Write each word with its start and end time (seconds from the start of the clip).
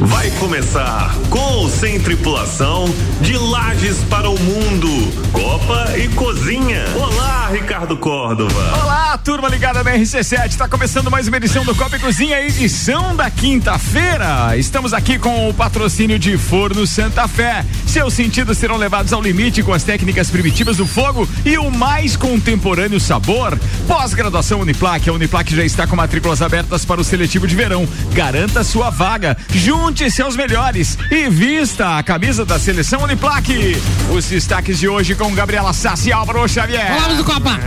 Vai 0.00 0.30
começar 0.38 1.14
com 1.28 1.50
ou 1.60 1.68
sem 1.68 2.00
tripulação 2.00 2.86
de 3.20 3.36
Lages 3.36 3.98
para 4.08 4.30
o 4.30 4.38
Mundo, 4.40 4.88
Copa 5.30 5.98
e 5.98 6.08
Cozinha. 6.08 6.86
Olá, 6.96 7.50
Ricardo 7.52 7.98
Córdova. 7.98 8.82
Olá, 8.82 9.18
turma 9.18 9.46
ligada 9.48 9.84
na 9.84 9.90
RC7. 9.92 10.46
Está 10.46 10.66
começando 10.66 11.10
mais 11.10 11.28
uma 11.28 11.36
edição 11.36 11.66
do 11.66 11.74
Copa 11.74 11.96
e 11.96 11.98
Cozinha, 11.98 12.40
edição 12.40 13.14
da 13.14 13.30
quinta-feira. 13.30 14.56
Estamos 14.56 14.94
aqui 14.94 15.18
com 15.18 15.50
o 15.50 15.52
patrocínio 15.52 16.18
de 16.18 16.38
Forno 16.38 16.86
Santa 16.86 17.28
Fé. 17.28 17.62
Seus 17.86 18.14
sentidos 18.14 18.56
serão 18.56 18.78
levados 18.78 19.12
ao 19.12 19.20
limite 19.20 19.62
com 19.62 19.74
as 19.74 19.82
técnicas 19.82 20.30
primitivas 20.30 20.78
do 20.78 20.86
fogo 20.86 21.28
e 21.44 21.58
o 21.58 21.70
mais 21.70 22.16
contemporâneo 22.16 22.98
sabor. 22.98 23.58
Pós-graduação 23.86 24.60
Uniplac. 24.60 25.10
A 25.10 25.12
Uniplac 25.12 25.54
já 25.54 25.64
está 25.64 25.86
com 25.86 25.94
matrículas 25.94 26.40
abertas 26.40 26.86
para 26.86 27.02
o 27.02 27.04
seletivo 27.04 27.46
de 27.46 27.54
verão. 27.54 27.86
Garanta 28.14 28.64
sua 28.64 28.88
vaga. 28.88 29.36
Junto 29.50 29.89
Junte-se 29.90 30.22
aos 30.22 30.36
melhores 30.36 30.96
e 31.10 31.28
vista 31.28 31.98
a 31.98 32.02
camisa 32.04 32.44
da 32.44 32.60
seleção 32.60 33.02
Uniplaque. 33.02 33.76
Os 34.08 34.24
destaques 34.26 34.78
de 34.78 34.88
hoje 34.88 35.16
com 35.16 35.34
Gabriela 35.34 35.72
Sassi 35.72 36.12
Álvaro 36.12 36.48
Xavier. 36.48 36.96
Vamos 37.00 37.16
do 37.16 37.24
Copa! 37.24 37.58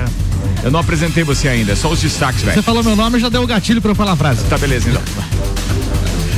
Eu 0.63 0.71
não 0.71 0.79
apresentei 0.79 1.25
você 1.25 1.49
ainda, 1.49 1.75
só 1.75 1.89
os 1.89 1.99
destaques, 2.01 2.41
velho. 2.41 2.55
Você 2.55 2.61
falou 2.61 2.81
meu 2.81 2.95
nome 2.95 3.17
e 3.17 3.19
já 3.19 3.27
deu 3.27 3.43
o 3.43 3.45
gatilho 3.45 3.81
pra 3.81 3.91
eu 3.91 3.95
falar 3.95 4.13
a 4.13 4.15
frase. 4.15 4.41
Tá, 4.45 4.57
beleza, 4.57 4.89
então. 4.89 5.42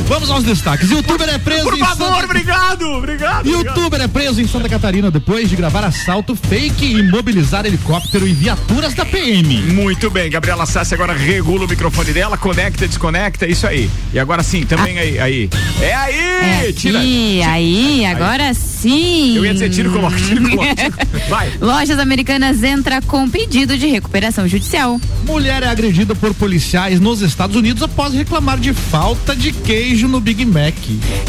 Vamos 0.08 0.30
aos 0.30 0.44
destaques. 0.44 0.90
Youtuber 0.90 1.28
é 1.28 1.38
preso 1.38 1.64
Por 1.64 1.78
em 1.78 1.80
favor, 1.80 2.14
Santa... 2.14 2.26
obrigado, 2.26 2.84
obrigado. 2.92 3.48
Youtuber 3.48 4.02
é 4.02 4.08
preso 4.08 4.40
em 4.40 4.48
Santa 4.48 4.70
Catarina 4.70 5.10
depois 5.10 5.50
de 5.50 5.56
gravar 5.56 5.84
assalto 5.84 6.36
fake 6.36 6.86
e 6.86 7.00
imobilizar 7.00 7.66
helicóptero 7.66 8.28
e 8.28 8.34
viaturas 8.34 8.94
da 8.94 9.04
PM. 9.06 9.62
Muito 9.74 10.10
bem, 10.12 10.30
Gabriela 10.30 10.66
Sassi 10.66 10.94
agora 10.94 11.14
regula 11.14 11.66
o 11.66 11.68
microfone 11.68 12.14
dela, 12.14 12.38
conecta, 12.38 12.88
desconecta, 12.88 13.48
isso 13.48 13.66
aí. 13.66 13.90
E 14.14 14.20
agora 14.20 14.44
sim, 14.44 14.66
também 14.66 15.00
aí, 15.00 15.20
aí. 15.20 15.50
É 15.82 15.94
aí! 15.94 16.16
É 16.16 16.72
tira, 16.72 17.00
aqui, 17.00 17.38
tira. 17.40 17.52
aí, 17.52 18.06
agora 18.06 18.54
sim. 18.54 18.75
Eu 18.90 19.46
ia 19.46 19.54
dizer 19.54 19.70
tiro, 19.70 19.92
coloca, 19.92 20.16
tiro, 20.18 20.50
coloca. 20.50 20.76
tiro. 20.76 20.96
Vai. 21.30 21.52
Lojas 21.60 22.00
Americanas 22.00 22.64
entra 22.64 23.02
com 23.02 23.30
pedido 23.30 23.78
de 23.78 23.88
recuperação 23.88 24.48
judicial. 24.48 25.00
Mulher 25.26 25.64
é 25.64 25.68
agredida 25.68 26.14
por 26.14 26.34
policiais 26.34 27.00
nos 27.00 27.22
Estados 27.22 27.56
Unidos 27.56 27.82
após 27.82 28.14
reclamar 28.14 28.60
de 28.60 28.74
falta 28.74 29.36
de 29.36 29.52
queijo 29.52 30.08
no 30.08 30.20
Big 30.20 30.46
Mac. 30.46 30.76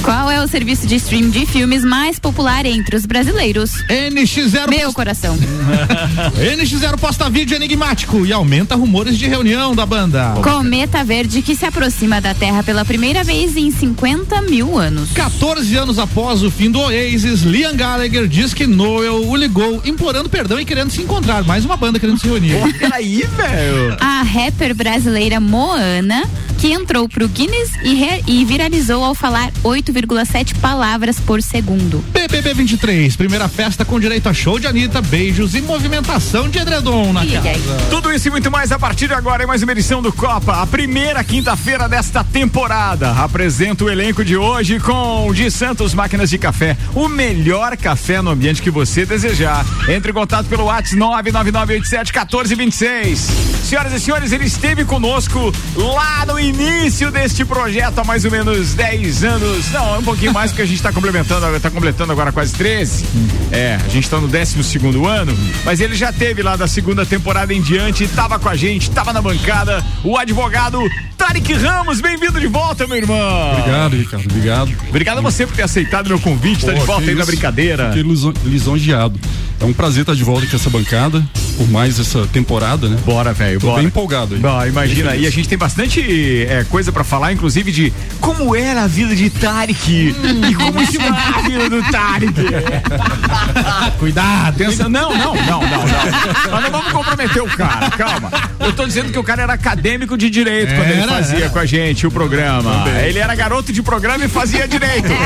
Qual 0.03 0.31
é 0.31 0.43
o 0.43 0.49
serviço 0.49 0.87
de 0.87 0.97
stream 0.97 1.31
de 1.31 1.47
filmes 1.47 1.85
mais 1.85 2.19
popular 2.19 2.67
entre 2.67 2.97
os 2.97 3.07
brasileiros? 3.07 3.83
NX0 3.89 4.69
Meu 4.69 4.93
coração. 4.93 5.37
NX0 6.37 6.99
posta 6.99 7.31
vídeo 7.31 7.57
enigmático 7.57 8.27
e 8.27 8.33
aumenta 8.33 8.75
rumores 8.75 9.19
de 9.19 9.27
reunião 9.27 9.75
da 9.75 9.87
banda. 9.87 10.35
Cometa 10.43 11.03
verde 11.05 11.43
que 11.43 11.55
se 11.55 11.65
aproxima 11.65 12.21
da 12.21 12.35
Terra 12.35 12.63
pela 12.63 12.85
primeira 12.85 13.25
vez 13.25 13.57
em 13.57 13.71
50 13.71 14.43
mil 14.43 14.79
anos. 14.79 15.11
14 15.13 15.77
anos 15.77 15.99
após 15.99 16.43
o 16.43 16.51
fim 16.51 16.71
do 16.71 16.81
Oasis, 16.81 17.43
Liam 17.47 17.77
Gallagher 17.77 18.27
diz 18.27 18.53
que 18.53 18.67
Noel 18.67 19.25
o 19.29 19.37
ligou 19.37 19.81
implorando 19.85 20.29
perdão 20.29 20.59
e 20.59 20.65
querendo 20.65 20.91
se 20.91 21.01
encontrar. 21.03 21.45
Mais 21.45 21.65
uma 21.65 21.77
banda 21.77 21.99
querendo 22.01 22.19
se 22.19 22.27
reunir. 22.27 22.57
Peraí, 22.77 23.23
velho. 23.23 23.97
A 24.01 24.23
rapper 24.23 24.75
brasileira 24.75 25.39
Moana, 25.39 26.25
que 26.59 26.73
entrou 26.73 27.09
pro 27.09 27.29
Guinness 27.29 27.71
e, 27.85 27.95
re- 27.95 28.25
e 28.27 28.45
viralizou 28.45 29.05
ao 29.05 29.15
falar 29.15 29.53
8,7 29.63 30.57
palavras 30.61 31.21
por 31.21 31.41
segundo. 31.41 32.05
BBB 32.13 32.53
23, 32.53 33.15
primeira 33.15 33.47
festa 33.49 33.85
com 33.85 34.01
direito 34.01 34.29
a 34.29 34.35
show 34.35 34.59
de 34.59 34.67
Anitta, 34.67 35.01
beijos 35.01 35.55
e 35.55 35.63
movimentação 35.63 36.49
de 36.49 36.59
edredom 36.59 37.13
na 37.13 37.25
casa. 37.25 37.77
Tudo 37.91 38.13
isso 38.13 38.27
e 38.27 38.31
muito 38.33 38.51
mais 38.51 38.73
a 38.73 38.79
partir 38.79 39.07
de 39.07 39.15
agora 39.15 39.45
em 39.45 39.47
mais 39.47 39.63
uma 39.63 39.71
edição 39.71 40.03
do 40.03 40.13
Copa, 40.13 40.61
a 40.63 40.67
primeira 40.67 41.23
quinta-feira 41.23 41.89
desta 41.89 42.25
temporada. 42.25 43.13
Apresento 43.13 43.85
o 43.85 43.91
elenco 43.91 44.25
de 44.25 44.37
hoje 44.37 44.81
com 44.81 45.33
de 45.33 45.49
Santos 45.51 45.95
Máquinas 45.95 46.29
de 46.31 46.39
Café, 46.39 46.77
o 46.95 47.09
melhor 47.27 47.77
café 47.77 48.23
no 48.23 48.31
ambiente 48.31 48.63
que 48.63 48.71
você 48.71 49.05
desejar. 49.05 49.67
Entre 49.89 50.13
em 50.13 50.15
contato 50.15 50.47
pelo 50.47 50.67
WhatsApp 50.67 50.97
999871426. 50.97 53.17
Senhoras 53.65 53.93
e 53.93 53.99
senhores, 53.99 54.31
ele 54.31 54.45
esteve 54.45 54.85
conosco 54.85 55.53
lá 55.75 56.25
no 56.25 56.39
início 56.39 57.11
deste 57.11 57.45
projeto 57.45 57.99
há 57.99 58.05
mais 58.05 58.25
ou 58.25 58.31
menos 58.31 58.75
10 58.75 59.25
anos. 59.25 59.73
Não, 59.73 59.99
um 59.99 60.05
pouquinho 60.05 60.33
mais 60.33 60.53
porque 60.53 60.63
a 60.63 60.67
gente 60.67 60.77
está 60.77 60.93
complementando, 60.93 61.45
está 61.57 61.69
completando 61.69 62.13
agora 62.13 62.31
quase 62.31 62.55
13. 62.55 63.05
É, 63.51 63.75
a 63.75 63.89
gente 63.89 64.05
está 64.05 64.21
no 64.21 64.29
12 64.29 64.63
segundo 64.63 65.05
ano, 65.05 65.37
mas 65.65 65.81
ele 65.81 65.97
já 65.97 66.13
teve 66.13 66.45
lá 66.45 66.55
da 66.55 66.69
segunda 66.69 67.05
temporada 67.05 67.53
em 67.53 67.61
diante, 67.61 68.05
estava 68.05 68.39
com 68.39 68.49
a 68.49 68.55
gente, 68.55 68.89
estava 68.89 69.13
na 69.13 69.21
bancada, 69.21 69.85
o 70.05 70.17
advogado 70.17 70.81
Tarek 71.17 71.53
Ramos, 71.55 72.01
bem-vindo 72.01 72.39
de 72.39 72.47
volta, 72.47 72.87
meu 72.87 72.99
irmão. 72.99 73.53
Obrigado, 73.53 73.97
Ricardo. 73.97 74.31
Obrigado. 74.31 74.73
Obrigado 74.89 75.19
a 75.19 75.23
você 75.23 75.45
por 75.45 75.57
ter 75.57 75.63
aceitado 75.63 76.07
meu 76.07 76.21
convite, 76.21 76.65
tá 76.65 76.73
de 76.73 76.79
volta 76.81 77.11
aí 77.11 77.16
na 77.17 77.25
brincadeira. 77.27 77.89
Fiquei 77.89 78.03
liso- 78.03 78.35
lisonjeado. 78.45 79.19
É 79.59 79.65
um 79.65 79.73
prazer 79.73 80.03
estar 80.03 80.15
de 80.15 80.23
volta 80.23 80.45
aqui 80.45 80.55
essa 80.55 80.69
bancada, 80.69 81.25
por 81.57 81.67
mais 81.71 81.99
essa 81.99 82.27
temporada, 82.27 82.91
né? 82.91 82.99
Bora, 83.07 83.33
velho, 83.33 83.59
Tô 83.59 83.69
bora. 83.69 83.79
bem 83.79 83.87
empolgado 83.87 84.35
aí. 84.35 84.41
Bom, 84.41 84.67
imagina, 84.67 85.17
e 85.17 85.27
a 85.27 85.31
gente 85.31 85.49
tem 85.49 85.57
bastante 85.57 86.47
é, 86.47 86.63
coisa 86.69 86.93
pra 86.93 87.03
falar, 87.03 87.33
inclusive 87.33 87.73
de 87.73 87.91
como 88.21 88.55
era 88.55 88.83
a 88.83 88.87
vida 88.87 89.17
de 89.17 89.31
Tarek 89.31 90.15
e 90.51 90.55
como 90.55 90.83
está 90.83 91.05
a 91.37 91.41
vida 91.41 91.71
do 91.71 91.83
Tarek. 91.91 92.35
Cuidado. 93.99 94.49
Atenção, 94.63 94.91
não, 94.91 95.11
não, 95.17 95.35
não, 95.35 95.43
não, 95.45 95.61
não. 95.63 96.51
Nós 96.51 96.63
não 96.65 96.71
vamos 96.71 96.93
comprometer 96.93 97.43
o 97.43 97.47
cara, 97.47 97.91
calma. 97.93 98.31
Eu 98.61 98.73
tô 98.75 98.85
dizendo 98.87 99.11
que 99.11 99.19
o 99.19 99.25
cara 99.25 99.43
era 99.43 99.55
acadêmico 99.55 100.19
de 100.19 100.29
direito 100.29 100.75
quando 100.75 100.91
ele 100.91 101.01
Era, 101.01 101.13
fazia 101.13 101.39
era. 101.45 101.49
com 101.51 101.59
a 101.59 101.65
gente 101.67 102.07
o 102.07 102.11
programa. 102.11 102.85
Ele 103.07 103.19
era 103.19 103.35
garoto 103.35 103.73
de 103.73 103.83
programa 103.83 104.23
e 104.25 104.29
fazia 104.29 104.69
direito. 104.69 105.09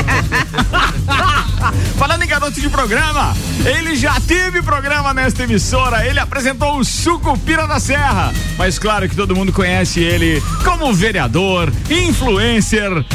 Falando 1.97 2.23
em 2.23 2.27
garoto 2.27 2.59
de 2.59 2.69
programa, 2.69 3.35
ele 3.65 3.95
já 3.95 4.19
teve 4.21 4.61
programa 4.61 5.13
nesta 5.13 5.43
emissora. 5.43 6.05
Ele 6.05 6.19
apresentou 6.19 6.77
o 6.77 6.83
Sucupira 6.83 7.67
da 7.67 7.79
Serra. 7.79 8.33
Mas 8.57 8.79
claro 8.79 9.07
que 9.07 9.15
todo 9.15 9.35
mundo 9.35 9.53
conhece 9.53 9.99
ele 9.99 10.41
como 10.63 10.93
vereador, 10.93 11.71
influencer. 11.89 13.05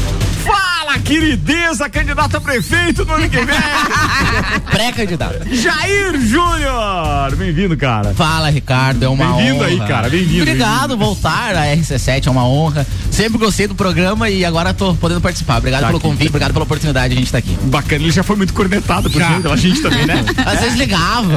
Fala, 0.45 0.76
querideza, 0.95 1.89
candidato 1.91 2.37
a 2.37 2.41
prefeito 2.41 3.05
no 3.05 3.15
ano 3.15 3.29
que 3.29 3.37
vem. 3.37 3.47
Pré-candidato. 4.71 5.41
Jair 5.53 6.19
Júnior! 6.21 7.35
Bem-vindo, 7.37 7.77
cara. 7.77 8.15
Fala, 8.15 8.49
Ricardo, 8.51 9.03
é 9.05 9.09
uma 9.09 9.25
honra. 9.35 9.37
Bem-vindo 9.43 9.65
aí, 9.65 9.79
cara, 9.89 10.09
bem-vindo, 10.09 10.43
Obrigado, 10.43 10.97
voltar 10.97 11.55
à 11.57 11.65
RC7, 11.77 12.27
é 12.27 12.31
uma 12.31 12.47
honra. 12.47 12.87
Sempre 13.11 13.39
gostei 13.39 13.67
do 13.67 13.75
programa 13.75 14.29
e 14.31 14.45
agora 14.45 14.73
tô 14.73 14.95
podendo 14.95 15.21
participar. 15.21 15.59
Obrigado 15.59 15.81
Tá 15.83 15.87
pelo 15.89 15.99
aqui. 15.99 16.07
convite, 16.09 16.29
obrigado 16.29 16.53
pela 16.53 16.65
oportunidade 16.65 17.09
de 17.09 17.15
a 17.15 17.19
gente 17.19 17.27
estar 17.27 17.39
aqui. 17.39 17.57
Bacana, 17.65 18.03
ele 18.03 18.13
já 18.13 18.23
foi 18.23 18.37
muito 18.37 18.53
cornetado 18.55 19.11
por 19.11 19.21
gente, 19.23 19.43
pela 19.43 19.57
gente 19.57 19.81
também, 19.83 20.07
né? 20.07 20.25
Às 20.45 20.61
vezes 20.61 20.79
ligava, 20.79 21.33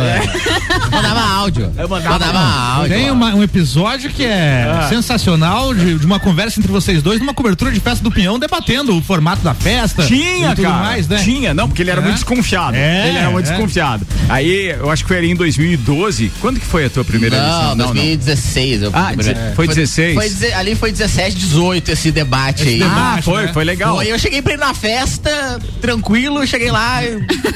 mandava 0.92 1.22
áudio. 1.22 1.72
Eu 1.78 1.88
mandava 1.90 2.40
áudio. 2.40 2.96
Tem 2.96 3.12
uma- 3.12 3.34
um 3.34 3.44
episódio 3.44 4.10
que 4.12 4.24
é 4.26 4.66
Ah. 4.70 4.88
sensacional 4.90 5.74
de, 5.74 5.96
de 5.98 6.06
uma 6.06 6.20
conversa 6.20 6.60
entre 6.60 6.72
vocês 6.72 7.02
dois 7.02 7.20
numa 7.20 7.34
cobertura 7.34 7.72
de 7.72 7.80
festa 7.80 8.04
do 8.04 8.12
Pinhão 8.12 8.38
debatendo 8.40 8.96
o 8.98 9.02
formato 9.02 9.39
da 9.44 9.54
festa. 9.54 10.04
Tinha, 10.06 10.50
tudo 10.56 10.64
cara. 10.68 10.84
mais, 10.84 11.08
né? 11.08 11.18
Tinha, 11.24 11.54
não, 11.54 11.68
porque 11.68 11.82
ele 11.82 11.90
era 11.92 12.02
É. 12.02 12.04
muito 12.04 12.16
desconfiado. 12.16 12.76
É, 12.76 13.08
ele 13.10 13.18
era 13.18 13.30
muito 13.32 13.48
é. 13.48 13.50
desconfiado. 13.52 14.06
Aí, 14.28 14.70
eu 14.78 14.90
acho 14.90 15.04
que 15.04 15.08
foi 15.08 15.18
ali 15.18 15.32
em 15.32 15.36
2012. 15.36 16.32
Quando 16.42 16.60
que 16.60 16.66
foi 16.66 16.86
a 16.86 16.90
tua 16.90 17.04
primeira 17.04 17.38
Não, 17.38 17.72
edição? 17.72 17.78
2016. 17.78 18.82
Eu 18.84 18.92
Ah, 18.94 19.08
primeiro- 19.16 19.40
deze- 19.40 19.56
foi 19.56 19.68
16? 19.68 20.14
Foi, 20.16 20.52
ali 20.54 20.76
foi 20.76 20.92
17, 20.92 21.36
18 21.38 21.92
esse 21.92 22.12
debate 22.12 22.68
aí. 22.68 22.82
Ah, 22.84 22.88
debate, 22.88 23.24
foi, 23.26 23.46
né? 23.46 23.54
foi 23.54 23.64
legal. 23.64 23.96
Foi, 23.96 24.12
eu 24.12 24.20
cheguei 24.20 24.42
pra 24.42 24.54
ir 24.54 24.58
na 24.60 24.74
festa, 24.74 25.60
tranquilo, 25.82 26.46
cheguei 26.46 26.72
lá, 26.72 27.00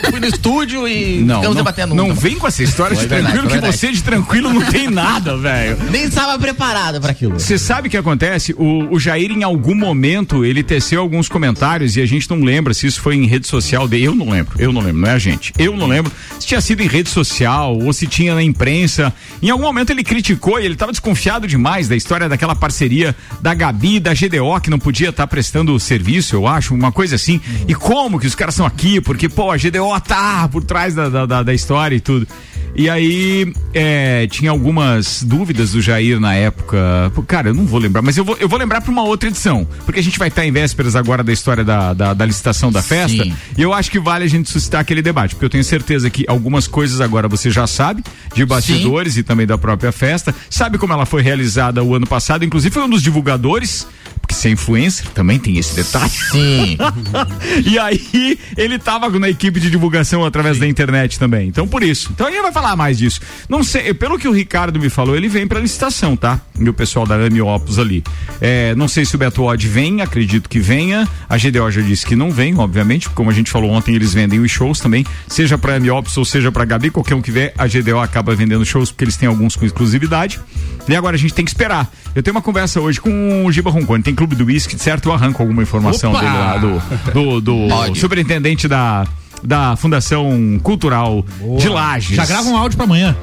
fui 0.10 0.20
no 0.20 0.26
estúdio 0.28 0.88
e 0.88 1.20
Não, 1.22 1.36
ficamos 1.38 1.56
não, 1.58 1.64
debatendo. 1.64 1.96
não 1.96 2.14
vem 2.14 2.36
com 2.38 2.48
essa 2.48 2.64
história 2.64 2.96
de 2.96 3.02
verdade, 3.06 3.24
tranquilo, 3.34 3.48
que 3.48 3.54
verdade. 3.54 3.78
você 3.78 3.92
de 3.92 4.04
tranquilo 4.04 4.54
não 4.54 4.62
tem 4.66 4.90
nada, 4.90 5.36
velho. 5.38 5.78
Nem 5.92 6.04
estava 6.06 6.38
preparado 6.40 7.00
pra 7.02 7.12
aquilo. 7.12 7.40
Você 7.40 7.58
sabe 7.58 7.88
o 7.88 7.92
que 7.92 7.98
acontece? 7.98 8.54
O, 8.58 8.94
o 8.94 9.00
Jair, 9.00 9.32
em 9.32 9.44
algum 9.44 9.76
momento, 9.76 10.44
ele 10.46 10.64
teceu 10.64 11.02
alguns 11.02 11.28
comentários 11.28 11.73
e 11.82 12.02
a 12.02 12.06
gente 12.06 12.30
não 12.30 12.42
lembra 12.44 12.74
se 12.74 12.86
isso 12.88 13.02
foi 13.02 13.16
em 13.16 13.26
rede 13.26 13.48
social 13.48 13.88
dele. 13.88 14.04
Eu 14.06 14.16
não 14.16 14.30
lembro, 14.30 14.54
eu 14.62 14.72
não 14.72 14.82
lembro, 14.82 15.02
não 15.02 15.10
é 15.10 15.14
a 15.14 15.20
gente. 15.20 15.54
Eu 15.58 15.76
não 15.76 15.88
lembro 15.88 16.12
se 16.40 16.46
tinha 16.48 16.62
sido 16.62 16.82
em 16.82 16.88
rede 16.88 17.10
social 17.10 17.78
ou 17.78 17.92
se 17.94 18.06
tinha 18.08 18.36
na 18.36 18.44
imprensa. 18.44 19.14
Em 19.42 19.50
algum 19.50 19.64
momento 19.64 19.90
ele 19.90 20.04
criticou 20.04 20.60
e 20.60 20.66
ele 20.66 20.74
estava 20.76 20.92
desconfiado 20.92 21.48
demais 21.48 21.88
da 21.88 21.96
história 21.96 22.28
daquela 22.30 22.56
parceria 22.56 23.16
da 23.42 23.54
Gabi 23.54 23.96
e 23.96 24.00
da 24.00 24.14
GDO 24.14 24.60
que 24.62 24.70
não 24.70 24.80
podia 24.80 25.10
estar 25.10 25.26
prestando 25.28 25.80
serviço, 25.80 26.36
eu 26.36 26.48
acho, 26.48 26.74
uma 26.76 26.92
coisa 26.92 27.16
assim. 27.16 27.40
E 27.68 27.74
como 27.74 28.20
que 28.20 28.28
os 28.28 28.36
caras 28.36 28.56
são 28.56 28.66
aqui? 28.66 29.00
Porque, 29.02 29.28
pô, 29.30 29.52
a 29.52 29.58
GDO 29.58 30.00
tá 30.06 30.48
por 30.50 30.64
trás 30.64 30.94
da, 30.94 31.26
da- 31.26 31.44
da 31.44 31.54
história 31.54 31.96
e 31.96 32.00
tudo. 32.00 32.28
E 32.76 32.90
aí, 32.90 33.54
é, 33.74 34.28
tinha 34.28 34.50
algumas 34.50 35.24
dúvidas 35.24 35.74
do 35.74 35.82
Jair 35.82 36.20
na 36.20 36.34
época. 36.34 37.12
Cara, 37.28 37.50
eu 37.50 37.54
não 37.54 37.66
vou 37.66 37.80
lembrar, 37.80 38.02
mas 38.02 38.18
eu 38.18 38.26
vou, 38.26 38.36
eu 38.40 38.50
vou 38.50 38.58
lembrar 38.58 38.82
para 38.82 38.92
uma 38.92 39.04
outra 39.04 39.30
edição. 39.30 39.68
Porque 39.86 40.00
a 40.00 40.04
gente 40.04 40.18
vai 40.18 40.28
estar 40.28 40.46
em 40.46 40.52
vésperas 40.52 40.96
agora 40.96 41.24
da 41.24 41.32
história 41.32 41.64
da, 41.64 41.94
da, 41.94 42.14
da 42.14 42.26
licitação 42.26 42.72
da 42.72 42.82
festa. 42.82 43.24
Sim. 43.24 43.34
E 43.58 43.62
eu 43.62 43.74
acho 43.74 43.92
que 43.92 44.00
vale 44.00 44.26
a 44.26 44.28
gente 44.28 44.50
suscitar 44.50 44.82
aquele 44.82 45.02
debate. 45.02 45.36
Porque 45.36 45.46
eu 45.46 45.50
tenho 45.50 45.64
certeza 45.64 46.10
que 46.10 46.26
algumas 46.28 46.68
coisas 46.68 47.00
agora 47.00 47.28
você 47.28 47.52
já 47.52 47.68
sabe, 47.68 48.04
de 48.34 48.46
bastidores 48.46 49.18
e 49.18 49.24
também 49.24 49.46
da 49.46 49.58
própria 49.58 49.92
festa. 49.92 50.34
Sabe 50.50 50.78
como 50.78 50.94
ela 50.94 51.06
foi 51.06 51.22
realizada 51.22 51.84
o 51.84 51.94
ano 51.94 52.08
passado. 52.08 52.44
Inclusive, 52.44 52.74
foi 52.74 52.84
um 52.84 52.90
dos 52.90 53.04
divulgadores. 53.04 53.88
Porque 54.22 54.36
ser 54.36 54.52
influencer, 54.52 55.10
também 55.10 55.38
tem 55.38 55.58
esse 55.58 55.76
detalhe. 55.76 56.10
Sim. 56.10 56.78
e 57.66 57.78
aí, 57.78 58.40
ele 58.56 58.80
tava 58.80 59.10
na 59.20 59.30
equipe 59.30 59.60
de 59.60 59.70
divulgação 59.70 60.24
através 60.24 60.58
da 60.58 60.68
internet 60.68 61.20
também. 61.20 61.50
Então, 61.50 61.68
por 61.68 61.84
isso. 61.84 62.10
Então, 62.14 62.28
a 62.28 62.32
gente 62.32 62.42
vai 62.42 62.52
falar 62.54 62.63
mais 62.76 62.98
disso. 62.98 63.20
Não 63.50 63.64
sei, 63.64 63.94
pelo 63.94 64.18
que 64.18 64.28
o 64.28 64.32
Ricardo 64.32 64.80
me 64.80 64.90
falou, 64.90 65.16
ele 65.16 65.28
vem 65.28 65.48
pra 65.48 65.60
licitação, 65.60 66.16
tá? 66.16 66.40
E 66.60 66.68
o 66.68 66.74
pessoal 66.74 67.06
da 67.06 67.16
Ami 67.16 67.42
Opus 67.42 67.78
ali. 67.78 68.04
É, 68.42 68.74
não 68.76 68.88
sei 68.88 69.06
se 69.06 69.16
o 69.16 69.18
Beto 69.18 69.44
Odd 69.44 69.68
vem, 69.68 70.02
acredito 70.02 70.50
que 70.50 70.60
venha. 70.60 71.08
A 71.30 71.38
GDO 71.38 71.70
já 71.70 71.82
disse 71.82 72.06
que 72.06 72.16
não 72.16 72.32
vem, 72.32 72.58
obviamente, 72.58 73.10
como 73.10 73.30
a 73.30 73.34
gente 73.34 73.52
falou 73.52 73.72
ontem, 73.72 73.94
eles 73.96 74.14
vendem 74.14 74.40
os 74.40 74.52
shows 74.52 74.80
também, 74.80 75.06
seja 75.28 75.58
pra 75.58 75.76
Ami 75.76 75.92
Opus 75.92 76.16
ou 76.18 76.26
seja 76.26 76.52
pra 76.52 76.66
Gabi, 76.66 76.90
qualquer 76.90 77.16
um 77.16 77.22
que 77.22 77.32
vier, 77.32 77.54
a 77.58 77.68
GDO 77.68 78.00
acaba 78.00 78.36
vendendo 78.36 78.66
shows 78.66 78.92
porque 78.92 79.04
eles 79.04 79.18
têm 79.18 79.28
alguns 79.28 79.56
com 79.56 79.66
exclusividade. 79.66 80.40
E 80.88 80.96
agora 80.96 81.16
a 81.16 81.20
gente 81.20 81.34
tem 81.34 81.46
que 81.46 81.52
esperar. 81.52 81.92
Eu 82.16 82.22
tenho 82.22 82.36
uma 82.36 82.42
conversa 82.42 82.80
hoje 82.80 83.00
com 83.00 83.46
o 83.46 83.52
Giba 83.52 83.72
Roncone, 83.72 84.04
tem 84.04 84.14
clube 84.14 84.36
do 84.36 84.46
whisky, 84.46 84.78
certo? 84.78 85.10
Eu 85.10 85.14
arranco 85.14 85.42
alguma 85.42 85.64
informação 85.64 86.12
Opa! 86.12 86.20
dele 86.20 86.34
lá 86.34 86.58
do, 86.58 87.42
do, 87.42 87.42
do 87.42 87.96
superintendente 87.96 88.68
da, 88.68 89.08
da 89.44 89.76
Fundação 89.76 90.60
Cultural 90.64 91.26
de 91.58 91.68
Lages. 91.70 92.16
Já 92.16 92.26
grava 92.26 92.48
um 92.50 92.58
áudio 92.58 92.78
pra 92.78 92.86
amanhã. 92.86 93.16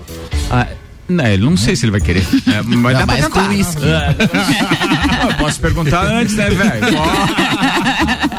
Ah, 0.51 0.67
não, 1.09 1.37
não 1.51 1.57
sei 1.57 1.75
se 1.75 1.85
ele 1.85 1.93
vai 1.93 2.01
querer. 2.01 2.25
É, 2.47 2.63
mas 2.63 2.99
dá 2.99 3.07
pra 3.07 3.17
tentar. 3.17 3.31
com 3.31 3.49
uísque. 3.49 3.83
Eu 5.29 5.35
posso 5.39 5.61
perguntar 5.61 6.03
antes, 6.05 6.35
né, 6.37 6.51
velho? 6.51 6.71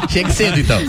Chega 0.10 0.30
cedo, 0.32 0.60
então. 0.60 0.80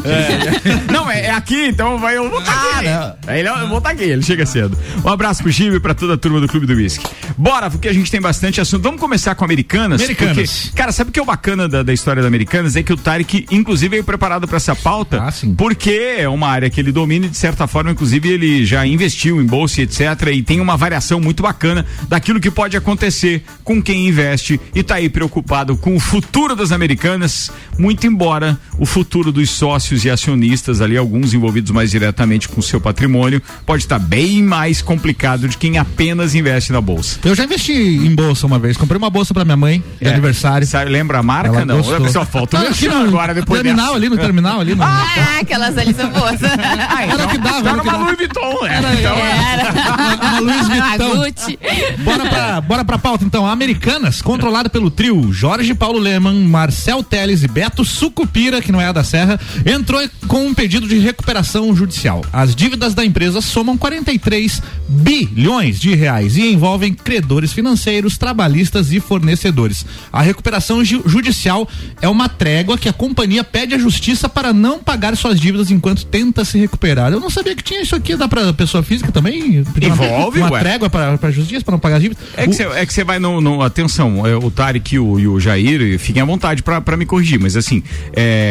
Não, 0.90 1.10
é, 1.10 1.26
é 1.26 1.30
aqui, 1.30 1.66
então 1.68 1.98
vai, 1.98 2.16
eu 2.16 2.28
vou 2.28 2.40
estar 2.40 2.52
Ah, 2.52 2.78
aqui. 2.78 2.84
não. 2.88 3.14
Aí 3.32 3.40
ele, 3.40 3.48
eu 3.48 3.68
vou 3.68 3.78
estar 3.78 3.90
aqui, 3.90 4.02
ele 4.04 4.22
chega 4.22 4.44
cedo. 4.46 4.76
Um 5.04 5.08
abraço 5.08 5.42
pro 5.42 5.50
Gibe 5.50 5.76
e 5.76 5.80
pra 5.80 5.94
toda 5.94 6.14
a 6.14 6.16
turma 6.16 6.40
do 6.40 6.48
Clube 6.48 6.66
do 6.66 6.74
Whisky. 6.74 7.06
Bora, 7.36 7.70
porque 7.70 7.88
a 7.88 7.92
gente 7.92 8.10
tem 8.10 8.20
bastante 8.20 8.60
assunto. 8.60 8.82
Vamos 8.82 9.00
começar 9.00 9.34
com 9.34 9.44
Americanas. 9.44 10.00
Americanas. 10.00 10.34
Porque, 10.64 10.76
cara, 10.76 10.92
sabe 10.92 11.10
o 11.10 11.12
que 11.12 11.18
é 11.18 11.22
o 11.22 11.26
bacana 11.26 11.68
da, 11.68 11.82
da 11.82 11.92
história 11.92 12.20
da 12.22 12.28
Americanas? 12.28 12.76
É 12.76 12.82
que 12.82 12.92
o 12.92 12.96
Tarek, 12.96 13.46
inclusive, 13.50 13.88
veio 13.90 14.04
preparado 14.04 14.46
pra 14.48 14.56
essa 14.56 14.74
pauta. 14.74 15.22
Ah, 15.22 15.30
sim. 15.30 15.54
Porque 15.54 16.16
é 16.18 16.28
uma 16.28 16.48
área 16.48 16.68
que 16.70 16.80
ele 16.80 16.92
domina 16.92 17.26
e, 17.26 17.28
de 17.28 17.36
certa 17.36 17.66
forma, 17.66 17.90
inclusive, 17.90 18.28
ele 18.28 18.64
já 18.64 18.86
investiu 18.86 19.40
em 19.40 19.46
bolsa 19.46 19.80
e 19.80 19.84
etc. 19.84 20.00
E 20.32 20.42
tem 20.42 20.60
uma 20.60 20.76
variação 20.76 21.20
muito 21.20 21.42
bacana 21.42 21.84
daquilo 22.08 22.40
que 22.40 22.50
pode 22.50 22.76
acontecer 22.76 23.44
com 23.62 23.82
quem 23.82 24.08
investe 24.08 24.60
e 24.74 24.82
tá 24.82 24.96
aí 24.96 25.08
preocupado 25.08 25.76
com 25.76 25.94
o 25.96 26.00
futuro 26.00 26.54
das 26.56 26.72
Americanas, 26.72 27.50
muito 27.78 28.06
embora 28.06 28.58
o 28.78 28.86
futuro 28.86 29.30
dos 29.30 29.50
sócios 29.50 30.04
e 30.04 30.10
acionistas 30.10 30.80
ali, 30.80 30.96
alguns 30.96 31.34
envolvidos 31.34 31.70
mais 31.70 31.90
diretamente 31.90 32.48
com 32.48 32.60
o 32.60 32.62
seu 32.62 32.80
patrimônio, 32.80 33.40
pode 33.66 33.82
estar 33.82 33.98
bem 33.98 34.42
mais 34.42 34.80
complicado 34.82 35.46
de 35.48 35.56
quem 35.56 35.78
apenas 35.78 36.34
investe 36.34 36.72
na 36.72 36.80
bolsa. 36.80 37.18
Eu 37.24 37.34
já 37.34 37.44
investi 37.44 37.72
em 37.72 38.14
bolsa 38.14 38.46
uma 38.46 38.58
vez. 38.58 38.76
Comprei 38.76 38.96
uma 38.98 39.10
bolsa 39.10 39.34
pra 39.34 39.44
minha 39.44 39.56
mãe 39.56 39.82
de 40.00 40.06
É. 40.08 40.10
aniversário. 40.12 40.66
Sabe, 40.66 40.90
lembra 40.90 41.18
a 41.18 41.22
marca? 41.22 41.48
Ela 41.48 41.64
não, 41.64 41.76
gostou. 41.82 42.08
só 42.08 42.24
falta 42.24 42.58
o 42.60 42.68
aqui 42.68 42.88
no 42.88 42.96
agora 42.96 43.34
depois 43.34 43.60
terminal 43.62 43.86
dessa. 43.88 43.96
ali, 43.98 44.08
no 44.08 44.16
terminal 44.16 44.60
ali. 44.60 44.74
No... 44.74 44.82
Ah, 44.82 45.38
aquelas 45.40 45.76
ali 45.76 45.92
são 45.94 46.08
boas. 46.10 46.40
Era 46.42 47.24
o 47.24 47.28
que 47.28 47.38
dava, 47.38 47.58
Era 47.58 47.70
era 47.70 47.82
uma. 47.82 47.96
Louis 47.98 48.16
Vuitton, 48.16 48.64
né? 48.64 48.76
Era- 48.78 48.92
Então, 48.94 49.14
Uma 50.22 50.40
Louis 50.40 50.66
Vuitton. 50.68 52.02
Bora 52.04 52.26
pra, 52.28 52.60
bora 52.60 52.84
pra 52.84 52.98
pauta 52.98 53.24
então. 53.24 53.46
Americanas, 53.46 54.22
controlada 54.22 54.68
pelo 54.70 54.90
trio 54.90 55.32
Jorge 55.32 55.74
Paulo 55.74 55.98
Leman, 55.98 56.34
Marcel 56.46 57.02
Teles 57.02 57.42
e 57.42 57.48
Beto 57.48 57.84
Sucupira, 57.84 58.51
que 58.60 58.72
não 58.72 58.80
é 58.80 58.86
a 58.86 58.92
da 58.92 59.04
Serra, 59.04 59.38
entrou 59.64 60.02
com 60.26 60.46
um 60.46 60.54
pedido 60.54 60.86
de 60.86 60.98
recuperação 60.98 61.74
judicial. 61.74 62.22
As 62.32 62.54
dívidas 62.54 62.94
da 62.94 63.04
empresa 63.04 63.40
somam 63.40 63.76
43 63.78 64.60
bilhões 64.88 65.80
de 65.80 65.94
reais 65.94 66.36
e 66.36 66.52
envolvem 66.52 66.92
credores 66.92 67.52
financeiros, 67.52 68.18
trabalhistas 68.18 68.92
e 68.92 69.00
fornecedores. 69.00 69.84
A 70.12 70.22
recuperação 70.22 70.84
ju- 70.84 71.02
judicial 71.06 71.68
é 72.00 72.08
uma 72.08 72.28
trégua 72.28 72.76
que 72.76 72.88
a 72.88 72.92
companhia 72.92 73.42
pede 73.44 73.74
à 73.74 73.78
justiça 73.78 74.28
para 74.28 74.52
não 74.52 74.78
pagar 74.80 75.16
suas 75.16 75.40
dívidas 75.40 75.70
enquanto 75.70 76.04
tenta 76.04 76.44
se 76.44 76.58
recuperar. 76.58 77.12
Eu 77.12 77.20
não 77.20 77.30
sabia 77.30 77.54
que 77.56 77.62
tinha 77.62 77.80
isso 77.82 77.94
aqui, 77.96 78.16
dá 78.16 78.28
pra 78.28 78.52
pessoa 78.52 78.82
física 78.82 79.10
também? 79.10 79.60
Uma- 79.60 79.86
Envolve, 79.86 80.40
uma 80.40 80.50
ué. 80.52 80.60
trégua 80.60 80.90
para 80.90 81.18
a 81.20 81.30
justiça 81.30 81.64
para 81.64 81.72
não 81.72 81.78
pagar 81.78 81.96
as 81.96 82.02
dívidas. 82.02 82.22
É 82.36 82.46
que 82.46 82.52
você 82.54 82.62
é 82.64 82.86
que 82.86 83.04
vai 83.04 83.18
no, 83.18 83.40
no- 83.40 83.62
Atenção, 83.62 84.26
é, 84.26 84.34
o 84.36 84.50
Tarek 84.50 84.94
e 84.94 84.98
o, 84.98 85.18
e 85.18 85.26
o 85.26 85.38
Jair, 85.40 85.98
fiquem 85.98 86.20
à 86.20 86.24
vontade 86.24 86.62
pra 86.62 86.96
me 86.96 87.06
corrigir, 87.06 87.38
mas 87.40 87.56
assim, 87.56 87.82
é, 88.12 88.41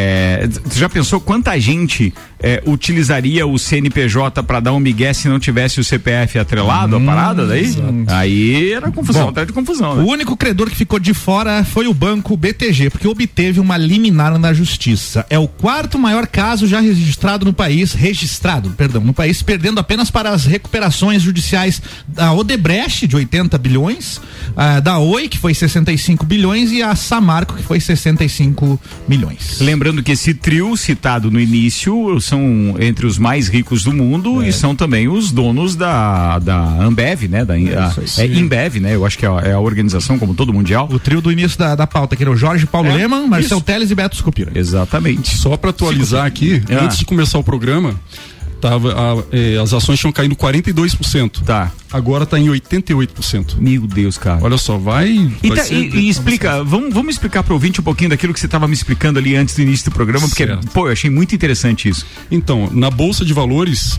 você 0.64 0.78
já 0.78 0.88
pensou 0.88 1.20
quanta 1.20 1.58
gente 1.58 2.12
é, 2.42 2.62
utilizaria 2.66 3.46
o 3.46 3.56
CNPJ 3.58 4.42
pra 4.42 4.58
dar 4.58 4.72
um 4.72 4.80
migué 4.80 5.12
se 5.12 5.28
não 5.28 5.38
tivesse 5.38 5.78
o 5.80 5.84
CPF 5.84 6.38
atrelado 6.38 6.96
à 6.96 7.00
parada 7.00 7.46
daí? 7.46 7.72
Aí 8.08 8.72
era 8.72 8.90
confusão, 8.90 9.24
Bom, 9.24 9.28
atrás 9.30 9.46
de 9.46 9.52
confusão, 9.52 9.92
O 9.92 9.96
né? 9.96 10.04
único 10.04 10.36
credor 10.36 10.68
que 10.68 10.76
ficou 10.76 10.98
de 10.98 11.14
fora 11.14 11.64
foi 11.64 11.86
o 11.86 11.94
banco 11.94 12.36
BTG, 12.36 12.90
porque 12.90 13.06
obteve 13.06 13.60
uma 13.60 13.76
liminar 13.76 14.36
na 14.38 14.52
justiça. 14.52 15.24
É 15.30 15.38
o 15.38 15.46
quarto 15.46 15.98
maior 15.98 16.26
caso 16.26 16.66
já 16.66 16.80
registrado 16.80 17.44
no 17.44 17.52
país, 17.52 17.92
registrado, 17.92 18.70
perdão, 18.70 19.02
no 19.02 19.14
país, 19.14 19.42
perdendo 19.42 19.78
apenas 19.78 20.10
para 20.10 20.30
as 20.30 20.44
recuperações 20.44 21.22
judiciais 21.22 21.80
da 22.08 22.32
Odebrecht, 22.32 23.06
de 23.06 23.14
80 23.16 23.56
bilhões, 23.58 24.20
ah, 24.56 24.80
da 24.80 24.98
Oi, 24.98 25.28
que 25.28 25.38
foi 25.38 25.54
65 25.54 26.26
bilhões, 26.26 26.72
e 26.72 26.82
a 26.82 26.94
Samarco, 26.96 27.54
que 27.54 27.62
foi 27.62 27.78
65 27.78 28.80
milhões. 29.06 29.58
Lembrando 29.60 30.02
que 30.02 30.12
esse 30.12 30.34
trio 30.34 30.76
citado 30.76 31.30
no 31.30 31.38
início 31.38 32.20
são 32.32 32.76
entre 32.80 33.06
os 33.06 33.18
mais 33.18 33.48
ricos 33.48 33.84
do 33.84 33.92
mundo 33.92 34.42
e 34.42 34.52
são 34.52 34.74
também 34.74 35.06
os 35.08 35.30
donos 35.30 35.76
da, 35.76 36.38
da 36.38 36.58
Ambev, 36.82 37.24
né? 37.28 37.44
Da, 37.44 37.54
a, 37.54 37.92
é 38.22 38.26
Imbev, 38.26 38.76
né? 38.80 38.94
Eu 38.94 39.04
acho 39.04 39.18
que 39.18 39.26
é 39.26 39.28
a, 39.28 39.40
é 39.40 39.52
a 39.52 39.60
organização 39.60 40.18
como 40.18 40.34
todo 40.34 40.52
mundial. 40.52 40.88
O 40.90 40.98
trio 40.98 41.20
do 41.20 41.30
início 41.30 41.58
da, 41.58 41.74
da 41.74 41.86
pauta, 41.86 42.16
que 42.16 42.22
era 42.22 42.30
o 42.30 42.36
Jorge 42.36 42.64
Paulo 42.66 42.88
É, 42.88 42.94
Leman, 42.94 43.26
Marcel 43.26 43.58
isso. 43.58 43.66
Teles 43.66 43.90
e 43.90 43.94
Beto 43.94 44.16
Scupira. 44.16 44.50
Exatamente. 44.54 45.36
Só 45.36 45.56
para 45.56 45.70
atualizar 45.70 46.24
aqui, 46.24 46.62
Ah. 46.70 46.84
antes 46.84 46.98
de 46.98 47.04
começar 47.04 47.38
o 47.38 47.44
programa, 47.44 47.94
tava, 48.62 48.92
a- 48.92 49.24
eh, 49.32 49.58
as 49.60 49.72
ações 49.74 49.98
tinham 49.98 50.12
caído 50.12 50.36
42%. 50.36 51.42
Tá. 51.44 51.70
Agora 51.92 52.22
está 52.24 52.38
em 52.38 52.48
88%. 52.48 53.56
Meu 53.60 53.86
Deus, 53.86 54.16
cara. 54.16 54.38
Olha 54.42 54.56
só, 54.56 54.78
vai. 54.78 55.08
E, 55.10 55.48
vai 55.48 55.56
tá- 55.58 55.64
ser- 55.64 55.74
e- 55.74 55.96
e 55.98 56.08
explica, 56.08 56.62
vamos, 56.64 56.94
vamos 56.94 57.14
explicar 57.16 57.42
para 57.42 57.52
o 57.52 57.54
ouvinte 57.56 57.80
um 57.80 57.84
pouquinho 57.84 58.10
daquilo 58.10 58.32
que 58.32 58.38
você 58.40 58.46
estava 58.46 58.68
me 58.68 58.72
explicando 58.74 59.18
ali 59.18 59.34
antes 59.34 59.54
do 59.56 59.62
início 59.62 59.90
do 59.90 59.94
programa, 59.94 60.26
porque, 60.28 60.46
Certo. 60.46 60.66
pô, 60.68 60.86
eu 60.86 60.92
achei 60.92 61.10
muito 61.10 61.34
interessante 61.34 61.88
isso. 61.88 62.06
Então, 62.30 62.70
na 62.72 62.88
bolsa 62.90 63.24
de 63.24 63.32
valores 63.34 63.98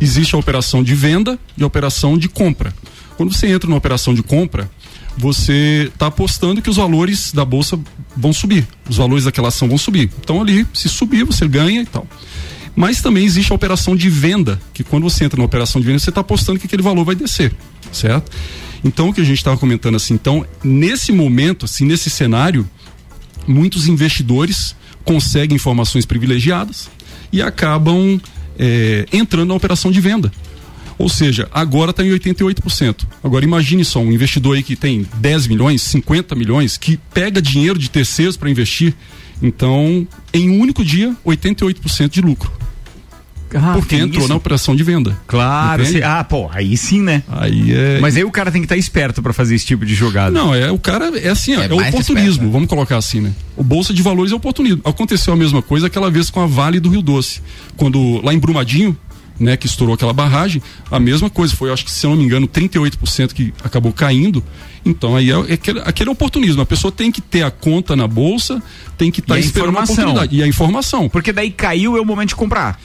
existe 0.00 0.34
a 0.34 0.38
operação 0.38 0.82
de 0.84 0.94
venda 0.94 1.38
e 1.56 1.62
a 1.64 1.66
operação 1.66 2.16
de 2.18 2.28
compra. 2.28 2.72
Quando 3.16 3.32
você 3.32 3.46
entra 3.48 3.66
numa 3.68 3.78
operação 3.78 4.14
de 4.14 4.22
compra, 4.22 4.70
você 5.16 5.90
está 5.92 6.06
apostando 6.06 6.62
que 6.62 6.70
os 6.70 6.76
valores 6.76 7.32
da 7.32 7.44
bolsa 7.44 7.78
vão 8.16 8.32
subir, 8.32 8.66
os 8.88 8.96
valores 8.96 9.24
daquela 9.24 9.48
ação 9.48 9.68
vão 9.68 9.78
subir. 9.78 10.10
Então 10.20 10.40
ali, 10.40 10.66
se 10.74 10.88
subir, 10.88 11.24
você 11.24 11.46
ganha 11.48 11.82
e 11.82 11.86
tal. 11.86 12.06
Mas 12.74 13.02
também 13.02 13.24
existe 13.24 13.52
a 13.52 13.54
operação 13.54 13.94
de 13.94 14.08
venda, 14.08 14.60
que 14.72 14.82
quando 14.82 15.02
você 15.04 15.24
entra 15.24 15.38
na 15.38 15.44
operação 15.44 15.80
de 15.80 15.86
venda, 15.86 15.98
você 15.98 16.08
está 16.08 16.22
apostando 16.22 16.58
que 16.58 16.66
aquele 16.66 16.82
valor 16.82 17.04
vai 17.04 17.14
descer, 17.14 17.54
certo? 17.92 18.30
Então 18.82 19.10
o 19.10 19.14
que 19.14 19.20
a 19.20 19.24
gente 19.24 19.36
estava 19.36 19.56
comentando 19.58 19.96
assim, 19.96 20.14
então 20.14 20.44
nesse 20.64 21.12
momento, 21.12 21.66
assim, 21.66 21.84
nesse 21.84 22.08
cenário, 22.08 22.68
muitos 23.46 23.86
investidores 23.88 24.74
conseguem 25.04 25.56
informações 25.56 26.06
privilegiadas 26.06 26.88
e 27.32 27.42
acabam 27.42 28.20
é, 28.58 29.06
entrando 29.12 29.48
na 29.48 29.54
operação 29.54 29.90
de 29.90 30.00
venda. 30.00 30.32
Ou 30.98 31.08
seja, 31.08 31.48
agora 31.52 31.90
está 31.90 32.04
em 32.04 32.10
88%. 32.10 33.06
Agora 33.24 33.44
imagine 33.44 33.84
só 33.84 33.98
um 34.00 34.12
investidor 34.12 34.56
aí 34.56 34.62
que 34.62 34.76
tem 34.76 35.06
10 35.16 35.46
milhões, 35.48 35.82
50 35.82 36.34
milhões, 36.34 36.76
que 36.76 36.96
pega 37.12 37.42
dinheiro 37.42 37.78
de 37.78 37.90
terceiros 37.90 38.36
para 38.36 38.50
investir. 38.50 38.94
Então, 39.42 40.06
em 40.32 40.50
um 40.50 40.60
único 40.60 40.84
dia, 40.84 41.16
88% 41.26 42.08
de 42.08 42.20
lucro. 42.20 42.52
Porque 43.60 43.96
tem 43.96 44.04
entrou 44.04 44.20
isso? 44.20 44.28
na 44.28 44.34
operação 44.36 44.74
de 44.76 44.82
venda. 44.82 45.18
Claro. 45.26 45.84
Você- 45.84 46.02
ah, 46.02 46.22
pô, 46.24 46.48
aí 46.52 46.76
sim, 46.76 47.00
né? 47.02 47.22
Aí 47.28 47.72
é. 47.72 47.98
Mas 48.00 48.16
aí 48.16 48.24
o 48.24 48.30
cara 48.30 48.50
tem 48.50 48.60
que 48.60 48.66
estar 48.66 48.76
esperto 48.76 49.22
para 49.22 49.32
fazer 49.32 49.54
esse 49.54 49.66
tipo 49.66 49.84
de 49.84 49.94
jogada. 49.94 50.30
Não, 50.30 50.54
é 50.54 50.70
o 50.70 50.78
cara, 50.78 51.18
é 51.18 51.28
assim, 51.28 51.54
É 51.54 51.64
é, 51.64 51.64
oportunismo, 51.66 52.02
esperto, 52.02 52.44
né? 52.44 52.50
vamos 52.50 52.68
colocar 52.68 52.96
assim, 52.96 53.20
né? 53.20 53.32
O 53.56 53.62
Bolsa 53.62 53.92
de 53.92 54.02
Valores 54.02 54.32
é 54.32 54.34
oportunismo. 54.34 54.80
Aconteceu 54.84 55.32
a 55.32 55.36
mesma 55.36 55.62
coisa 55.62 55.86
aquela 55.86 56.10
vez 56.10 56.30
com 56.30 56.40
a 56.40 56.46
Vale 56.46 56.80
do 56.80 56.88
Rio 56.88 57.02
Doce. 57.02 57.40
Quando 57.76 58.20
lá 58.24 58.32
em 58.32 58.38
Brumadinho, 58.38 58.96
né, 59.38 59.56
que 59.56 59.66
estourou 59.66 59.94
aquela 59.94 60.12
barragem, 60.12 60.62
a 60.90 61.00
mesma 61.00 61.28
coisa, 61.28 61.54
foi, 61.54 61.72
acho 61.72 61.84
que 61.84 61.90
se 61.90 62.06
eu 62.06 62.10
não 62.10 62.16
me 62.18 62.24
engano, 62.24 62.46
38% 62.46 63.32
que 63.34 63.52
acabou 63.64 63.92
caindo. 63.92 64.42
Então 64.84 65.16
aí 65.16 65.30
é, 65.30 65.34
é 65.34 65.52
aquele, 65.54 65.80
aquele 65.80 66.10
oportunismo. 66.10 66.62
A 66.62 66.66
pessoa 66.66 66.90
tem 66.92 67.10
que 67.10 67.20
ter 67.20 67.42
a 67.42 67.50
conta 67.50 67.94
na 67.96 68.06
bolsa, 68.06 68.62
tem 68.96 69.10
que 69.10 69.20
estar 69.20 69.34
a 69.34 69.38
esperando 69.38 69.78
a 69.78 69.82
oportunidade. 69.82 70.36
E 70.36 70.42
a 70.42 70.46
informação. 70.46 71.08
Porque 71.08 71.32
daí 71.32 71.50
caiu 71.50 71.96
é 71.96 72.00
o 72.00 72.04
momento 72.04 72.30
de 72.30 72.36
comprar. 72.36 72.80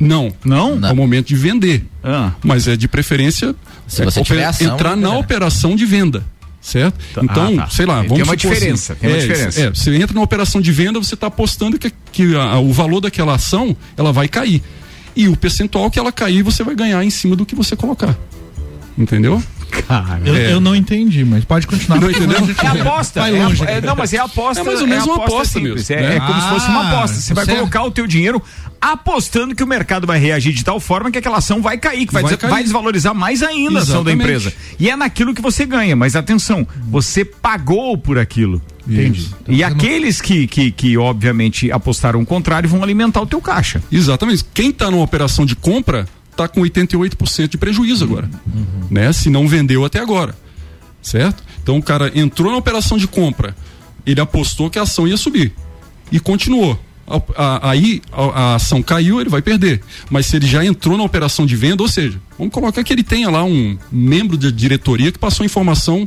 Não. 0.00 0.32
Não? 0.44 0.78
É 0.86 0.92
o 0.92 0.96
momento 0.96 1.26
de 1.28 1.36
vender. 1.36 1.84
Ah. 2.02 2.32
Mas 2.44 2.68
é 2.68 2.76
de 2.76 2.86
preferência 2.88 3.54
Se 3.86 4.02
é, 4.02 4.04
você 4.04 4.22
tiver 4.22 4.44
ação, 4.44 4.74
entrar 4.74 4.96
na 4.96 5.14
é. 5.14 5.18
operação 5.18 5.74
de 5.74 5.84
venda. 5.84 6.24
Certo? 6.60 6.98
Tá. 7.14 7.20
Então, 7.24 7.54
Ah, 7.58 7.62
tá. 7.62 7.70
sei 7.70 7.86
lá, 7.86 8.00
Tem 8.00 8.08
vamos 8.08 8.28
uma 8.28 8.36
supor 8.36 8.52
diferença, 8.54 8.92
assim, 8.92 9.00
tem 9.00 9.10
uma 9.10 9.16
é, 9.16 9.20
diferença. 9.20 9.60
É, 9.60 9.70
você 9.70 9.96
entra 9.96 10.14
na 10.14 10.20
operação 10.22 10.60
de 10.60 10.70
venda, 10.72 10.98
você 10.98 11.14
está 11.14 11.28
apostando 11.28 11.78
que, 11.78 11.90
que 12.12 12.34
a- 12.36 12.58
o 12.58 12.72
valor 12.72 13.00
daquela 13.00 13.34
ação 13.34 13.76
ela 13.96 14.12
vai 14.12 14.28
cair. 14.28 14.62
E 15.16 15.28
o 15.28 15.36
percentual 15.36 15.90
que 15.90 15.98
ela 15.98 16.12
cair, 16.12 16.42
você 16.42 16.62
vai 16.62 16.74
ganhar 16.74 17.02
em 17.04 17.10
cima 17.10 17.34
do 17.36 17.46
que 17.46 17.54
você 17.54 17.74
colocar. 17.74 18.16
Entendeu? 18.96 19.42
Cara. 19.70 20.20
Eu, 20.24 20.34
É. 20.36 20.52
eu 20.52 20.60
não 20.60 20.74
entendi, 20.74 21.24
mas 21.24 21.44
pode 21.44 21.66
continuar. 21.66 22.00
Não 22.00 22.10
entendeu? 22.10 22.38
É 22.62 22.66
aposta. 22.80 23.20
Vai 23.20 23.36
é 23.36 23.44
longe. 23.44 23.64
é- 23.64 23.80
não, 23.80 23.94
mas 23.96 24.12
é 24.12 24.18
aposta. 24.18 24.60
É 24.62 24.64
mais 24.64 24.80
ou 24.80 24.86
menos 24.86 25.04
uma 25.06 25.16
aposta 25.16 25.60
mesmo, 25.60 25.92
É, 25.94 26.00
né? 26.00 26.16
é 26.16 26.20
como 26.20 26.40
se 26.40 26.48
fosse 26.48 26.68
uma 26.68 26.80
Ah, 26.84 26.90
aposta. 26.98 27.16
Você 27.20 27.34
vai 27.34 27.44
você- 27.44 27.54
colocar 27.56 27.84
o 27.84 27.90
teu 27.90 28.06
dinheiro 28.06 28.42
apostando 28.80 29.54
que 29.54 29.62
o 29.62 29.66
mercado 29.66 30.06
vai 30.06 30.18
reagir 30.18 30.52
de 30.52 30.64
tal 30.64 30.78
forma 30.80 31.10
que 31.10 31.18
aquela 31.18 31.38
ação 31.38 31.60
vai 31.60 31.78
cair, 31.78 32.06
que 32.06 32.12
vai, 32.12 32.22
Vai 32.22 32.32
des- 32.32 32.40
cair. 32.40 32.50
vai 32.50 32.62
desvalorizar 32.62 33.14
mais 33.14 33.42
ainda 33.42 33.80
a 33.80 33.82
ação 33.82 34.04
da 34.04 34.10
Exatamente. 34.12 34.22
empresa. 34.46 34.52
E 34.78 34.88
é 34.90 34.96
naquilo 34.96 35.34
que 35.34 35.42
você 35.42 35.66
ganha. 35.66 35.96
Mas 35.96 36.14
atenção, 36.16 36.66
você 36.88 37.24
pagou 37.24 37.96
por 37.98 38.18
aquilo. 38.18 38.62
Entendi. 38.86 39.20
Isso. 39.20 39.36
E 39.46 39.62
aqueles 39.62 40.20
que, 40.20 40.46
que, 40.46 40.70
que, 40.70 40.96
obviamente, 40.96 41.70
apostaram 41.70 42.20
o 42.22 42.26
contrário 42.26 42.68
vão 42.68 42.82
alimentar 42.82 43.20
o 43.20 43.26
teu 43.26 43.40
caixa. 43.40 43.82
Exatamente. 43.92 44.44
Quem 44.54 44.70
está 44.70 44.90
numa 44.90 45.02
operação 45.04 45.44
de 45.44 45.54
compra 45.54 46.06
está 46.38 46.46
com 46.46 46.60
88% 46.60 47.48
de 47.48 47.58
prejuízo 47.58 48.04
agora, 48.04 48.30
né? 48.88 49.12
Se 49.12 49.28
não 49.28 49.48
vendeu 49.48 49.84
até 49.84 49.98
agora, 49.98 50.36
certo? 51.02 51.42
Então 51.60 51.76
o 51.78 51.82
cara 51.82 52.12
entrou 52.14 52.52
na 52.52 52.58
operação 52.58 52.96
de 52.96 53.08
compra, 53.08 53.56
ele 54.06 54.20
apostou 54.20 54.70
que 54.70 54.78
a 54.78 54.82
ação 54.82 55.06
ia 55.06 55.16
subir 55.16 55.52
e 56.12 56.20
continuou. 56.20 56.78
Aí 57.62 58.02
a, 58.12 58.56
ação 58.56 58.82
caiu, 58.82 59.20
ele 59.20 59.30
vai 59.30 59.40
perder. 59.40 59.80
Mas 60.10 60.26
se 60.26 60.36
ele 60.36 60.46
já 60.46 60.64
entrou 60.64 60.96
na 60.96 61.04
operação 61.04 61.46
de 61.46 61.56
venda, 61.56 61.82
ou 61.82 61.88
seja, 61.88 62.20
vamos 62.38 62.52
colocar 62.52 62.84
que 62.84 62.92
ele 62.92 63.02
tenha 63.02 63.30
lá 63.30 63.42
um 63.44 63.78
membro 63.90 64.36
de 64.36 64.52
diretoria 64.52 65.10
que 65.10 65.18
passou 65.18 65.44
informação 65.44 66.06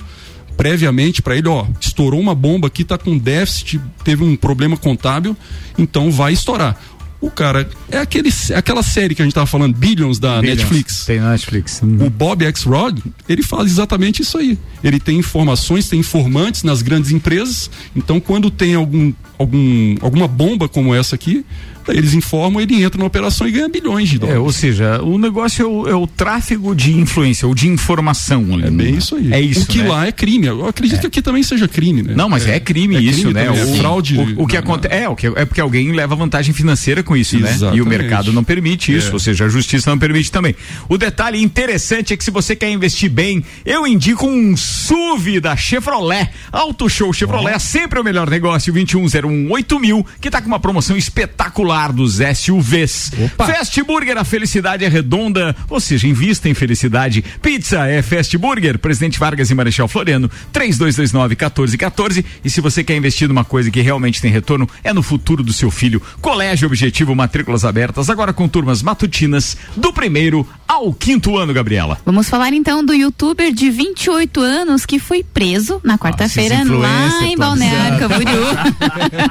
previamente 0.56 1.22
para 1.22 1.36
ele, 1.36 1.48
ó, 1.48 1.66
estourou 1.80 2.20
uma 2.20 2.36
bomba 2.36 2.68
aqui, 2.68 2.84
tá 2.84 2.98
com 2.98 3.18
déficit, 3.18 3.82
teve 4.04 4.24
um 4.24 4.36
problema 4.36 4.78
contábil, 4.78 5.36
então 5.76 6.12
vai 6.12 6.34
estourar. 6.34 6.80
O 7.22 7.30
cara 7.30 7.70
é 7.92 8.00
aquele, 8.00 8.30
aquela 8.56 8.82
série 8.82 9.14
que 9.14 9.22
a 9.22 9.26
gente 9.26 9.36
tava 9.36 9.46
falando, 9.46 9.76
Billions 9.76 10.18
da 10.18 10.42
Netflix. 10.42 11.06
Tem 11.06 11.20
na 11.20 11.32
Netflix. 11.32 11.80
O 11.84 12.10
Bob 12.10 12.44
X. 12.44 12.64
Rod, 12.64 13.00
ele 13.30 13.44
faz 13.44 13.70
exatamente 13.70 14.24
isso 14.24 14.40
aí. 14.40 14.58
Ele 14.84 15.00
tem 15.00 15.20
informações, 15.20 15.88
tem 15.88 16.00
informantes 16.00 16.64
nas 16.64 16.82
grandes 16.82 17.12
empresas. 17.12 17.70
Então, 17.96 18.20
quando 18.20 18.50
tem 18.50 18.74
algum, 18.74 19.14
algum, 19.38 19.96
alguma 20.02 20.28
bomba 20.28 20.68
como 20.68 20.96
essa 20.96 21.14
aqui, 21.14 21.46
eles 21.90 22.14
informam, 22.14 22.62
ele 22.62 22.84
entra 22.84 23.00
na 23.00 23.06
operação 23.06 23.48
e 23.48 23.52
ganha 23.52 23.68
bilhões 23.70 24.10
de 24.10 24.16
É, 24.16 24.20
dólares. 24.20 24.42
ou 24.42 24.52
seja, 24.52 25.02
o 25.02 25.18
negócio 25.18 25.64
é 25.64 25.68
o, 25.68 25.88
é 25.90 25.96
o 25.96 26.08
tráfego 26.08 26.76
de 26.76 26.94
influência, 26.98 27.48
ou 27.48 27.56
de 27.56 27.68
informação. 27.68 28.46
ali. 28.54 28.66
É 28.68 28.72
bem 28.72 28.96
isso 28.98 29.16
aí. 29.16 29.34
É 29.34 29.40
isso. 29.42 29.64
O 29.64 29.66
que 29.68 29.80
né? 29.80 29.90
lá 29.90 30.08
é 30.08 30.12
crime. 30.12 30.48
Eu 30.48 30.66
acredito 30.68 31.02
que 31.02 31.08
aqui 31.08 31.22
também 31.22 31.44
seja 31.44 31.68
crime, 31.68 32.02
né? 32.04 32.14
Não, 32.16 32.30
mas 32.30 32.46
é, 32.48 32.60
crime 32.60 32.96
é 32.96 33.02
isso, 33.02 33.22
crime 33.22 33.34
né? 33.34 33.46
também, 33.46 33.62
é 33.62 33.66
O, 33.66 33.76
fraude. 33.78 34.18
O, 34.38 34.44
o 34.44 34.48
que 34.48 34.58
acontece 34.58 34.94
é, 34.96 35.10
o 35.10 35.16
que, 35.16 35.28
é 35.28 35.46
porque 35.46 35.62
alguém 35.62 35.92
leva 35.92 36.16
vantagem 36.16 36.54
financeira 36.54 37.02
com 37.04 37.16
isso, 37.16 37.36
né? 37.40 37.42
E 37.42 37.52
o 37.52 37.56
Exatamente. 37.56 37.88
mercado 37.90 38.34
não 38.34 38.44
permite 38.44 38.96
isso, 38.96 39.10
É. 39.10 39.14
ou 39.14 39.20
seja, 39.20 39.46
a 39.46 39.50
justiça 39.50 39.90
não 39.90 39.98
permite 39.98 40.32
também. 40.32 40.56
O 40.90 40.98
detalhe 40.98 41.42
interessante 41.42 42.14
é 42.14 42.18
que 42.18 42.24
se 42.24 42.32
você 42.32 42.56
quer 42.56 42.70
investir 42.72 43.10
bem, 43.10 43.44
eu 43.66 43.86
indico 43.88 44.28
um 44.28 44.56
SUV 44.58 45.40
da 45.40 45.56
Chevrolet. 45.56 46.30
Auto 46.52 46.90
Show 46.90 47.12
Chevrolet, 47.14 47.60
sempre 47.60 48.00
o 48.00 48.04
melhor 48.04 48.30
negócio, 48.30 48.74
21018000, 48.74 49.80
mil, 49.80 50.06
que 50.20 50.30
tá 50.30 50.42
com 50.42 50.48
uma 50.48 50.60
promoção 50.60 50.96
espetacular 50.98 51.71
dos 51.94 52.16
SUVs. 52.16 53.12
Fast 53.38 53.82
Burger, 53.84 54.18
a 54.18 54.26
felicidade 54.26 54.84
é 54.84 54.90
redonda, 54.90 55.56
ou 55.70 55.80
seja, 55.80 56.06
invista 56.06 56.50
em 56.50 56.54
felicidade. 56.54 57.24
Pizza 57.42 57.88
é 57.88 58.02
Fast 58.02 58.38
Burger, 58.38 58.78
Presidente 58.78 59.18
Vargas 59.18 59.50
e 59.50 59.56
Marechal 59.56 59.88
Floriano, 59.88 60.30
3229-1414. 60.54 62.26
E 62.44 62.50
se 62.50 62.60
você 62.60 62.84
quer 62.84 62.98
investir 62.98 63.28
numa 63.28 63.46
coisa 63.46 63.72
que 63.72 63.80
realmente 63.80 64.22
tem 64.22 64.30
retorno, 64.30 64.68
é 64.84 64.92
no 64.92 65.02
futuro 65.02 65.44
do 65.44 65.54
seu 65.54 65.72
filho. 65.72 66.02
Colégio 66.20 66.68
Objetivo, 66.68 67.16
matrículas 67.16 67.64
abertas, 67.64 68.10
agora 68.10 68.34
com 68.34 68.48
turmas 68.50 68.82
matutinas, 68.82 69.56
do 69.76 69.94
primeiro 69.94 70.46
ao 70.68 70.94
quinto 70.94 71.38
ano, 71.38 71.54
Gabriela. 71.54 71.98
Vamos 72.06 72.30
falar 72.30 72.52
então 72.54 72.84
do 72.84 72.94
youtuber 72.94 73.54
de 73.54 73.70
28 73.70 74.42
anos 74.42 74.86
que 74.86 75.00
foi 75.00 75.24
preso 75.24 75.80
na 75.84 75.98
quarta-feira 75.98 76.64
lá 76.66 77.24
em. 77.24 77.38
Balneário 77.38 78.00
Camboriú. 78.00 78.42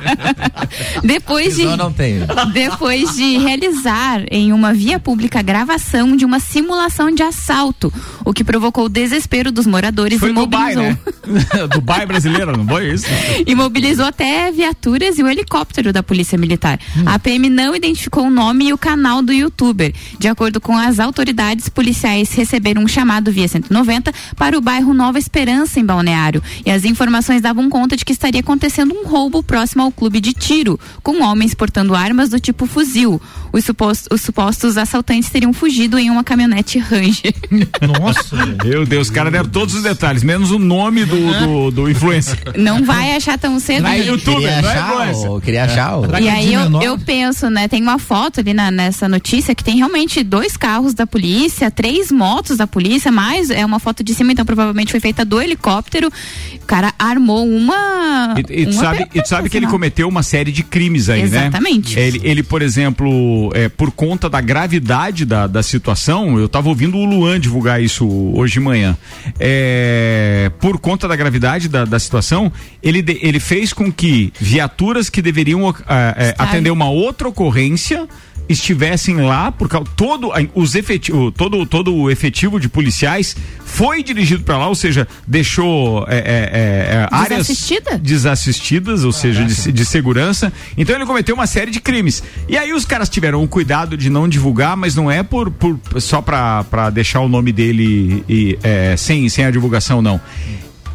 depois 1.05 1.57
de 1.57 1.65
não 1.65 1.93
tem. 1.93 2.21
depois 2.53 3.17
de 3.17 3.39
realizar 3.39 4.25
em 4.31 4.53
uma 4.53 4.73
via 4.73 4.99
pública 4.99 5.43
gravação 5.43 6.17
de 6.17 6.25
uma 6.25 6.41
simulação 6.41 7.11
de 7.11 7.23
assalto, 7.23 7.93
o 8.31 8.33
que 8.33 8.45
provocou 8.45 8.85
o 8.85 8.89
desespero 8.89 9.51
dos 9.51 9.67
moradores 9.67 10.21
Foi 10.21 10.31
e 10.31 10.33
Dubai, 10.33 10.77
mobilizou 10.77 11.05
né? 11.27 11.67
Dubai 11.75 12.07
brasileira, 12.07 12.53
não 12.53 12.65
foi 12.65 12.93
isso? 12.93 13.07
e 13.45 13.55
mobilizou 13.57 14.07
até 14.07 14.53
viaturas 14.53 15.19
e 15.19 15.23
o 15.25 15.29
helicóptero 15.29 15.93
da 15.93 16.01
Polícia 16.01 16.39
Militar. 16.39 16.79
A 17.07 17.19
PM 17.19 17.51
não 17.51 17.75
identificou 17.75 18.27
o 18.27 18.31
nome 18.31 18.69
e 18.69 18.73
o 18.73 18.79
canal 18.79 19.21
do 19.21 19.33
youtuber. 19.33 19.93
De 20.17 20.29
acordo 20.29 20.61
com 20.61 20.79
as 20.79 21.01
autoridades, 21.01 21.69
policiais 21.69 22.33
receberam 22.33 22.85
um 22.85 22.89
chamado 22.89 23.33
via 23.33 23.49
190 23.49 24.13
para 24.37 24.57
o 24.57 24.61
bairro 24.61 24.95
Nova 24.95 25.19
Esperança, 25.19 25.81
em 25.81 25.85
Balneário. 25.85 26.41
E 26.65 26.71
as 26.71 26.85
informações 26.85 27.43
davam 27.43 27.69
conta 27.69 27.97
de 27.97 28.05
que 28.05 28.13
estaria 28.13 28.41
acontecendo 28.41 28.95
um 28.95 29.09
roubo 29.09 29.43
próximo 29.43 29.83
ao 29.83 29.91
clube 29.91 30.21
de 30.21 30.33
tiro, 30.33 30.79
com 31.03 31.21
homens 31.25 31.53
portando 31.53 31.97
armas 31.97 32.29
do 32.29 32.39
tipo 32.39 32.65
fuzil. 32.65 33.21
Os, 33.53 33.65
supostos, 33.65 34.07
os 34.13 34.21
supostos 34.21 34.79
assaltantes 34.79 35.31
teriam 35.31 35.53
fugido 35.53 35.99
em 35.99 36.11
uma 36.11 36.23
caminhonete 36.23 36.79
Ranger. 36.79 37.35
Nossa. 38.01 38.20
Meu 38.65 38.85
Deus, 38.87 39.09
os 39.09 39.13
caras 39.15 39.33
deram 39.33 39.49
todos 39.49 39.75
os 39.75 39.83
detalhes, 39.83 40.23
menos 40.23 40.51
o 40.51 40.59
nome 40.59 41.05
do, 41.05 41.17
do, 41.39 41.71
do 41.71 41.91
influencer. 41.91 42.39
Não 42.57 42.85
vai 42.85 43.17
achar 43.17 43.39
tão 43.39 43.59
cedo. 43.61 43.87
Aí, 43.87 43.99
gente. 44.03 44.09
youtuber, 44.11 44.41
Queria 44.41 44.63
não 44.63 44.71
é 44.71 44.81
influencer. 45.11 45.31
o, 45.33 45.41
queria 45.41 45.65
achar 45.65 45.97
o... 45.97 46.07
Será 46.07 46.21
E 46.21 46.29
é 46.29 46.31
aí 46.33 46.55
eu, 46.55 46.81
eu 46.83 46.99
penso, 46.99 47.49
né? 47.51 47.69
Tem 47.69 47.83
uma 47.83 47.99
foto 47.99 48.41
ali 48.41 48.53
na- 48.55 48.71
nessa 48.71 49.09
notícia 49.09 49.55
que 49.55 49.65
tem 49.65 49.77
realmente 49.79 50.23
dois 50.23 50.57
carros 50.57 50.95
da 50.95 51.07
polícia, 51.07 51.71
três 51.71 52.11
motos 52.13 52.57
da 52.59 52.67
polícia, 52.67 53.11
mais 53.11 53.51
é 53.51 53.65
uma 53.65 53.79
foto 53.79 54.03
de 54.05 54.15
cima, 54.15 54.33
então 54.33 54.45
provavelmente 54.45 54.91
foi 54.91 55.01
feita 55.01 55.25
do 55.25 55.41
helicóptero. 55.41 56.09
O 56.55 56.67
cara 56.67 56.93
armou 56.99 57.47
uma. 57.49 58.35
E, 58.49 58.63
e 58.63 58.67
tu 58.67 58.73
uma 58.73 58.81
sabe, 58.81 59.07
e 59.15 59.23
tu 59.23 59.29
sabe 59.29 59.49
que 59.49 59.57
ele 59.57 59.67
cometeu 59.67 60.09
uma 60.09 60.23
série 60.23 60.53
de 60.53 60.63
crimes 60.63 61.09
aí, 61.09 61.23
Exatamente. 61.23 61.97
né? 61.97 62.03
Ele, 62.07 62.21
ele, 62.23 62.43
por 62.43 62.63
exemplo, 62.63 63.51
é, 63.55 63.69
por 63.69 63.91
conta 63.91 64.29
da 64.29 64.41
gravidade 64.41 65.25
da, 65.25 65.47
da 65.47 65.63
situação, 65.63 66.39
eu 66.39 66.49
tava 66.49 66.69
ouvindo 66.69 66.97
o 66.97 67.05
Luan 67.05 67.41
divulgar 67.41 67.83
isso 67.83 68.00
hoje 68.09 68.55
de 68.55 68.61
manhã. 68.61 68.97
É, 69.39 70.51
por 70.61 70.79
conta 70.79 71.09
da 71.09 71.17
gravidade 71.17 71.69
da, 71.69 71.85
da 71.85 71.99
situação, 71.99 72.53
ele, 72.83 73.03
de- 73.03 73.19
ele 73.23 73.41
fez 73.41 73.73
com 73.73 73.91
que 73.93 74.33
viaturas 74.41 75.09
que 75.11 75.21
deveriam 75.23 75.69
é, 75.69 76.31
Estar- 76.31 76.45
atender 76.45 76.71
uma 76.71 76.89
outra 76.91 77.29
ocorrência 77.29 78.09
estivessem 78.51 79.17
lá 79.17 79.53
por 79.53 79.69
causa 79.69 79.89
todo 79.97 80.31
os 80.55 80.75
efetivo, 80.75 81.31
todo 81.31 81.65
todo 81.65 81.95
o 81.95 82.11
efetivo 82.11 82.59
de 82.59 82.69
policiais 82.69 83.37
foi 83.65 84.03
dirigido 84.03 84.43
para 84.43 84.59
lá, 84.59 84.67
ou 84.67 84.75
seja, 84.75 85.07
deixou 85.27 86.05
é, 86.09 86.17
é, 86.17 86.21
é, 86.21 86.25
é, 86.25 87.09
áreas 87.13 87.47
Desassistida? 87.47 87.99
desassistidas, 87.99 89.05
ou 89.05 89.13
seja, 89.13 89.45
de, 89.45 89.71
de 89.71 89.85
segurança. 89.85 90.53
Então 90.77 90.97
ele 90.97 91.07
cometeu 91.07 91.35
uma 91.35 91.47
série 91.47 91.71
de 91.71 91.81
crimes. 91.81 92.23
E 92.49 92.59
aí 92.59 92.73
os 92.73 92.85
caras 92.85 93.09
tiveram 93.09 93.43
o 93.43 93.49
cuidado 93.49 93.97
de 93.97 94.11
não 94.11 94.29
divulgar, 94.29 94.77
mas 94.77 94.97
não 94.97 95.09
é 95.09 95.23
por, 95.23 95.51
por 95.51 95.79
só 96.01 96.21
pra, 96.21 96.65
pra 96.65 96.91
deixar 96.91 97.21
o 97.21 97.29
nome 97.29 97.53
dele 97.53 98.25
e, 98.29 98.59
é, 98.63 98.97
sem, 98.97 99.29
sem 99.29 99.45
a 99.45 99.51
divulgação, 99.51 100.03
não. 100.03 100.21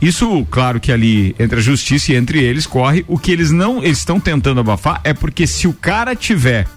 Isso, 0.02 0.46
claro 0.52 0.80
que 0.80 0.92
ali 0.92 1.34
entre 1.40 1.60
a 1.60 1.62
justiça 1.62 2.12
e 2.12 2.16
entre 2.16 2.44
eles 2.44 2.68
corre. 2.68 3.06
O 3.08 3.18
que 3.18 3.32
eles 3.32 3.52
não 3.52 3.82
eles 3.82 4.00
estão 4.00 4.20
tentando 4.20 4.60
abafar 4.60 5.00
é 5.06 5.14
porque 5.14 5.48
se 5.48 5.68
o 5.68 5.74
cara 5.74 6.14
tiver 6.14 6.68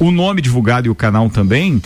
o 0.00 0.10
nome 0.10 0.40
divulgado 0.42 0.88
e 0.88 0.90
o 0.90 0.94
canal 0.94 1.28
também, 1.30 1.80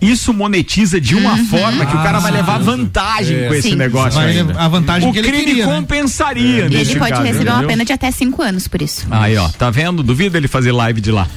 isso 0.00 0.32
monetiza 0.32 0.98
de 1.00 1.14
uma 1.14 1.36
forma 1.44 1.84
que 1.84 1.94
o 1.94 2.02
cara 2.02 2.18
vai 2.20 2.32
levar 2.32 2.58
vantagem 2.58 3.46
com 3.48 3.54
esse 3.54 3.68
Sim. 3.70 3.74
negócio 3.76 4.18
Vai 4.18 4.38
ainda. 4.38 4.58
a 4.58 4.66
vantagem 4.66 5.06
O 5.08 5.12
que 5.12 5.18
ele 5.18 5.28
crime 5.28 5.44
queria, 5.44 5.66
né? 5.66 5.74
compensaria 5.76 6.66
E 6.66 6.68
nesse 6.70 6.92
ele 6.92 6.98
pode 7.00 7.10
caso, 7.12 7.22
receber 7.22 7.44
uma 7.50 7.52
entendeu? 7.58 7.68
pena 7.68 7.84
de 7.84 7.92
até 7.92 8.10
cinco 8.10 8.40
anos 8.42 8.66
por 8.66 8.80
isso. 8.80 9.06
Aí, 9.10 9.36
ó, 9.36 9.46
tá 9.50 9.68
vendo? 9.70 10.02
Duvido 10.02 10.36
ele 10.38 10.48
fazer 10.48 10.72
live 10.72 11.00
de 11.02 11.12
lá. 11.12 11.28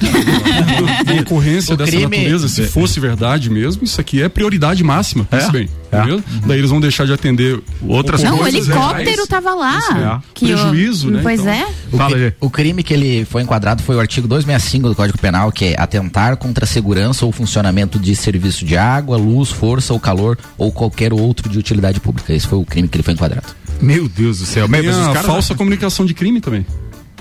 Uma 1.12 1.20
ocorrência 1.20 1.74
O 1.74 1.76
dessa 1.76 1.90
crime- 1.90 2.16
natureza, 2.16 2.48
se 2.48 2.62
fosse 2.64 2.98
verdade 3.00 3.50
mesmo, 3.50 3.84
isso 3.84 4.00
aqui 4.00 4.22
é 4.22 4.28
prioridade 4.28 4.82
máxima. 4.82 5.26
É? 5.30 5.36
Pense 5.38 5.52
bem. 5.52 5.68
É. 5.94 6.46
Daí 6.46 6.58
eles 6.58 6.70
vão 6.70 6.80
deixar 6.80 7.06
de 7.06 7.12
atender 7.12 7.60
Outras 7.86 8.22
Não, 8.22 8.32
o 8.32 8.34
ocorrências 8.36 8.68
helicóptero 8.68 9.10
reais. 9.10 9.26
tava 9.28 9.54
lá. 9.54 9.78
É. 10.20 10.28
Que 10.34 10.44
o- 10.46 10.48
Prejuízo, 10.48 11.10
né? 11.10 11.20
Pois 11.22 11.40
Então- 11.40 11.52
é. 11.52 11.66
O, 11.92 11.96
Fala, 11.96 12.16
cri- 12.16 12.34
o 12.40 12.50
crime 12.50 12.82
que 12.82 12.94
ele 12.94 13.24
foi 13.24 13.42
enquadrado 13.42 13.82
foi 13.82 13.96
o 13.96 14.00
artigo 14.00 14.26
265 14.26 14.88
do 14.88 14.94
Código 14.94 15.18
Penal, 15.18 15.52
que 15.52 15.66
é 15.66 15.80
atentar 15.80 16.36
contra 16.36 16.64
a 16.64 16.68
segurança 16.68 17.24
ou 17.26 17.32
funcionamento 17.32 17.98
de 17.98 18.14
serviço 18.16 18.64
de 18.64 18.76
água, 18.76 19.16
luz, 19.16 19.50
força 19.50 19.92
ou 19.92 20.00
calor 20.00 20.38
ou 20.58 20.72
qualquer 20.72 21.12
outro 21.12 21.48
de 21.48 21.58
utilidade 21.58 22.00
pública. 22.00 22.32
Esse 22.32 22.46
foi 22.46 22.58
o 22.58 22.64
crime 22.64 22.88
que 22.88 22.96
ele 22.96 23.02
foi 23.04 23.14
enquadrado. 23.14 23.46
Meu 23.80 24.08
Deus 24.08 24.38
do 24.38 24.46
céu. 24.46 24.66
Mas 24.68 24.84
caras- 24.86 25.26
falsa 25.26 25.54
comunicação 25.54 26.06
de 26.06 26.14
crime 26.14 26.40
também. 26.40 26.64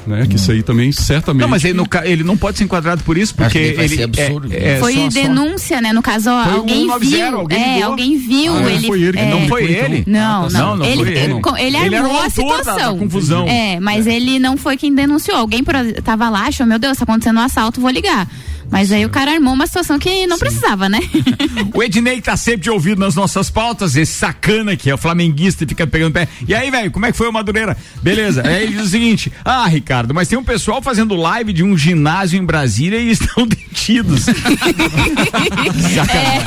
Né? 0.05 0.25
Que 0.29 0.36
isso 0.36 0.51
aí 0.51 0.62
também 0.62 0.91
certamente. 0.91 1.41
Não, 1.43 1.48
mas 1.50 1.63
ele, 1.63 1.74
no 1.75 1.88
ele 2.03 2.24
não 2.24 2.36
pode 2.36 2.57
ser 2.57 2.65
enquadrado 2.65 3.03
por 3.03 3.17
isso, 3.17 3.33
porque 3.33 3.57
Acho 3.57 3.69
que 3.69 3.75
vai 3.75 3.86
ele. 3.86 3.95
ser 3.95 4.03
absurdo. 4.03 4.53
é- 4.53 4.74
é 4.75 4.79
Foi 4.79 4.93
só- 4.95 5.01
só- 5.01 5.10
denúncia, 5.10 5.81
né? 5.81 5.93
No 5.93 6.01
caso, 6.01 6.29
ó, 6.29 6.43
alguém 6.55 6.88
190, 6.88 7.00
viu. 7.29 7.39
alguém 7.39 7.63
é, 7.63 7.74
ligou. 7.75 7.89
alguém 7.91 8.17
viu. 8.17 8.53
Ah, 8.55 8.72
ele, 8.72 8.88
foi 8.88 9.01
ele 9.01 9.13
que 9.13 9.19
é, 9.19 9.29
Não 9.29 9.48
foi 9.48 9.63
ele? 9.63 10.03
Não, 10.05 10.48
tá 10.50 10.60
não. 10.60 10.67
Não, 10.69 10.75
não 10.77 10.86
ele, 10.86 11.03
foi 11.03 11.12
ele. 11.13 11.19
ele, 11.33 11.41
co- 11.41 11.57
ele 11.57 11.77
armou 11.77 12.12
a 12.19 12.24
autor 12.25 12.25
da- 12.25 12.57
situação. 12.57 12.93
da 12.93 13.00
confusão. 13.00 13.48
É, 13.48 13.79
mas 13.79 14.05
ele 14.07 14.39
não 14.39 14.57
foi 14.57 14.75
quem 14.77 14.93
denunciou. 14.93 15.38
Alguém 15.38 15.63
tava 16.03 16.29
lá, 16.29 16.48
achou, 16.48 16.65
meu 16.65 16.79
Deus, 16.79 16.98
tá 16.98 17.03
acontecendo 17.03 17.38
um 17.38 17.43
assalto, 17.43 17.79
vou 17.79 17.89
ligar. 17.89 18.27
Mas 18.73 18.91
aí 18.91 19.05
o 19.05 19.09
cara 19.09 19.33
armou 19.33 19.53
uma 19.53 19.67
situação 19.67 19.99
que 19.99 20.25
não 20.25 20.39
precisava, 20.39 20.89
né? 20.89 20.99
O 21.75 21.83
Ednei 21.83 22.19
tá 22.21 22.35
sempre 22.35 22.61
de 22.61 22.71
ouvido 22.71 22.99
nas 22.99 23.13
nossas 23.13 23.49
pautas, 23.49 23.95
esse 23.95 24.13
sacana 24.13 24.75
que 24.75 24.89
é 24.89 24.93
o 24.93 24.97
flamenguista 24.97 25.63
e 25.63 25.67
fica 25.67 25.85
pegando 25.85 26.13
pé. 26.13 26.27
E 26.47 26.55
aí, 26.55 26.71
velho, 26.71 26.89
como 26.89 27.05
é 27.05 27.11
que 27.11 27.17
foi 27.17 27.27
o 27.27 27.33
Madureira? 27.33 27.77
Beleza. 28.01 28.41
aí 28.45 28.63
ele 28.63 28.73
diz 28.73 28.87
o 28.87 28.89
seguinte: 28.89 29.31
Ah, 29.45 29.67
Ricardo, 29.67 30.11
mas 30.13 30.27
tem 30.27 30.39
um 30.39 30.43
pessoal 30.43 30.81
fazendo 30.81 31.13
live 31.15 31.53
de 31.53 31.63
um 31.63 31.77
ginásio 31.77 32.39
em 32.39 32.45
Brasília 32.45 32.97
e 32.99 33.11
estão 33.13 33.45
detidos. 33.45 34.25
Sacanagem. 35.93 36.43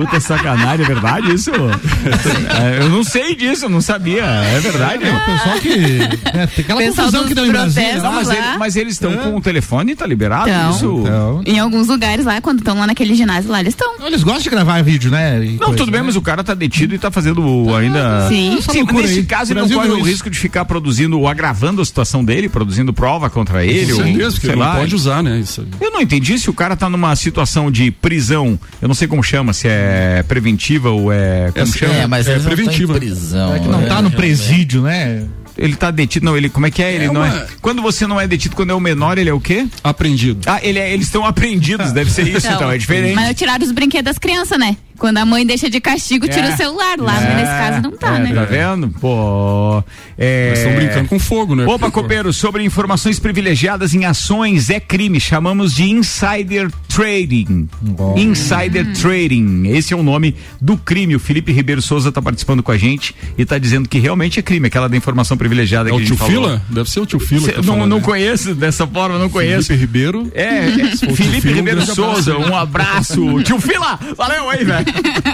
Puta 0.00 0.20
sacanagem, 0.20 0.84
é 0.84 0.88
verdade 0.88 1.34
isso? 1.34 1.50
É, 1.52 2.82
eu 2.82 2.88
não 2.88 3.04
sei 3.04 3.34
disso, 3.34 3.66
eu 3.66 3.68
não 3.68 3.80
sabia. 3.80 4.24
É 4.24 4.58
verdade. 4.60 5.04
É 5.04 5.12
o 5.14 5.20
pessoal 5.20 5.58
que. 5.60 6.28
É, 6.38 6.46
tem 6.46 6.64
aquela 6.64 6.80
Pessoal 6.80 7.06
confusão 7.06 7.28
que 7.28 7.34
deu 7.34 7.46
em 7.46 7.50
Brasília. 7.50 8.02
Não, 8.02 8.12
mas, 8.12 8.28
ele- 8.30 8.58
mas 8.58 8.76
eles 8.76 8.94
estão 8.94 9.16
com 9.16 9.36
o 9.36 9.40
telefone, 9.40 9.94
tá 9.94 10.06
liberado? 10.06 10.48
Então. 10.48 10.70
Isso. 10.70 11.00
Então, 11.02 11.42
Em 11.46 11.58
alguns 11.58 11.88
lugares 11.88 12.24
lá, 12.24 12.40
quando 12.40 12.58
estão 12.60 12.78
lá 12.78 12.86
naquele 12.86 13.14
ginásio 13.14 13.50
lá, 13.50 13.60
eles 13.60 13.72
estão. 13.74 14.06
eles 14.06 14.22
gostam 14.22 14.42
de 14.42 14.50
gravar 14.50 14.82
vídeo, 14.82 15.10
né? 15.10 15.44
e 15.44 15.50
Não, 15.52 15.58
coisa, 15.58 15.76
tudo 15.76 15.90
bem, 15.92 16.00
né? 16.00 16.06
mas 16.06 16.16
o 16.16 16.22
cara 16.22 16.42
tá 16.42 16.54
detido 16.54 16.94
e 16.94 16.98
tá 16.98 17.10
fazendo 17.10 17.42
o- 17.44 17.74
ainda. 17.76 18.28
Sim. 18.28 18.58
Sim, 18.70 18.84
nesse 18.84 19.18
aí. 19.18 19.24
caso 19.24 19.52
ele 19.52 19.60
não 19.60 19.68
corre 19.68 19.88
o 19.90 19.96
isso. 19.98 20.06
risco 20.06 20.30
de 20.30 20.38
ficar 20.38 20.64
produzindo 20.64 21.18
ou 21.18 21.28
agravando 21.28 21.82
a 21.82 21.84
situação 21.84 22.24
dele, 22.24 22.48
produzindo 22.48 22.92
prova 22.92 23.28
contra 23.28 23.64
ele. 23.64 23.92
Com 23.92 24.00
ou, 24.02 24.06
porque 24.32 24.46
sei 24.46 24.50
não 24.56 24.58
lá. 24.58 24.76
pode 24.76 24.94
usar, 24.94 25.22
né? 25.22 25.38
Isso 25.38 25.60
aí. 25.60 25.66
Eu 25.80 25.90
não 25.90 26.00
entendi 26.00 26.38
se 26.38 26.48
o 26.48 26.52
cara 26.52 26.76
tá 26.76 26.88
numa 26.88 27.14
situação 27.16 27.70
de 27.70 27.90
prisão, 27.90 28.58
eu 28.80 28.88
não 28.88 28.94
sei 28.94 29.06
como 29.08 29.22
chama, 29.22 29.52
se 29.52 29.68
é 29.68 29.89
preventiva 30.26 30.90
ou 30.90 31.12
é. 31.12 31.50
Como 31.52 31.64
É, 31.64 31.66
chama? 31.66 31.94
É, 31.94 32.06
mas 32.06 32.26
É 32.28 32.32
eles 32.32 32.44
não 32.44 32.52
estão 32.52 32.64
preventiva. 32.64 32.92
em 32.96 32.98
prisão. 33.00 33.54
É 33.54 33.58
que 33.60 33.68
não 33.68 33.80
né? 33.80 33.86
tá 33.88 34.02
no 34.02 34.10
presídio, 34.10 34.82
né? 34.82 35.24
Ele 35.58 35.76
tá 35.76 35.90
detido. 35.90 36.24
Não, 36.24 36.36
ele. 36.36 36.48
Como 36.48 36.64
é 36.66 36.70
que 36.70 36.82
é? 36.82 36.94
Ele 36.94 37.04
É 37.06 37.12
não 37.12 37.24
é. 37.24 37.46
Quando 37.60 37.82
você 37.82 38.06
não 38.06 38.18
é 38.20 38.26
detido, 38.26 38.56
quando 38.56 38.70
é 38.70 38.74
o 38.74 38.80
menor, 38.80 39.18
ele 39.18 39.28
é 39.28 39.32
o 39.34 39.40
quê? 39.40 39.66
Aprendido. 39.84 40.40
Ah, 40.46 40.58
ele 40.62 40.78
é- 40.78 40.90
eles 40.92 41.06
estão 41.06 41.26
apreendidos, 41.26 41.92
deve 41.92 42.10
ser 42.10 42.26
isso, 42.28 42.46
então, 42.46 42.70
é 42.70 42.78
diferente. 42.78 43.14
Mas 43.14 43.36
tiraram 43.36 43.62
os 43.64 43.70
brinquedos 43.72 44.04
das 44.06 44.18
crianças, 44.18 44.58
né? 44.58 44.76
Quando 44.96 45.16
a 45.18 45.24
mãe 45.24 45.44
deixa 45.46 45.68
de 45.68 45.80
castigo, 45.80 46.28
tira 46.28 46.48
É. 46.48 46.54
o 46.54 46.56
celular. 46.56 46.98
Lá, 46.98 47.16
É, 47.22 47.34
nesse 47.36 47.50
caso, 47.52 47.82
não 47.82 47.90
tá, 47.96 48.16
é, 48.16 48.20
né? 48.20 48.34
Tá 48.34 48.44
vendo? 48.44 48.88
Pô. 49.00 49.82
É... 50.16 50.52
Estão 50.54 50.74
brincando 50.76 51.08
com 51.08 51.18
fogo, 51.18 51.54
né? 51.54 51.64
Opa, 51.66 51.90
copeiro, 51.90 52.32
sobre 52.32 52.62
informações 52.64 53.18
privilegiadas 53.18 53.94
em 53.94 54.04
ações 54.04 54.68
é 54.70 54.78
crime. 54.78 55.18
Chamamos 55.18 55.74
de 55.74 55.84
insider 55.90 56.70
trading. 56.94 57.68
Insider 58.16 58.92
trading. 59.00 59.68
Esse 59.68 59.94
é 59.94 59.96
o 59.96 60.02
nome 60.02 60.34
do 60.60 60.76
crime. 60.76 61.14
O 61.16 61.20
Felipe 61.20 61.52
Ribeiro 61.52 61.80
Souza 61.80 62.08
está 62.10 62.20
participando 62.20 62.62
com 62.62 62.72
a 62.72 62.76
gente 62.76 63.14
e 63.38 63.42
está 63.42 63.56
dizendo 63.58 63.88
que 63.88 63.98
realmente 63.98 64.38
é 64.38 64.42
crime, 64.42 64.66
aquela 64.66 64.88
da 64.88 64.96
informação 64.96 65.36
privilegiada 65.36 65.88
É 65.88 65.92
que 65.92 65.96
o 65.96 65.98
a 65.98 66.00
gente 66.00 66.08
tio 66.08 66.16
falou. 66.16 66.32
Fila? 66.32 66.62
Deve 66.68 66.90
ser 66.90 67.00
o 67.00 67.06
tio 67.06 67.20
Fila 67.20 67.40
Cê- 67.42 67.46
que 67.52 67.56
tá 67.60 67.62
não, 67.62 67.74
falando, 67.74 67.88
não 67.90 67.96
né? 67.98 68.02
conheço 68.02 68.54
dessa 68.54 68.86
forma, 68.86 69.18
não 69.18 69.28
conheço. 69.30 69.68
Felipe 69.68 69.86
Ribeiro. 69.86 70.30
É, 70.34 70.44
é, 70.68 70.68
for 70.68 70.82
o 70.84 70.96
tio 70.98 71.16
Felipe 71.16 71.40
Fila, 71.40 71.52
um 71.54 71.56
Ribeiro 71.56 71.80
abraço. 71.82 71.94
Souza, 72.02 72.36
um 72.38 72.56
abraço. 72.56 73.42
tio 73.44 73.60
Fila, 73.60 73.98
valeu 74.16 74.50
aí, 74.50 74.64
velho. 74.64 74.86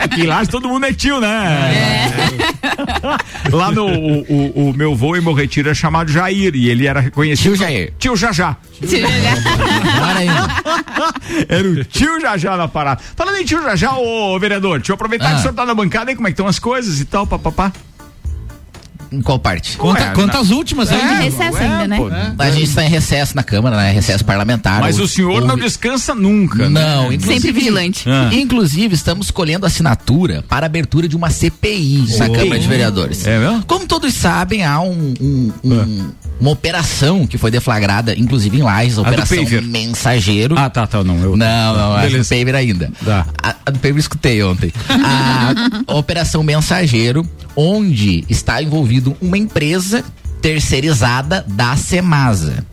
Aqui 0.03 0.23
lá 0.25 0.45
todo 0.47 0.69
mundo 0.69 0.85
é 0.87 0.93
tio, 0.93 1.21
né? 1.21 2.13
Lá 3.53 3.71
no 3.71 3.87
o, 3.87 4.21
o- 4.29 4.71
o 4.71 4.75
meu 4.77 4.95
vô 4.95 5.17
em 5.17 5.21
meu 5.21 5.33
retiro 5.33 5.69
é 5.71 5.75
chamado 5.75 6.11
Jair 6.11 6.55
e 6.55 6.69
ele 6.69 6.87
era 6.87 7.01
reconhecido. 7.01 7.53
Tio 7.53 7.57
Jair. 7.57 7.93
Tio 7.99 8.17
Jajá. 8.17 8.57
Ainda. 10.17 10.49
Era 11.49 11.69
o 11.69 11.85
tio 11.85 12.21
Jajá 12.21 12.57
na 12.57 12.69
parada. 12.69 13.01
Falando 13.17 13.37
em 13.39 13.45
tio 13.45 13.63
Jajá, 13.63 13.93
ô 13.97 14.39
vereador, 14.39 14.79
deixa 14.79 14.93
eu 14.93 14.95
aproveitar 14.95 15.27
Ah. 15.29 15.33
que 15.33 15.39
o 15.39 15.41
senhor 15.43 15.55
tá 15.55 15.65
na 15.67 15.75
bancada 15.75 16.11
aí, 16.11 16.17
como 16.17 16.27
é 16.29 16.31
que 16.31 16.35
estão 16.35 16.47
as 16.47 16.59
coisas 16.59 17.01
e 17.01 17.05
tal, 17.05 17.27
papapá. 17.27 17.73
Em 19.17 19.23
qual 19.23 19.39
parte? 19.39 19.77
Conta, 19.77 20.01
Ué, 20.03 20.11
conta 20.13 20.39
as 20.39 20.51
últimas 20.51 20.91
aí. 20.91 20.99
de 20.99 21.25
recesso 21.25 21.57
ainda, 21.57 21.89
né? 21.89 21.97
pô, 21.97 22.09
A 22.43 22.51
gente 22.51 22.65
está 22.65 22.85
em 22.85 22.89
recesso 22.89 23.35
na 23.35 23.43
Câmara, 23.43 23.77
né? 23.77 23.91
Recesso 23.93 24.25
parlamentar. 24.25 24.81
Mas 24.81 24.99
o 24.99 25.03
Houve- 25.03 25.13
senhor 25.13 25.41
não 25.43 25.51
houve- 25.51 25.63
descansa 25.63 26.15
nunca. 26.15 26.69
né? 26.69 26.81
Não, 26.81 27.13
inclusive, 27.13 27.35
Sempre 27.41 27.53
vigilante. 27.53 28.05
Ah. 28.09 28.31
Inclusive, 28.33 28.95
estamos 28.95 29.31
colhendo 29.31 29.65
assinatura 29.67 30.45
para 30.49 30.67
a 30.67 30.69
abertura 30.69 31.09
de 31.09 31.17
uma 31.17 31.31
CPI 31.31 32.17
na 32.19 32.29
Câmara 32.29 32.59
de 32.59 32.67
Vereadores. 32.69 33.27
É 33.27 33.39
mesmo? 33.39 33.65
Como 33.67 33.87
todos 33.87 34.13
sabem, 34.15 34.65
há 34.65 34.81
um- 34.81 35.15
um- 35.21 35.53
um- 35.65 36.11
uma 36.41 36.51
operação 36.51 37.27
que 37.27 37.39
foi 37.39 37.51
deflagrada, 37.51 38.15
inclusive 38.17 38.59
em 38.59 38.63
Lages, 38.63 38.99
a 38.99 39.03
Operação. 39.03 39.39
Mensageiro. 39.63 40.57
Ah, 40.59 40.69
tá, 40.69 40.87
tá, 40.87 41.03
não. 41.05 41.17
Eu... 41.19 41.37
Não, 41.37 41.75
não, 41.77 41.99
é 41.99 42.03
do 42.07 42.11
Beleza. 42.11 42.35
Paver 42.37 42.55
ainda. 42.55 42.91
Tá. 43.05 43.27
A, 43.43 43.55
a 43.67 43.71
do 43.71 43.79
Paver 43.79 43.95
eu 43.95 43.99
escutei 43.99 44.43
ontem. 44.43 44.73
A 44.89 45.55
Operação 45.95 46.43
Mensageiro, 46.43 47.27
onde 47.55 48.25
está 48.29 48.63
envolvido 48.63 49.06
uma 49.21 49.37
empresa 49.37 50.05
terceirizada 50.41 51.45
da 51.49 51.77
Semasa. 51.77 52.65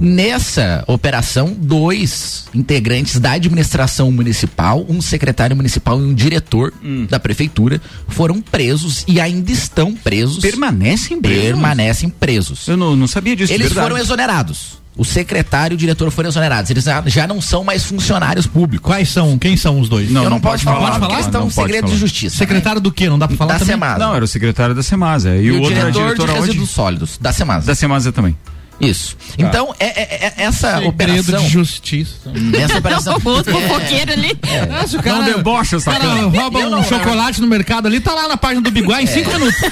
Nessa 0.00 0.84
operação, 0.86 1.56
dois 1.58 2.44
integrantes 2.54 3.18
da 3.18 3.32
administração 3.32 4.12
municipal, 4.12 4.86
um 4.88 5.00
secretário 5.02 5.56
municipal 5.56 5.98
e 6.00 6.04
um 6.04 6.14
diretor 6.14 6.72
Hum. 6.84 7.06
da 7.10 7.18
prefeitura, 7.18 7.82
foram 8.06 8.40
presos 8.40 9.04
e 9.08 9.20
ainda 9.20 9.50
estão 9.50 9.92
presos. 9.96 10.38
Permanecem 10.38 11.20
presos? 11.20 11.42
permanecem 11.42 12.08
presos. 12.10 12.68
Eu 12.68 12.76
não, 12.76 12.94
não 12.94 13.08
sabia 13.08 13.34
disso. 13.34 13.52
Eles 13.52 13.66
verdade. 13.68 13.88
foram 13.88 14.00
exonerados. 14.00 14.78
O 14.98 15.04
secretário 15.04 15.74
e 15.74 15.76
o 15.76 15.78
diretor 15.78 16.10
foram 16.10 16.28
exonerados. 16.28 16.70
Eles 16.72 16.84
já, 17.06 17.26
não 17.26 17.40
são 17.40 17.62
mais 17.64 17.84
funcionários 17.84 18.46
públicos. 18.46 18.84
Quais 18.84 19.08
são? 19.08 19.38
Quem 19.38 19.56
são 19.56 19.78
os 19.80 19.88
dois? 19.88 20.10
Não, 20.10 20.24
Eu 20.24 20.24
não, 20.24 20.30
não 20.36 20.40
posso 20.40 20.64
pode 20.64 20.66
falar, 20.76 20.76
falar, 20.78 20.90
porque 20.98 21.06
pode 21.06 21.16
questão 21.22 21.32
falar, 21.32 21.44
de 21.44 21.48
não 21.48 21.54
pode 21.54 21.66
segredo 21.68 21.84
de 21.84 21.90
falar. 21.92 22.00
justiça. 22.00 22.36
Secretário 22.36 22.80
do 22.80 22.90
quê? 22.92 23.08
Não 23.08 23.18
dá 23.18 23.28
pra 23.28 23.36
falar 23.36 23.52
da 23.54 23.58
também? 23.60 23.74
Semasa. 23.74 23.98
Não, 23.98 24.14
era 24.16 24.24
o 24.24 24.28
secretário 24.28 24.74
da 24.74 24.82
Semasa. 24.82 25.36
E, 25.36 25.46
E, 25.46 25.50
o 25.52 25.54
o 25.54 25.60
outro 25.62 25.78
era 25.78 25.90
diretor 25.92 26.08
de 26.08 26.14
diretor 26.16 26.30
aonde? 26.30 26.46
resíduos 26.48 26.70
sólidos 26.70 27.16
da 27.20 27.32
Semasa. 27.32 27.66
Da 27.68 27.74
Semasa 27.76 28.10
também. 28.12 28.36
Isso. 28.80 29.16
Então, 29.36 29.74
é, 29.80 29.86
é- 29.86 30.26
é- 30.26 30.34
essa 30.44 30.70
Segredo 30.74 30.88
operação. 30.90 31.40
de 31.42 31.48
justiça. 31.48 32.12
Essa 32.60 32.78
operação. 32.78 33.16
O 33.24 33.28
outro 33.30 33.52
fofoqueiro 33.52 34.12
ali. 34.12 34.38
Ah, 34.70 34.86
se 34.86 34.96
o 34.96 35.02
Não 35.04 35.24
debocha, 35.24 35.78
o 35.78 35.82
cara 35.82 35.96
sacana. 36.00 36.28
rouba 36.28 36.60
um 36.60 36.70
não- 36.70 36.84
chocolate 36.84 37.40
no 37.40 37.48
mercado 37.48 37.88
ali, 37.88 37.98
tá 37.98 38.14
lá 38.14 38.28
na 38.28 38.36
página 38.36 38.60
do 38.60 38.70
Biguá 38.70 39.02
em 39.02 39.06
cinco 39.08 39.32
minutos. 39.32 39.60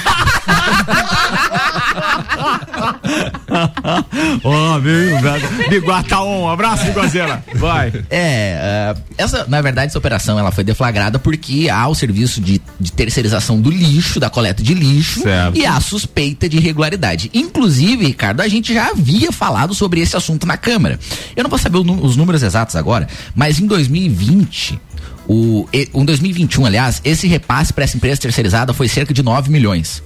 Ó, 4.44 4.78
viu? 4.78 5.20
velho? 5.20 5.68
Biguata 5.68 6.20
on. 6.20 6.44
Um 6.44 6.48
abraço, 6.50 6.84
Biguazeira. 6.84 7.42
Vai. 7.54 7.92
É, 8.10 8.58
ah, 8.60 8.96
essa, 9.16 9.46
na 9.48 9.60
verdade, 9.60 9.88
essa 9.88 9.98
operação 9.98 10.38
ela 10.38 10.50
foi 10.52 10.64
deflagrada 10.64 11.18
porque 11.18 11.68
há 11.70 11.86
o 11.88 11.94
serviço 11.94 12.40
de, 12.40 12.60
de 12.78 12.92
terceirização 12.92 13.60
do 13.60 13.70
lixo, 13.70 14.20
da 14.20 14.28
coleta 14.30 14.62
de 14.62 14.74
lixo, 14.74 15.22
Certo. 15.22 15.56
e 15.56 15.64
há 15.66 15.80
suspeita 15.80 16.48
de 16.48 16.56
irregularidade. 16.58 17.30
Inclusive, 17.34 18.06
Ricardo, 18.06 18.40
a 18.40 18.48
gente 18.48 18.72
já 18.74 18.88
havia 18.90 19.32
falado 19.32 19.74
sobre 19.74 20.00
esse 20.00 20.16
assunto 20.16 20.46
na 20.46 20.56
Câmara. 20.56 20.98
Eu 21.34 21.42
não 21.42 21.50
vou 21.50 21.58
saber 21.58 21.78
os 21.78 22.16
números 22.16 22.42
exatos 22.42 22.76
agora, 22.76 23.08
mas 23.34 23.58
em 23.60 23.66
2020, 23.66 24.78
o, 25.28 25.66
e- 25.72 25.88
em 25.94 26.04
2021, 26.04 26.66
aliás, 26.66 27.00
esse 27.04 27.26
repasse 27.26 27.72
para 27.72 27.84
essa 27.84 27.96
empresa 27.96 28.20
terceirizada 28.20 28.72
foi 28.72 28.88
cerca 28.88 29.12
de 29.12 29.22
9 29.22 29.50
milhões. 29.50 30.02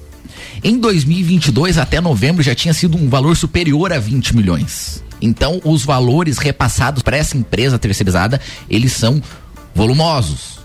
Em 0.63 0.79
2022, 0.79 1.79
até 1.79 2.01
novembro, 2.01 2.43
já 2.43 2.55
tinha 2.55 2.75
sido 2.75 2.97
um 2.97 3.09
valor 3.09 3.37
superior 3.37 3.93
a 3.93 3.99
20 3.99 4.37
milhões. 4.37 5.03
Então, 5.21 5.61
os 5.65 5.85
valores 5.85 6.39
repassados 6.39 7.03
para 7.03 7.17
essa 7.17 7.37
empresa 7.37 7.79
terceirizada, 7.79 8.41
eles 8.69 8.93
são 8.93 9.23
volumosos. 9.75 10.61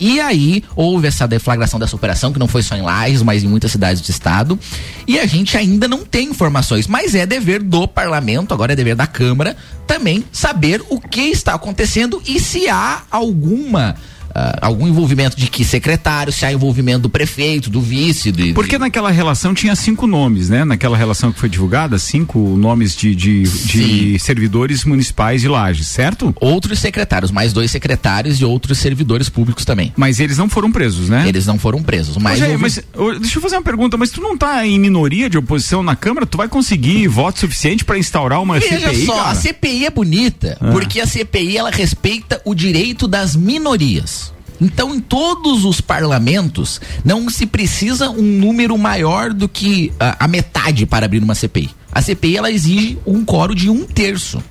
E 0.00 0.18
aí, 0.18 0.64
houve 0.74 1.06
essa 1.06 1.28
deflagração 1.28 1.78
dessa 1.78 1.94
operação, 1.94 2.32
que 2.32 2.38
não 2.38 2.48
foi 2.48 2.62
só 2.62 2.74
em 2.74 2.80
Lages, 2.80 3.22
mas 3.22 3.44
em 3.44 3.46
muitas 3.46 3.70
cidades 3.70 4.00
do 4.00 4.08
estado. 4.08 4.58
E 5.06 5.18
a 5.18 5.26
gente 5.26 5.58
ainda 5.58 5.86
não 5.86 6.06
tem 6.06 6.30
informações, 6.30 6.86
mas 6.86 7.14
é 7.14 7.26
dever 7.26 7.62
do 7.62 7.86
parlamento, 7.86 8.54
agora 8.54 8.72
é 8.72 8.76
dever 8.76 8.96
da 8.96 9.06
Câmara, 9.06 9.54
também 9.86 10.24
saber 10.32 10.82
o 10.88 10.98
que 10.98 11.20
está 11.20 11.52
acontecendo 11.52 12.22
e 12.26 12.40
se 12.40 12.66
há 12.66 13.02
alguma. 13.10 13.94
Ah, 14.34 14.58
algum 14.62 14.86
envolvimento 14.88 15.36
de 15.36 15.46
que 15.48 15.64
secretário, 15.64 16.32
se 16.32 16.44
há 16.44 16.52
envolvimento 16.52 17.00
do 17.02 17.10
prefeito, 17.10 17.70
do 17.70 17.80
vice, 17.80 18.30
de, 18.32 18.52
Porque 18.52 18.78
naquela 18.78 19.10
relação 19.10 19.54
tinha 19.54 19.74
cinco 19.74 20.06
nomes, 20.06 20.48
né? 20.48 20.64
Naquela 20.64 20.96
relação 20.96 21.32
que 21.32 21.38
foi 21.38 21.48
divulgada, 21.48 21.98
cinco 21.98 22.38
nomes 22.56 22.94
de, 22.94 23.14
de, 23.14 23.42
de 23.42 24.18
servidores 24.18 24.84
municipais 24.84 25.40
de 25.40 25.48
Lages, 25.48 25.86
certo? 25.88 26.34
outros 26.40 26.78
secretários, 26.78 27.30
mais 27.30 27.52
dois 27.52 27.70
secretários 27.70 28.40
e 28.40 28.44
outros 28.44 28.78
servidores 28.78 29.28
públicos 29.28 29.64
também. 29.64 29.92
Mas 29.96 30.20
eles 30.20 30.38
não 30.38 30.48
foram 30.48 30.70
presos, 30.70 31.08
né? 31.08 31.28
Eles 31.28 31.46
não 31.46 31.58
foram 31.58 31.82
presos, 31.82 32.16
Ô, 32.16 32.20
mas, 32.20 32.38
Jair, 32.38 32.52
houve- 32.52 32.62
mas 32.62 32.80
ô, 32.94 33.12
deixa 33.18 33.38
eu 33.38 33.42
fazer 33.42 33.56
uma 33.56 33.62
pergunta, 33.62 33.96
mas 33.96 34.10
tu 34.10 34.20
não 34.20 34.36
tá 34.36 34.66
em 34.66 34.78
minoria 34.78 35.28
de 35.28 35.38
oposição 35.38 35.82
na 35.82 35.96
Câmara? 35.96 36.26
Tu 36.26 36.36
vai 36.36 36.48
conseguir 36.48 37.06
voto 37.08 37.40
suficiente 37.40 37.84
para 37.84 37.98
instaurar 37.98 38.42
uma 38.42 38.58
Veja 38.58 38.78
CPI, 38.80 39.06
só, 39.06 39.14
cara? 39.14 39.28
Ah. 39.28 39.30
a 39.30 39.34
CPI 39.34 39.86
é 39.86 39.90
bonita, 39.90 40.58
porque 40.72 41.00
a 41.00 41.06
CPI 41.06 41.56
ela 41.56 41.70
respeita 41.70 42.40
o 42.44 42.54
direito 42.54 43.06
das 43.08 43.34
minorias. 43.36 44.19
Então, 44.60 44.94
em 44.94 45.00
todos 45.00 45.64
os 45.64 45.80
parlamentos, 45.80 46.80
não 47.04 47.28
se 47.30 47.46
precisa 47.46 48.10
um 48.10 48.22
número 48.22 48.76
maior 48.76 49.32
do 49.32 49.48
que 49.48 49.92
ah, 49.98 50.16
a 50.20 50.28
metade 50.28 50.84
para 50.84 51.06
abrir 51.06 51.22
uma 51.22 51.34
CPI. 51.34 51.70
A 51.92 52.02
CPI 52.02 52.36
ela 52.36 52.50
exige 52.50 52.98
um 53.06 53.24
quórum 53.24 53.54
de 53.54 53.70
um 53.70 53.84
terço. 53.84 54.42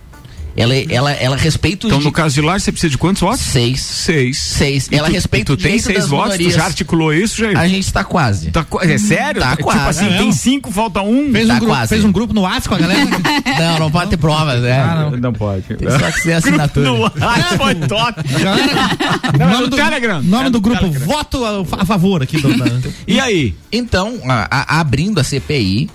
Ela, 0.60 0.76
ela, 0.90 1.12
ela 1.14 1.38
respeita 1.38 1.88
os 1.88 1.94
Então, 1.94 2.04
no 2.04 2.12
caso 2.12 2.36
de 2.36 2.42
lá, 2.42 2.60
você 2.60 2.72
precisa 2.72 2.92
de 2.92 2.98
quantos 2.98 3.22
votos? 3.22 3.40
seis. 3.40 3.82
Seis. 3.82 4.38
Seis. 4.38 4.88
E 4.92 4.96
Ela 4.96 5.08
tu, 5.08 5.14
respeita 5.14 5.52
e 5.52 5.54
o 5.54 5.58
tu 5.58 5.64
tem 5.64 5.80
seis 5.80 6.08
votos? 6.08 6.34
Tu 6.34 6.38
minorias. 6.40 6.54
já 6.54 6.66
articulou 6.66 7.14
isso, 7.14 7.38
Jair? 7.38 7.58
A 7.58 7.68
gente 7.68 7.92
tá 7.94 8.04
quase. 8.04 8.52
Tá, 8.52 8.66
é 8.82 8.98
sério? 8.98 9.42
Tá 9.42 9.52
tipo 9.52 9.64
quase. 9.64 10.04
assim, 10.04 10.14
É 10.14 10.18
tem 10.18 10.32
cinco, 10.32 10.72
falta 10.72 11.02
um. 11.02 11.32
Fez, 11.32 11.48
Tá 11.48 11.54
um 11.54 11.58
grupo, 11.60 11.74
quase. 11.74 11.90
fez 11.90 12.04
um 12.06 12.12
grupo 12.12 12.34
no 12.34 12.42
WhatsApp 12.42 12.70
com 12.70 12.76
a 12.76 12.78
galera. 12.80 13.00
Não, 13.60 13.80
não 13.80 13.92
pode 13.92 14.10
ter 14.10 14.18
provas, 14.18 14.62
né? 14.62 14.80
Ah, 14.80 15.10
Não 15.20 15.34
pode. 15.34 15.64
Tem 15.64 15.90
só 15.90 16.12
que 16.12 16.22
ser 16.22 16.34
assinatura. 16.40 16.86
No 16.92 17.00
WhatsApp 17.00 17.58
foi 17.58 17.76
top. 17.76 18.24
Galera, 18.40 18.90
Não, 19.38 19.48
nome 19.48 19.62
no 19.64 19.68
do, 19.70 19.76
Telegram. 19.78 20.22
Nome 20.22 20.48
É 20.48 20.50
do 20.50 20.62
grupo, 20.62 20.80
Telegram. 20.82 21.06
voto 21.08 21.46
a, 21.46 21.82
a 21.82 21.86
favor 21.86 22.22
aqui. 22.24 22.38
Do, 22.40 22.50
E 23.08 23.20
aí? 23.20 23.56
Então, 23.72 24.20
a- 24.28 24.48
a- 24.76 24.80
abrindo 24.80 25.20
a 25.20 25.24
CPI, 25.24 25.90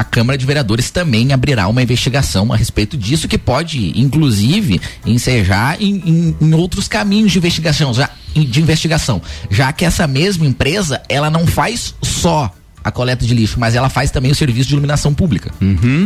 a, 0.00 0.04
Câmara 0.04 0.38
de 0.38 0.44
Vereadores 0.46 0.90
também 0.90 1.32
abrirá 1.32 1.68
uma 1.68 1.82
investigação 1.82 2.52
a 2.52 2.56
respeito 2.56 2.96
disso, 2.96 3.28
que 3.28 3.38
pode, 3.38 3.92
inclusive, 4.00 4.80
ensejar 5.04 5.80
em, 5.80 5.96
em- 6.04 6.36
em 6.40 6.54
outros 6.54 6.86
caminhos 6.88 7.32
de 7.32 7.38
investigação, 7.38 7.92
já, 7.94 8.08
de 8.34 8.60
investigação, 8.60 9.20
já 9.50 9.72
que 9.72 9.84
essa 9.84 10.06
mesma 10.06 10.46
empresa, 10.46 11.00
ela 11.08 11.30
não 11.30 11.46
faz 11.46 11.94
só 12.02 12.52
a 12.84 12.90
coleta 12.90 13.26
de 13.26 13.34
lixo, 13.34 13.58
mas 13.58 13.74
ela 13.74 13.88
faz 13.88 14.10
também 14.10 14.30
o 14.30 14.34
serviço 14.34 14.68
de 14.68 14.74
iluminação 14.74 15.12
pública, 15.12 15.50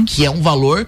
que 0.06 0.24
é 0.24 0.30
um 0.30 0.40
valor 0.42 0.86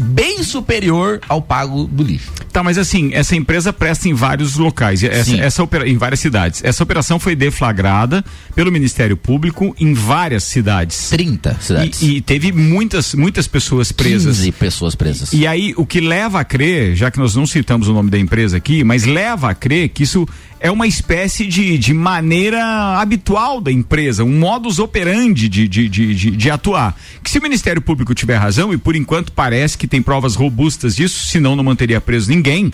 bem 0.00 0.42
superior 0.42 1.20
ao 1.28 1.40
pago 1.42 1.84
do 1.84 2.02
lixo. 2.02 2.32
Tá, 2.52 2.62
mas 2.62 2.78
assim, 2.78 3.10
essa 3.12 3.36
empresa 3.36 3.72
presta 3.72 4.08
em 4.08 4.14
vários 4.14 4.56
locais, 4.56 5.02
essa, 5.02 5.36
essa 5.36 5.62
opera- 5.62 5.88
em 5.88 5.96
várias 5.96 6.20
cidades. 6.20 6.62
Essa 6.64 6.82
operação 6.82 7.18
foi 7.18 7.36
deflagrada 7.36 8.24
pelo 8.54 8.72
Ministério 8.72 9.16
Público 9.16 9.74
em 9.78 9.92
várias 9.92 10.44
cidades. 10.44 11.10
30 11.10 11.56
cidades. 11.60 12.02
E, 12.02 12.16
e 12.16 12.20
teve 12.20 12.50
muitas, 12.52 13.14
muitas 13.14 13.46
pessoas 13.46 13.92
presas. 13.92 14.38
15 14.38 14.52
pessoas 14.52 14.94
presas. 14.94 15.32
E 15.32 15.46
aí, 15.46 15.74
o 15.76 15.84
que 15.84 16.00
leva 16.00 16.40
a 16.40 16.44
crer, 16.44 16.96
já 16.96 17.10
que 17.10 17.18
nós 17.18 17.34
não 17.34 17.46
citamos 17.46 17.88
o 17.88 17.92
nome 17.92 18.10
da 18.10 18.18
empresa 18.18 18.56
aqui, 18.56 18.82
mas 18.82 19.04
leva 19.04 19.50
a 19.50 19.54
crer 19.54 19.90
que 19.90 20.02
isso 20.02 20.26
é 20.60 20.70
uma 20.70 20.86
espécie 20.88 21.46
de, 21.46 21.78
de 21.78 21.94
maneira 21.94 22.60
habitual 22.98 23.60
da 23.60 23.70
empresa, 23.70 24.24
um 24.24 24.38
modus 24.38 24.78
operandi 24.80 25.48
de, 25.48 25.68
de, 25.68 25.88
de, 25.88 26.14
de, 26.14 26.30
de 26.32 26.50
atuar. 26.50 26.96
Que 27.22 27.30
se 27.30 27.38
o 27.38 27.42
Ministério 27.42 27.80
Público 27.80 28.12
tiver 28.14 28.36
razão, 28.36 28.72
e 28.72 28.76
por 28.76 28.96
enquanto 28.96 29.30
parece 29.30 29.57
que 29.76 29.86
tem 29.86 30.02
provas 30.02 30.34
robustas 30.34 30.94
disso, 30.94 31.26
senão 31.26 31.56
não 31.56 31.64
manteria 31.64 32.00
preso 32.00 32.30
ninguém. 32.30 32.72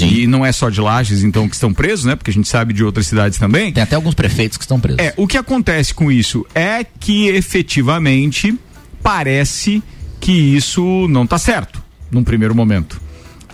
E 0.00 0.26
não 0.26 0.44
é 0.44 0.52
só 0.52 0.68
de 0.68 0.80
Lages, 0.80 1.22
então, 1.22 1.48
que 1.48 1.54
estão 1.54 1.72
presos, 1.72 2.04
né? 2.04 2.16
Porque 2.16 2.30
a 2.30 2.34
gente 2.34 2.48
sabe 2.48 2.72
de 2.72 2.84
outras 2.84 3.06
cidades 3.06 3.38
também. 3.38 3.72
Tem 3.72 3.82
até 3.82 3.96
alguns 3.96 4.14
prefeitos 4.14 4.58
que 4.58 4.64
estão 4.64 4.80
presos. 4.80 5.00
É, 5.00 5.14
o 5.16 5.26
que 5.26 5.36
acontece 5.36 5.94
com 5.94 6.10
isso 6.10 6.46
é 6.54 6.84
que 6.84 7.28
efetivamente 7.28 8.58
parece 9.02 9.82
que 10.20 10.32
isso 10.32 11.06
não 11.08 11.24
está 11.24 11.38
certo, 11.38 11.82
num 12.10 12.24
primeiro 12.24 12.54
momento. 12.54 13.00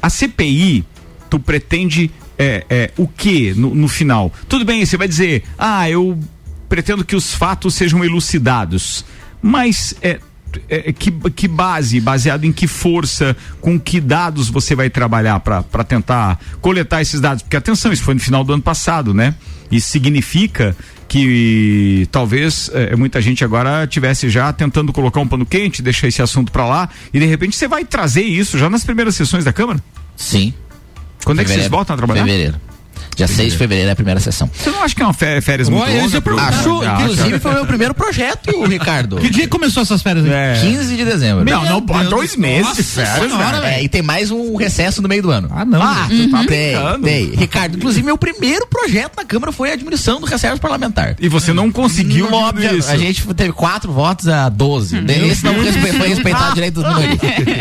A 0.01 0.09
CPI, 0.09 0.85
tu 1.29 1.38
pretende 1.38 2.11
é, 2.38 2.64
é, 2.68 2.90
o 2.97 3.07
que 3.07 3.53
no, 3.55 3.75
no 3.75 3.88
final? 3.88 4.33
Tudo 4.49 4.64
bem, 4.64 4.85
você 4.85 4.97
vai 4.97 5.07
dizer, 5.07 5.45
ah, 5.59 5.88
eu 5.88 6.18
pretendo 6.68 7.05
que 7.05 7.14
os 7.14 7.35
fatos 7.35 7.75
sejam 7.75 8.03
elucidados, 8.03 9.05
mas 9.42 9.95
é, 10.01 10.18
é, 10.68 10.92
que, 10.92 11.10
que 11.10 11.48
base, 11.48 12.00
baseado 12.00 12.44
em 12.44 12.52
que 12.52 12.66
força, 12.66 13.36
com 13.60 13.78
que 13.78 14.00
dados 14.00 14.48
você 14.48 14.74
vai 14.74 14.90
trabalhar 14.90 15.40
para 15.40 15.84
tentar 15.84 16.38
coletar 16.60 17.02
esses 17.02 17.20
dados? 17.20 17.42
Porque 17.42 17.56
atenção, 17.56 17.92
isso 17.92 18.02
foi 18.02 18.14
no 18.14 18.20
final 18.20 18.44
do 18.44 18.52
ano 18.52 18.62
passado, 18.62 19.14
né? 19.14 19.34
Isso 19.70 19.88
significa 19.88 20.76
que 21.08 22.08
talvez 22.10 22.70
eh, 22.72 22.96
muita 22.96 23.20
gente 23.20 23.44
agora 23.44 23.86
tivesse 23.86 24.30
já 24.30 24.50
tentando 24.52 24.92
colocar 24.92 25.20
um 25.20 25.28
pano 25.28 25.44
quente, 25.44 25.82
deixar 25.82 26.08
esse 26.08 26.22
assunto 26.22 26.50
para 26.50 26.64
lá 26.66 26.88
e 27.12 27.20
de 27.20 27.26
repente 27.26 27.54
você 27.54 27.68
vai 27.68 27.84
trazer 27.84 28.22
isso 28.22 28.58
já 28.58 28.70
nas 28.70 28.82
primeiras 28.82 29.14
sessões 29.14 29.44
da 29.44 29.52
Câmara? 29.52 29.82
Sim. 30.16 30.54
Quando 31.24 31.40
é 31.40 31.44
que 31.44 31.48
vocês 31.48 31.64
Fevereiro. 31.64 31.70
voltam 31.70 31.94
a 31.94 31.96
trabalhar? 31.96 32.24
Fevereiro. 32.24 32.71
Dia 33.16 33.27
6 33.29 33.53
de 33.53 33.59
fevereiro 33.59 33.88
é 33.88 33.92
a 33.92 33.96
primeira 33.96 34.18
sessão. 34.20 34.51
Você 34.53 34.70
não 34.70 34.83
acha 34.83 34.94
que 34.94 35.03
é 35.03 35.05
uma 35.05 35.12
fé- 35.12 35.40
férias 35.40 35.68
muito 35.68 35.87
esse 35.88 35.98
longa? 36.01 36.20
pro- 36.22 36.38
Acho, 36.38 36.81
Ah, 36.83 36.98
inclusive, 37.03 37.38
foi 37.38 37.51
o 37.51 37.55
meu 37.55 37.66
primeiro 37.66 37.94
projeto, 37.94 38.51
Ricardo. 38.64 39.16
Que 39.16 39.29
dia 39.31 39.46
começou 39.48 39.83
essas 39.83 40.03
férias 40.03 40.25
aí? 40.25 40.31
É. 40.33 40.59
15 40.61 40.96
de 40.96 41.05
dezembro. 41.05 41.44
Não, 41.44 41.64
não, 41.64 41.81
Meu 41.81 41.98
Deus 41.98 42.09
dois 42.09 42.35
do- 42.35 42.40
meses 42.40 42.66
Nossa 42.66 42.83
de 42.83 42.88
férias, 42.88 43.31
senhora. 43.33 43.66
É, 43.70 43.83
e 43.83 43.88
tem 43.88 44.03
mais 44.03 44.31
um 44.31 44.57
recesso 44.57 45.03
no 45.03 45.09
meio 45.09 45.22
do 45.22 45.31
ano. 45.31 45.48
Ah, 45.53 45.64
não. 45.64 45.83
Ah, 45.83 46.07
tu 46.09 46.31
tá 46.31 46.44
tem, 46.44 46.72
brincando. 46.72 47.05
tem. 47.05 47.27
Ricardo, 47.35 47.77
inclusive, 47.77 48.05
meu 48.05 48.16
primeiro 48.18 48.66
projeto 48.66 49.12
na 49.16 49.25
Câmara 49.25 49.53
foi 49.53 49.70
a 49.70 49.75
admiração 49.75 50.18
do 50.20 50.27
recesso 50.27 50.61
parlamentar. 50.61 51.14
E 51.20 51.29
você 51.29 51.53
não 51.53 51.70
conseguiu 51.70 52.31
Não, 52.31 52.38
óbvio, 52.38 52.77
isso. 52.79 52.90
a 52.90 52.96
gente 52.96 53.22
teve 53.35 53.53
quatro 53.53 53.92
votos 53.92 54.27
a 54.29 54.48
12. 54.48 54.96
Esse 55.31 55.44
não 55.44 55.55
foi 55.55 56.09
respeitado 56.09 56.53
o 56.53 56.55
direito 56.55 56.75
dos 56.83 56.85
minorias. 56.85 57.18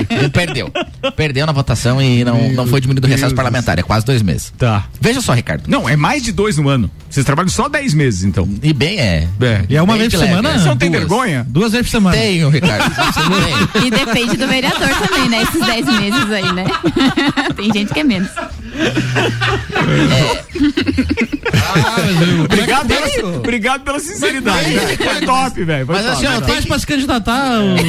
Ele 0.09 0.29
perdeu. 0.33 0.71
Perdeu 1.15 1.45
na 1.45 1.51
votação 1.51 2.01
e 2.01 2.23
não, 2.23 2.51
não 2.53 2.67
foi 2.67 2.79
diminuído 2.81 3.05
o 3.05 3.09
recesso 3.09 3.27
Deus 3.27 3.33
parlamentar. 3.35 3.77
É 3.77 3.83
quase 3.83 4.05
dois 4.05 4.21
meses. 4.21 4.53
Tá. 4.57 4.85
Veja 4.99 5.21
só, 5.21 5.33
Ricardo. 5.41 5.63
Não, 5.67 5.89
é 5.89 5.95
mais 5.95 6.23
de 6.23 6.31
dois 6.31 6.57
no 6.57 6.69
ano. 6.69 6.89
Vocês 7.09 7.25
trabalham 7.25 7.49
só 7.49 7.67
dez 7.67 7.93
meses, 7.93 8.23
então. 8.23 8.47
E 8.63 8.71
bem 8.71 8.99
é. 8.99 9.27
É. 9.41 9.65
E 9.69 9.75
é 9.75 9.81
uma 9.81 9.93
Bem 9.93 10.01
vez 10.07 10.13
por 10.13 10.17
de 10.19 10.23
leve. 10.23 10.35
semana? 10.37 10.59
Você 10.59 10.67
não 10.69 10.77
tem 10.77 10.89
duas. 10.89 11.01
vergonha? 11.01 11.45
Duas 11.49 11.71
vezes 11.73 11.87
por 11.87 11.91
semana. 11.91 12.15
Tenho, 12.17 12.49
Ricardo. 12.49 12.95
Tenho. 13.73 13.85
E 13.87 13.91
depende 13.91 14.37
do 14.37 14.47
vereador 14.47 14.87
também, 14.89 15.27
né? 15.29 15.41
Esses 15.43 15.65
10 15.65 15.85
meses 15.99 16.31
aí, 16.31 16.53
né? 16.53 16.65
Tem 17.55 17.71
gente 17.73 17.93
que 17.93 17.99
é 17.99 18.03
menos. 18.03 18.29
Ah, 21.53 21.95
mas 21.97 22.29
eu- 22.29 22.43
Obrigado, 22.45 22.87
pela, 22.87 23.37
obrigado 23.37 23.81
pela 23.81 23.99
sinceridade. 23.99 24.69
Foi 24.97 25.21
top, 25.25 25.63
velho. 25.63 25.85
Mas 25.87 26.05
top. 26.05 26.11
assim, 26.11 26.27
ó, 26.27 26.41
faz 26.47 26.65
pra 26.65 26.79
se 26.79 26.87
candidatar? 26.87 27.59
o- 27.61 27.75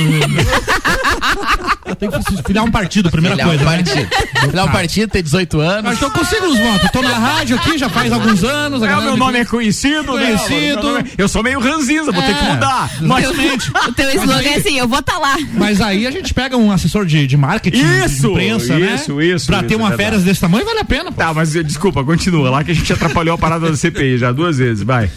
Tem 1.95 2.11
que 2.11 2.43
filiar 2.47 2.65
um 2.65 2.71
partido, 2.71 3.11
primeira 3.11 3.37
Filiar 3.37 3.49
um 3.55 3.59
coisa. 3.59 3.71
né? 3.71 3.83
partido. 3.85 4.41
Filiar 4.51 4.67
um 4.67 4.71
partido, 4.73 5.11
ter 5.11 5.23
18 5.23 5.61
Ah, 5.61 5.65
anos. 5.65 5.93
então 5.97 6.09
eu 6.09 6.15
consigo 6.15 6.47
os 6.47 6.59
votos. 6.59 6.91
Tô 6.91 7.03
na 7.03 7.19
rádio 7.19 7.57
aqui 7.57 7.79
já 7.79 7.89
faz 7.89 8.13
alguns 8.13 8.43
anos. 8.45 8.83
É, 8.83 8.87
o 8.87 8.89
galera 8.89 9.03
meu 9.05 9.13
me- 9.15 9.19
nome 9.19 9.39
é 9.39 9.45
conhecido, 9.45 10.05
Conhecido. 10.13 10.93
né? 10.95 11.05
É- 11.19 11.23
Eu 11.23 11.29
sou 11.29 11.43
meio 11.43 11.61
ranzinza, 11.61 12.11
vou 12.13 12.23
ter 12.23 12.35
que 12.35 12.45
É. 12.45 12.53
mudar. 12.55 12.91
Mas 13.01 13.27
O 13.29 13.93
teu 13.93 14.11
slogan 14.15 14.43
é 14.49 14.55
assim, 14.57 14.79
eu 14.79 14.89
vou 14.89 14.99
estar 15.01 15.19
lá. 15.19 15.37
Mas 15.55 15.81
aí 15.81 16.07
a 16.07 16.11
gente 16.11 16.33
pega 16.35 16.57
um 16.57 16.71
assessor 16.73 17.05
de, 17.07 17.27
de 17.27 17.37
marketing, 17.37 17.79
Isso, 18.05 18.23
de 18.23 18.29
imprensa, 18.29 18.79
né? 18.79 18.95
isso, 18.95 19.21
isso, 19.23 19.47
Pra 19.47 19.59
isso, 19.59 19.67
ter 19.69 19.75
é 19.75 19.77
uma 19.77 19.89
verdade. 19.89 20.03
férias 20.11 20.25
desse 20.25 20.41
tamanho, 20.41 20.65
vale 20.65 20.81
a 20.81 20.85
pena, 20.85 21.13
pô. 21.13 21.19
Tá, 21.19 21.33
mas 21.35 21.53
desculpa, 21.53 22.03
continua 22.05 22.51
lá 22.51 22.65
que 22.65 22.71
a 22.71 22.75
gente 22.75 22.93
atrapalhou 22.93 23.35
a 23.35 23.39
parada 23.39 23.71
da 23.71 23.77
CPI 23.77 24.19
já 24.19 24.33
duas 24.33 24.59
vezes, 24.59 24.83
vai. 24.83 25.11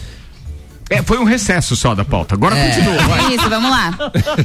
É, 0.88 1.02
foi 1.02 1.18
um 1.18 1.24
recesso 1.24 1.74
só 1.74 1.94
da 1.94 2.04
pauta. 2.04 2.34
Agora 2.34 2.56
É. 2.56 2.68
continua. 2.70 3.02
vai. 3.08 3.34
Isso, 3.34 3.48
vamos 3.50 3.70
lá. 3.70 3.98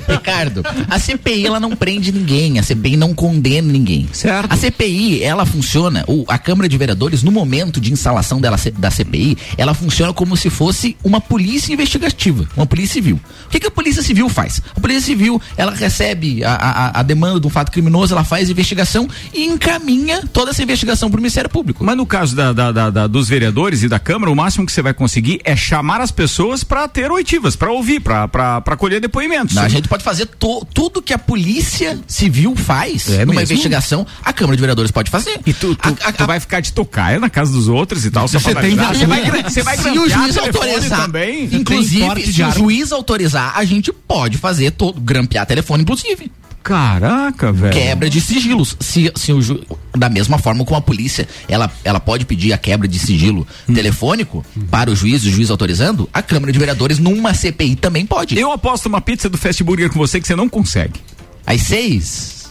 Ricardo, 0.10 0.64
a 0.90 0.98
CPI 1.00 1.46
ela 1.46 1.60
não 1.60 1.76
prende 1.76 2.12
ninguém, 2.12 2.58
a 2.58 2.64
CPI 2.64 2.98
não 2.98 3.14
condena 3.14 3.72
ninguém. 3.72 4.10
Certo. 4.12 4.52
A 4.52 4.58
CPI, 4.58 5.24
ela 5.24 5.46
funciona, 5.46 6.04
o, 6.08 6.26
a 6.28 6.38
Câmara 6.40 6.68
de 6.68 6.78
Vereadores, 6.78 7.22
no 7.22 7.32
momento 7.32 7.80
de 7.80 7.94
instalação 7.94 8.42
dela, 8.42 8.58
da 8.78 8.90
CPI, 8.90 9.38
ela 9.58 9.74
funciona 9.74 10.14
como 10.14 10.36
se 10.36 10.50
fosse 10.50 10.98
uma 11.04 11.22
polícia 11.22 11.72
investigativa, 11.74 12.48
uma 12.58 12.66
polícia 12.66 12.94
civil. 12.94 13.20
O 13.46 13.50
que, 13.50 13.60
que 13.60 13.68
a 13.68 13.72
polícia 13.72 14.02
civil 14.02 14.28
faz? 14.28 14.62
A 14.76 14.80
polícia 14.80 15.02
civil, 15.04 15.40
ela 15.56 15.74
recebe 15.76 16.44
a, 16.44 16.54
a, 16.56 17.00
a 17.02 17.04
demanda 17.04 17.40
de 17.40 17.46
um 17.46 17.50
fato 17.52 17.72
criminoso, 17.72 18.14
ela 18.16 18.24
faz 18.24 18.50
a 18.50 18.52
investigação 18.52 19.08
e 19.34 19.46
encaminha 19.46 20.24
toda 20.34 20.50
essa 20.52 20.64
investigação 20.64 21.10
para 21.10 21.18
o 21.20 21.22
Ministério 21.22 21.50
Público. 21.50 21.84
Mas 21.84 21.96
no 21.96 22.06
caso 22.06 22.36
da, 22.36 22.52
da- 22.52 22.72
da- 22.72 22.90
da- 22.90 23.08
dos 23.08 23.30
vereadores 23.30 23.84
e 23.84 23.88
da 23.88 24.00
Câmara, 24.00 24.32
o 24.32 24.36
máximo 24.36 24.66
que 24.66 24.72
você 24.72 24.82
vai 24.82 24.94
conseguir 24.94 25.40
é 25.44 25.56
chamar 25.56 26.02
as 26.02 26.12
pessoas 26.12 26.31
para 26.64 26.88
ter 26.88 27.12
oitivas, 27.12 27.56
para 27.56 27.72
ouvir, 27.72 28.00
para 28.00 28.76
colher 28.78 29.00
depoimentos. 29.02 29.56
Não, 29.56 29.64
a 29.64 29.70
gente 29.70 29.88
pode 29.88 30.04
fazer 30.04 30.26
to- 30.26 30.66
tudo 30.74 31.02
que 31.02 31.14
a 31.14 31.18
polícia 31.20 32.00
civil 32.08 32.56
faz 32.56 33.10
É 33.10 33.26
numa 33.26 33.40
mesmo? 33.40 33.54
investigação, 33.54 34.06
a 34.24 34.32
Câmara 34.34 34.56
de 34.56 34.62
Vereadores 34.62 34.92
pode 34.92 35.10
fazer. 35.12 35.40
E 35.46 35.54
tu, 35.54 35.76
tu, 35.76 35.98
A- 36.04 36.10
a- 36.10 36.12
tu 36.12 36.26
vai 36.26 36.40
ficar 36.40 36.60
de 36.60 36.74
tocaia 36.74 37.20
na 37.20 37.30
casa 37.30 37.52
dos 37.52 37.68
outros 37.68 38.06
e 38.06 38.12
tal. 38.12 38.28
Só 38.28 38.40
Você 38.40 38.54
tem? 38.56 38.76
Você 38.76 39.06
vai, 39.06 39.44
você 39.44 39.62
vai 39.64 39.78
se 39.78 39.90
o 39.90 40.10
juiz 40.10 40.38
autorizar, 40.38 41.02
também. 41.02 41.50
Inclusive, 41.52 42.32
se 42.32 42.44
o 42.44 42.52
juiz 42.52 42.92
autorizar, 42.92 43.54
a 43.56 43.64
gente 43.64 43.92
pode 43.92 44.38
fazer 44.38 44.72
todo, 44.72 45.00
grampear 45.00 45.46
telefone, 45.46 45.84
inclusive. 45.84 46.32
Caraca, 46.64 47.52
velho. 47.52 47.74
Quebra 47.74 48.10
de 48.10 48.22
sigilos. 48.22 48.76
Se, 48.80 49.12
se 49.16 49.34
o 49.34 49.42
ju, 49.42 49.60
da 49.98 50.10
mesma 50.10 50.38
forma 50.38 50.64
como 50.64 50.78
a 50.78 50.82
polícia, 50.82 51.28
ela, 51.48 51.72
ela 51.84 52.00
pode 52.00 52.26
pedir 52.26 52.54
a 52.54 52.58
quebra 52.58 52.88
de 52.88 53.00
sigilo 53.00 53.48
Hum. 53.68 53.74
telefônico 53.74 54.46
para 54.70 54.90
o 54.92 54.96
juiz, 54.96 55.24
o 55.24 55.30
juiz 55.32 55.50
autorizando, 55.50 56.10
a 56.14 56.22
Câmara 56.22 56.52
de 56.52 56.60
Vereadores 56.60 57.00
numa 57.00 57.34
CPI 57.34 57.76
também 57.76 58.06
pode. 58.06 58.38
Eu 58.38 58.52
aposto 58.52 58.86
uma 58.86 59.02
pizza 59.02 59.28
do 59.30 59.38
Fast 59.38 59.64
Burger 59.64 59.90
com 59.90 59.98
você 60.00 60.20
que 60.22 60.28
você 60.28 60.36
não 60.36 60.48
consegue. 60.48 61.00
Às 61.46 61.62
seis. 61.62 62.42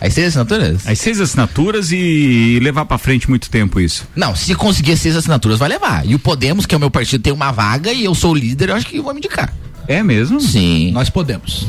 Às 0.00 0.14
seis 0.14 0.28
assinaturas? 0.28 0.86
As 0.86 0.98
seis 0.98 1.20
assinaturas 1.20 1.92
e 1.92 2.58
levar 2.62 2.84
pra 2.84 2.98
frente 2.98 3.28
muito 3.30 3.48
tempo 3.50 3.78
isso. 3.80 4.06
Não, 4.16 4.34
se 4.34 4.54
conseguir 4.54 4.96
seis 4.96 5.16
assinaturas, 5.16 5.58
vai 5.58 5.68
levar. 5.68 6.04
E 6.06 6.14
o 6.14 6.18
Podemos, 6.18 6.66
que 6.66 6.74
é 6.74 6.76
o 6.76 6.80
meu 6.80 6.90
partido, 6.90 7.22
tem 7.22 7.32
uma 7.32 7.52
vaga 7.52 7.92
e 7.92 8.04
eu 8.04 8.14
sou 8.14 8.32
o 8.32 8.34
líder, 8.34 8.70
eu 8.70 8.74
acho 8.76 8.86
que 8.86 9.00
vou 9.00 9.12
me 9.12 9.18
indicar. 9.20 9.52
É 9.88 10.02
mesmo? 10.02 10.40
Sim. 10.40 10.92
Nós 10.92 11.10
podemos. 11.10 11.66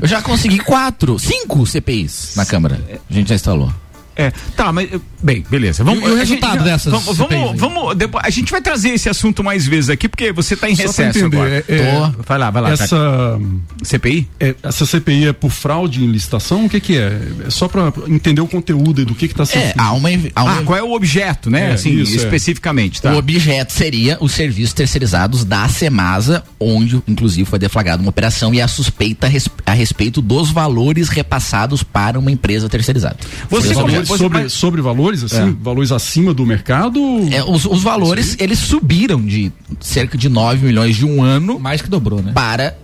Eu 0.00 0.06
já 0.08 0.20
consegui 0.22 0.58
quatro, 0.58 1.18
cinco 1.18 1.66
CPIs 1.66 2.34
na 2.36 2.44
Câmara. 2.46 2.80
A 3.08 3.12
gente 3.12 3.28
já 3.28 3.34
instalou. 3.34 3.72
É, 4.14 4.30
tá, 4.56 4.72
mas 4.72 4.88
bem, 5.22 5.44
beleza. 5.48 5.82
Vamos, 5.82 6.02
E 6.08 6.12
o 6.12 6.16
resultado 6.16 6.54
gente- 6.58 6.64
dessas 6.64 6.92
Vamos, 6.92 7.16
vamos, 7.16 7.58
vamos- 7.60 7.96
depois, 7.96 8.24
a 8.24 8.30
gente 8.30 8.50
vai 8.52 8.60
trazer 8.60 8.90
esse 8.90 9.08
assunto 9.08 9.42
mais 9.42 9.66
vezes 9.66 9.88
aqui, 9.90 10.08
porque 10.08 10.32
você 10.32 10.54
está 10.54 10.68
em 10.68 10.76
Só 10.76 10.82
recesso 10.82 11.18
entender, 11.20 11.36
agora. 11.36 11.50
é- 11.50 11.64
é- 11.68 11.92
Tô. 12.12 12.22
Vai 12.26 12.38
lá, 12.38 12.50
vai 12.50 12.62
lá. 12.62 12.70
Essa, 12.72 13.38
CPI? 13.82 14.28
é, 14.38 14.54
essa 14.62 14.84
CPI 14.86 15.28
é 15.28 15.32
por 15.32 15.50
fraude 15.50 16.04
em 16.04 16.06
licitação? 16.10 16.66
O 16.66 16.68
que 16.68 16.80
que 16.80 16.96
é? 16.96 17.20
É 17.46 17.50
só 17.50 17.68
para 17.68 17.92
entender 18.08 18.40
o 18.40 18.46
conteúdo 18.46 19.00
e 19.00 19.04
do 19.04 19.14
que 19.14 19.28
que 19.28 19.34
tá 19.34 19.44
sendo 19.46 19.60
É, 19.62 19.64
feito. 19.66 19.80
há 19.80 19.92
uma, 19.92 20.08
há 20.34 20.42
uma 20.44 20.58
Ah, 20.58 20.62
qual 20.62 20.78
é 20.78 20.82
o 20.82 20.92
objeto, 20.92 21.50
né? 21.50 21.70
É, 21.70 21.72
assim, 21.72 21.90
isso, 22.00 22.12
é. 22.12 22.16
especificamente, 22.16 23.00
tá? 23.00 23.12
O 23.12 23.16
objeto 23.16 23.72
seria 23.72 24.18
os 24.20 24.32
serviços 24.32 24.72
terceirizados 24.74 25.44
da 25.44 25.68
Semasa, 25.68 26.44
onde 26.60 27.02
inclusive 27.08 27.48
foi 27.48 27.58
deflagrada 27.58 28.02
uma 28.02 28.10
operação 28.10 28.52
e 28.54 28.60
a 28.60 28.68
suspeita 28.68 29.26
a 29.26 29.30
res- 29.30 29.48
a 29.64 29.72
respeito 29.72 30.20
dos 30.20 30.50
valores 30.50 31.08
repassados 31.08 31.82
para 31.82 32.18
uma 32.18 32.30
empresa 32.30 32.68
terceirizada. 32.68 33.16
Você 33.48 33.68
Seria 33.68 34.01
sobre, 34.08 34.38
mas- 34.42 34.52
sobre 34.52 34.80
valores, 34.80 35.22
assim, 35.24 35.56
valores 35.60 35.92
acima 35.92 36.32
do 36.34 36.44
mercado? 36.46 36.98
É, 37.30 37.42
os, 37.42 37.64
os 37.64 37.82
valores, 37.82 38.36
eles 38.38 38.58
subiram 38.58 39.20
de 39.20 39.52
cerca 39.80 40.16
de 40.18 40.28
9 40.28 40.66
milhões 40.66 40.96
de 40.96 41.04
um 41.04 41.22
ano 41.22 41.58
Mais 41.58 41.80
que 41.82 41.88
dobrou, 41.88 42.22
né? 42.22 42.32
para 42.32 42.76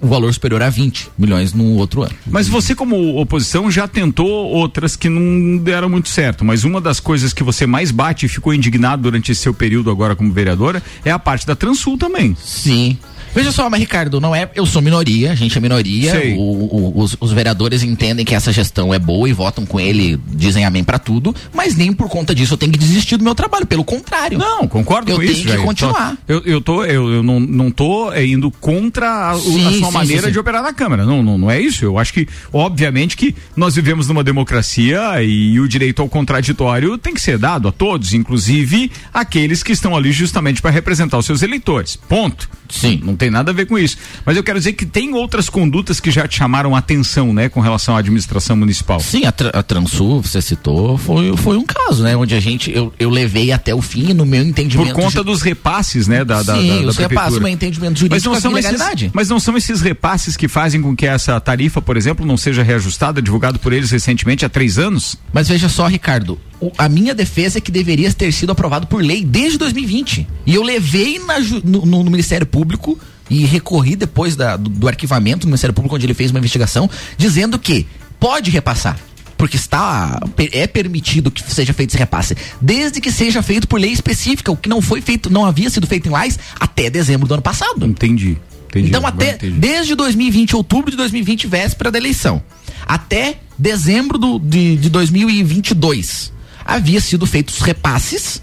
o 0.00 0.06
valor 0.06 0.32
superior 0.32 0.62
a 0.62 0.70
20 0.70 1.10
milhões 1.18 1.52
no 1.52 1.74
outro 1.76 2.02
ano. 2.02 2.14
Mas 2.26 2.48
você, 2.48 2.74
como 2.74 3.20
oposição, 3.20 3.70
já 3.70 3.86
tentou 3.86 4.26
outras 4.26 4.96
que 4.96 5.08
não 5.08 5.58
deram 5.58 5.88
muito 5.90 6.08
certo. 6.08 6.44
Mas 6.46 6.64
uma 6.64 6.80
das 6.80 6.98
coisas 6.98 7.34
que 7.34 7.42
você 7.42 7.66
mais 7.66 7.90
bate 7.90 8.24
e 8.24 8.28
ficou 8.28 8.54
indignado 8.54 9.02
durante 9.02 9.32
esse 9.32 9.42
seu 9.42 9.52
período 9.52 9.90
agora 9.90 10.16
como 10.16 10.32
vereadora 10.32 10.82
é 11.04 11.10
a 11.10 11.18
parte 11.18 11.46
da 11.46 11.54
Transul 11.54 11.98
também. 11.98 12.34
Sim. 12.42 12.96
Veja 13.34 13.50
só, 13.50 13.68
mas 13.70 13.80
Ricardo, 13.80 14.20
não 14.20 14.34
é. 14.34 14.48
Eu 14.54 14.66
sou 14.66 14.82
minoria, 14.82 15.32
a 15.32 15.34
gente 15.34 15.56
é 15.56 15.60
minoria. 15.60 16.12
O- 16.36 16.92
o- 16.98 17.00
os, 17.02 17.16
os 17.18 17.32
vereadores 17.32 17.82
entendem 17.82 18.24
que 18.24 18.34
essa 18.34 18.52
gestão 18.52 18.92
é 18.92 18.98
boa 18.98 19.28
e 19.28 19.32
votam 19.32 19.64
com 19.64 19.80
ele, 19.80 20.18
dizem 20.28 20.64
amém 20.64 20.84
pra 20.84 20.98
tudo, 20.98 21.34
mas 21.54 21.74
nem 21.74 21.92
por 21.92 22.08
conta 22.08 22.34
disso 22.34 22.54
eu 22.54 22.58
tenho 22.58 22.70
que 22.72 22.78
desistir 22.78 23.16
do 23.16 23.24
meu 23.24 23.34
trabalho. 23.34 23.66
Pelo 23.66 23.84
contrário. 23.84 24.38
Não, 24.38 24.66
concordo 24.68 25.10
Eu 25.10 25.16
com 25.16 25.20
tenho 25.22 25.32
isso. 25.32 25.42
que 25.42 25.48
Jair. 25.48 25.62
continuar. 25.62 26.10
Só- 26.10 26.16
Eu, 26.28 26.42
eu, 26.44 26.60
tô, 26.60 26.84
eu, 26.84 27.08
eu 27.10 27.22
não, 27.22 27.40
não 27.40 27.70
tô 27.70 28.12
é, 28.12 28.24
indo 28.26 28.50
contra 28.50 29.30
a, 29.30 29.34
Sim, 29.38 29.66
a 29.66 29.70
sua 29.78 29.86
sim, 29.88 29.92
maneira 29.92 30.26
sim. 30.26 30.32
de 30.32 30.38
operar 30.38 30.62
na 30.62 30.72
Câmara. 30.72 31.04
Não, 31.06 31.22
não, 31.22 31.38
não 31.38 31.50
é 31.50 31.60
isso. 31.60 31.84
Eu 31.84 31.98
acho 31.98 32.12
que, 32.12 32.28
obviamente, 32.52 33.16
que 33.16 33.34
nós 33.56 33.74
vivemos 33.74 34.08
numa 34.08 34.22
democracia 34.22 35.22
e 35.22 35.58
o 35.58 35.66
direito 35.68 36.02
ao 36.02 36.08
contraditório 36.08 36.98
tem 36.98 37.14
que 37.14 37.20
ser 37.20 37.38
dado 37.38 37.68
a 37.68 37.72
todos, 37.72 38.12
inclusive 38.14 38.90
aqueles 39.12 39.62
que 39.62 39.72
estão 39.72 39.96
ali 39.96 40.12
justamente 40.12 40.60
para 40.60 40.70
representar 40.70 41.18
os 41.18 41.26
seus 41.26 41.42
eleitores. 41.42 41.96
Ponto. 41.96 42.48
Sim. 42.72 43.00
Não 43.04 43.14
tem 43.14 43.30
nada 43.30 43.50
a 43.50 43.54
ver 43.54 43.66
com 43.66 43.78
isso. 43.78 43.96
Mas 44.24 44.36
eu 44.36 44.42
quero 44.42 44.58
dizer 44.58 44.72
que 44.72 44.86
tem 44.86 45.12
outras 45.14 45.48
condutas 45.48 46.00
que 46.00 46.10
já 46.10 46.26
te 46.26 46.36
chamaram 46.38 46.74
atenção, 46.74 47.32
né, 47.32 47.48
com 47.48 47.60
relação 47.60 47.94
à 47.94 47.98
administração 47.98 48.56
municipal. 48.56 48.98
Sim, 49.00 49.24
a, 49.26 49.32
Tra- 49.32 49.50
a 49.50 49.62
Transul, 49.62 50.22
você 50.22 50.40
citou, 50.40 50.96
foi, 50.96 51.36
foi 51.36 51.56
um 51.58 51.64
caso, 51.64 52.02
né? 52.02 52.16
Onde 52.16 52.34
a 52.34 52.40
gente, 52.40 52.70
eu, 52.74 52.92
eu 52.98 53.10
levei 53.10 53.52
até 53.52 53.74
o 53.74 53.82
fim, 53.82 54.12
no 54.14 54.24
meu 54.24 54.42
Por 54.42 54.48
entendimento. 54.48 54.94
conta 54.94 55.18
ju- 55.18 55.24
dos 55.24 55.42
repasses, 55.42 56.08
né, 56.08 56.24
da, 56.24 56.42
da, 56.42 56.54
Sim, 56.56 56.68
da, 56.68 56.80
da 56.82 56.86
os 56.88 56.96
repasses, 56.96 57.38
meu 57.38 57.48
entendimento 57.48 57.92
Mas 57.92 57.98
jurídico 58.00 58.30
não, 58.30 58.36
é 58.36 58.40
são 58.40 58.58
esses, 58.58 59.10
mas 59.12 59.28
não 59.28 59.38
são 59.38 59.56
esses 59.56 59.80
repasses 59.80 60.36
que 60.36 60.48
fazem 60.48 60.80
com 60.80 60.96
que 60.96 61.06
essa 61.06 61.38
tarifa, 61.40 61.82
por 61.82 61.96
exemplo, 61.96 62.24
não 62.26 62.36
seja 62.36 62.62
reajustada, 62.62 63.20
divulgado 63.20 63.58
por 63.58 63.72
eles 63.72 63.90
recentemente 63.90 64.44
há 64.44 64.48
três 64.48 64.78
anos? 64.78 65.16
Mas 65.32 65.48
veja 65.48 65.68
só, 65.68 65.86
Ricardo, 65.86 66.38
a 66.78 66.88
minha 66.88 67.14
defesa 67.14 67.58
é 67.58 67.60
que 67.60 67.70
deveria 67.72 68.12
ter 68.12 68.32
sido 68.32 68.52
aprovado 68.52 68.86
por 68.86 69.02
lei 69.02 69.24
desde 69.24 69.58
2020. 69.58 70.26
E 70.46 70.54
eu 70.54 70.62
levei 70.62 71.18
na 71.18 71.38
no, 71.40 71.84
no- 71.86 72.04
no 72.04 72.10
Ministério 72.10 72.46
Público 72.46 72.98
e 73.30 73.44
recorri 73.44 73.96
depois 73.96 74.36
da- 74.36 74.56
do, 74.56 74.68
do 74.68 74.86
arquivamento 74.88 75.40
do 75.40 75.46
Ministério 75.46 75.74
Público, 75.74 75.94
onde 75.96 76.06
ele 76.06 76.14
fez 76.14 76.30
uma 76.30 76.38
investigação, 76.38 76.88
dizendo 77.16 77.58
que 77.58 77.86
pode 78.20 78.50
repassar. 78.50 78.98
Porque 79.36 79.56
está 79.56 80.20
é 80.52 80.66
permitido 80.68 81.28
que 81.28 81.42
seja 81.52 81.72
feito 81.72 81.90
esse 81.90 81.98
repasse, 81.98 82.36
desde 82.60 83.00
que 83.00 83.10
seja 83.10 83.42
feito 83.42 83.66
por 83.66 83.80
lei 83.80 83.90
específica, 83.90 84.52
o 84.52 84.56
que 84.56 84.68
não 84.68 84.80
foi 84.80 85.00
feito, 85.00 85.28
não 85.28 85.44
havia 85.44 85.68
sido 85.68 85.84
feito 85.86 86.06
em 86.06 86.12
Lais 86.12 86.38
até 86.60 86.88
dezembro 86.88 87.26
do 87.26 87.34
ano 87.34 87.42
passado. 87.42 87.84
Entendi. 87.84 88.36
entendi 88.68 88.88
Então, 88.90 89.04
até 89.04 89.32
entendi. 89.34 89.58
desde 89.58 89.96
2020, 89.96 90.54
outubro 90.54 90.92
de 90.92 90.96
2020, 90.96 91.48
véspera 91.48 91.90
da 91.90 91.98
eleição, 91.98 92.40
até 92.86 93.38
dezembro 93.58 94.16
do- 94.16 94.38
de, 94.38 94.76
de 94.76 94.88
2022, 94.88 96.32
havia 96.64 97.00
sido 97.00 97.26
feitos 97.26 97.60
repasses 97.60 98.40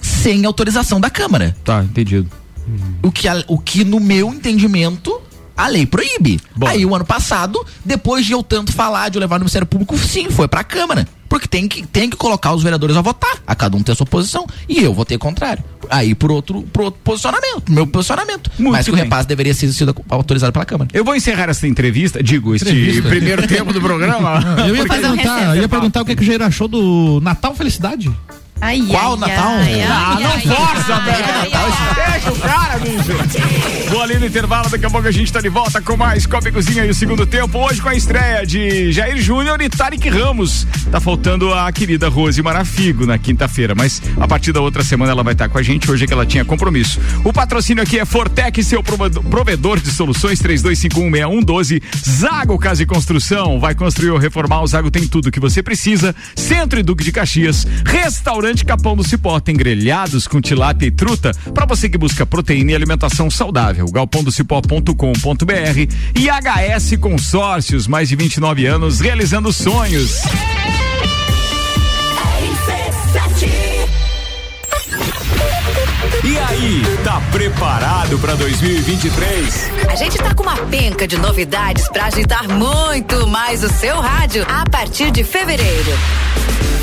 sem 0.00 0.44
autorização 0.44 1.00
da 1.00 1.10
Câmara. 1.10 1.56
Tá, 1.64 1.82
entendido. 1.82 2.28
O 3.02 3.10
que, 3.10 3.26
o 3.48 3.58
que 3.58 3.84
no 3.84 3.98
meu 3.98 4.28
entendimento, 4.28 5.20
a 5.62 5.68
lei 5.68 5.86
proíbe. 5.86 6.40
Bora. 6.56 6.72
Aí, 6.72 6.84
o 6.84 6.94
ano 6.94 7.04
passado, 7.04 7.64
depois 7.84 8.26
de 8.26 8.32
eu 8.32 8.42
tanto 8.42 8.72
falar, 8.72 9.08
de 9.08 9.16
eu 9.16 9.20
levar 9.20 9.36
no 9.36 9.44
Ministério 9.44 9.66
Público, 9.66 9.96
sim, 9.96 10.28
foi 10.30 10.48
pra 10.48 10.64
Câmara. 10.64 11.06
Porque 11.28 11.46
tem 11.48 11.66
que, 11.66 11.86
tem 11.86 12.10
que 12.10 12.16
colocar 12.16 12.52
os 12.52 12.62
vereadores 12.62 12.94
a 12.96 13.00
votar. 13.00 13.38
A 13.46 13.54
cada 13.54 13.74
um 13.76 13.82
ter 13.82 13.92
a 13.92 13.94
sua 13.94 14.04
posição. 14.04 14.46
E 14.68 14.82
eu 14.82 14.92
votei 14.92 15.16
contrário. 15.16 15.64
Aí, 15.88 16.14
por 16.14 16.30
outro, 16.30 16.62
por 16.72 16.82
outro 16.82 17.00
posicionamento, 17.02 17.70
meu 17.70 17.86
posicionamento. 17.86 18.50
Muito 18.58 18.72
Mas 18.72 18.84
que 18.84 18.90
o 18.90 18.94
bem. 18.94 19.04
repasse 19.04 19.26
deveria 19.28 19.54
ter 19.54 19.72
sido 19.72 19.94
autorizado 20.10 20.52
pela 20.52 20.64
Câmara. 20.66 20.90
Eu 20.92 21.04
vou 21.04 21.14
encerrar 21.16 21.48
essa 21.48 21.66
entrevista, 21.66 22.22
digo, 22.22 22.54
este 22.54 22.68
Entrevista. 22.68 23.08
primeiro 23.08 23.46
tempo 23.46 23.72
do 23.72 23.80
programa. 23.80 24.40
Eu 24.66 24.76
ia 24.76 24.84
perguntar, 24.86 25.36
recesso, 25.36 25.56
eu 25.56 25.62
ia 25.62 25.68
perguntar 25.68 26.02
o 26.02 26.04
que, 26.04 26.16
que 26.16 26.22
o 26.22 26.26
Jair 26.26 26.42
achou 26.42 26.68
do 26.68 27.20
Natal 27.22 27.54
Felicidade. 27.54 28.10
Ai, 28.64 28.80
Qual 28.88 29.14
ai, 29.14 29.18
Natal? 29.18 29.52
ai, 29.58 29.82
Ah, 29.82 30.18
não 30.20 30.54
força, 30.54 31.00
velho. 31.00 31.24
ai. 31.52 32.12
Deixa 32.12 32.30
o 32.32 32.36
cara, 32.38 32.78
bicho. 32.78 33.90
Vou 33.90 34.00
ali 34.02 34.18
no 34.20 34.26
intervalo, 34.26 34.70
daqui 34.70 34.86
a 34.86 34.90
pouco 34.90 35.08
a 35.08 35.10
gente 35.10 35.32
tá 35.32 35.40
de 35.40 35.48
volta 35.48 35.80
com 35.82 35.96
mais 35.96 36.26
Copa 36.26 36.48
e 36.48 36.52
Cozinha 36.52 36.84
e 36.84 36.90
o 36.90 36.94
segundo 36.94 37.26
tempo. 37.26 37.58
Hoje 37.58 37.82
com 37.82 37.88
a 37.88 37.94
estreia 37.96 38.46
de 38.46 38.92
Jair 38.92 39.20
Júnior 39.20 39.60
e 39.60 39.68
Tarek 39.68 40.08
Ramos. 40.08 40.64
Tá 40.92 41.00
faltando 41.00 41.52
a 41.52 41.70
querida 41.72 42.08
Rose 42.08 42.40
Marafigo 42.40 43.04
na 43.04 43.18
quinta-feira, 43.18 43.74
mas 43.74 44.00
a 44.20 44.28
partir 44.28 44.52
da 44.52 44.60
outra 44.60 44.84
semana 44.84 45.10
ela 45.10 45.24
vai 45.24 45.32
estar 45.32 45.48
com 45.48 45.58
a 45.58 45.62
gente. 45.62 45.90
Hoje 45.90 46.04
é 46.04 46.06
que 46.06 46.12
ela 46.12 46.24
tinha 46.24 46.44
compromisso. 46.44 47.00
O 47.24 47.32
patrocínio 47.32 47.82
aqui 47.82 47.98
é 47.98 48.04
Fortec, 48.04 48.62
seu 48.62 48.80
provedor- 48.80 49.24
provedor 49.24 49.80
de 49.80 49.90
soluções 49.90 50.38
32516112. 50.40 51.82
Zago 52.08 52.56
Casa 52.60 52.84
e 52.84 52.86
Construção. 52.86 53.58
Vai 53.58 53.74
construir 53.74 54.10
ou 54.10 54.18
reformar, 54.18 54.62
o 54.62 54.66
Zago 54.68 54.88
tem 54.90 55.04
tudo 55.08 55.32
que 55.32 55.40
você 55.40 55.64
precisa. 55.64 56.14
Centro 56.36 56.78
e 56.78 56.82
Duque 56.84 57.02
de 57.02 57.10
Caxias. 57.10 57.66
Restaurante 57.84 58.51
Capão 58.60 58.94
do 58.94 59.02
Cipó. 59.02 59.40
Tem 59.40 59.56
grelhados 59.56 60.28
com 60.28 60.40
tilápia 60.40 60.86
e 60.86 60.90
truta 60.90 61.32
para 61.54 61.64
você 61.64 61.88
que 61.88 61.96
busca 61.96 62.26
proteína 62.26 62.72
e 62.72 62.74
alimentação 62.74 63.30
saudável. 63.30 63.86
galpondocipó.com.br 63.90 64.92
e 66.14 66.28
HS 66.28 66.96
Consórcios, 67.00 67.86
mais 67.86 68.10
de 68.10 68.16
29 68.16 68.66
anos 68.66 69.00
realizando 69.00 69.52
sonhos. 69.52 70.22
E 76.24 76.38
aí, 76.38 76.82
tá 77.02 77.20
preparado 77.32 78.16
para 78.18 78.36
2023? 78.36 79.70
A 79.88 79.96
gente 79.96 80.16
tá 80.18 80.32
com 80.34 80.44
uma 80.44 80.56
penca 80.66 81.06
de 81.06 81.18
novidades 81.18 81.88
pra 81.88 82.04
agitar 82.04 82.48
muito 82.48 83.26
mais 83.26 83.64
o 83.64 83.68
seu 83.68 84.00
rádio 84.00 84.46
a 84.48 84.64
partir 84.70 85.10
de 85.10 85.24
fevereiro. 85.24 85.90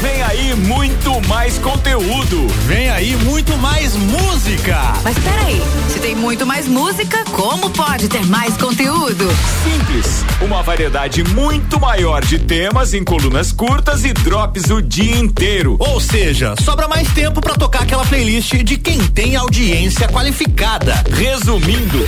Vem 0.02 0.22
aí 0.22 0.56
muito 0.56 1.20
mais 1.28 1.58
conteúdo. 1.58 2.48
Vem 2.66 2.90
aí 2.90 3.18
muito 3.18 3.58
mais 3.58 3.96
música. 3.98 4.78
Mas 5.04 5.18
peraí, 5.20 5.62
se 5.90 6.00
tem 6.00 6.16
muito 6.16 6.46
mais 6.46 6.68
música, 6.70 7.26
como 7.26 7.70
pode 7.72 8.08
ter 8.08 8.26
mais 8.28 8.56
conteúdo? 8.56 9.28
Simples, 9.62 10.24
uma 10.42 10.64
variedade 10.64 11.22
muito 11.26 11.78
maior 11.82 12.24
de 12.24 12.40
temas 12.40 12.94
em 12.94 13.04
colunas 13.04 13.52
curtas 13.52 14.06
e 14.06 14.14
drops 14.14 14.70
o 14.70 14.82
dia 14.82 15.18
inteiro. 15.18 15.76
Ou 15.80 16.00
seja, 16.00 16.56
sobra 16.64 16.88
mais 16.88 17.10
tempo 17.10 17.42
pra 17.42 17.56
tocar 17.56 17.82
aquela 17.82 18.06
playlist 18.06 18.54
de 18.64 18.78
quem 18.78 19.00
tem 19.00 19.36
audiência 19.36 20.08
qualificada. 20.08 20.94
Resumindo, 21.12 22.08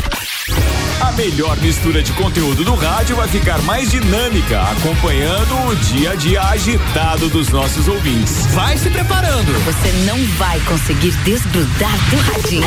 a 1.01 1.11
melhor 1.13 1.57
mistura 1.57 2.01
de 2.01 2.11
conteúdo 2.13 2.63
do 2.63 2.75
rádio 2.75 3.15
vai 3.15 3.27
ficar 3.27 3.61
mais 3.63 3.89
dinâmica, 3.91 4.61
acompanhando 4.61 5.69
o 5.69 5.75
dia 5.75 6.11
a 6.11 6.15
dia 6.15 6.41
agitado 6.41 7.27
dos 7.29 7.49
nossos 7.49 7.87
ouvintes. 7.87 8.45
Vai 8.53 8.77
se 8.77 8.89
preparando. 8.89 9.51
Você 9.65 9.91
não 10.05 10.17
vai 10.37 10.59
conseguir 10.61 11.11
desgrudar 11.23 11.97
do 12.09 12.17
radinho. 12.17 12.63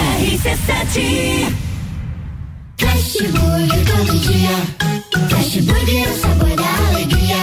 Fast 2.76 3.22
Burger 3.28 3.84
todo 3.86 4.18
dia. 4.18 4.56
Fast 5.30 5.62
Burger 5.62 6.04
é 6.04 6.10
o 6.10 6.20
sabor 6.20 6.56
da 6.56 6.88
alegria. 6.88 7.36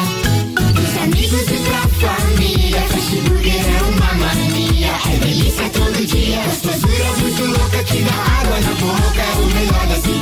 Dos 0.73 0.97
amigos 1.04 1.49
e 1.49 1.58
pra 1.67 1.82
família. 2.10 2.82
Fast 2.82 3.15
Burger 3.21 3.54
é 3.54 3.82
uma 3.84 4.13
mania. 4.13 4.91
É 5.12 5.17
delícia 5.17 5.69
todo 5.69 6.06
dia. 6.06 6.41
Gostosura 6.43 7.12
muito 7.21 7.45
louca 7.45 7.84
que 7.86 8.01
dá 8.04 8.13
água 8.13 8.60
na 8.60 8.73
boca. 8.75 9.21
É 9.21 9.34
o 9.39 9.45
melhor 9.45 9.88
da 9.88 9.95
cidade. 9.95 10.20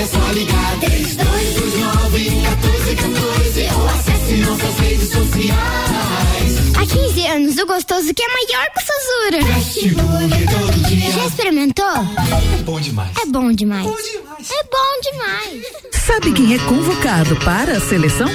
É 0.00 0.06
só 0.06 0.32
ligar. 0.32 0.78
3229 0.80 2.30
1414 2.30 3.68
ou 3.74 3.88
acesse 3.88 4.17
nossas 4.36 4.78
redes 4.78 5.10
sociais. 5.10 6.76
Há 6.76 6.86
15 6.86 7.26
anos, 7.26 7.58
o 7.58 7.66
gostoso 7.66 8.14
que 8.14 8.22
é 8.22 8.28
maior 8.28 8.66
que 8.72 8.80
o 8.80 8.86
Sazura. 8.86 9.54
Fast 9.54 9.88
Burger 9.88 10.48
todo 10.50 10.88
dia. 10.88 11.10
Já 11.12 11.26
experimentou? 11.26 11.84
É 11.86 12.62
bom 12.62 12.80
demais. 12.80 13.10
É 13.22 13.26
bom 13.26 13.52
demais. 13.52 13.86
É 13.86 14.62
bom 14.64 15.00
demais. 15.10 15.88
Sabe 15.92 16.32
quem 16.32 16.54
é 16.54 16.58
convocado 16.60 17.36
para 17.36 17.76
a 17.76 17.80
seleção? 17.80 18.28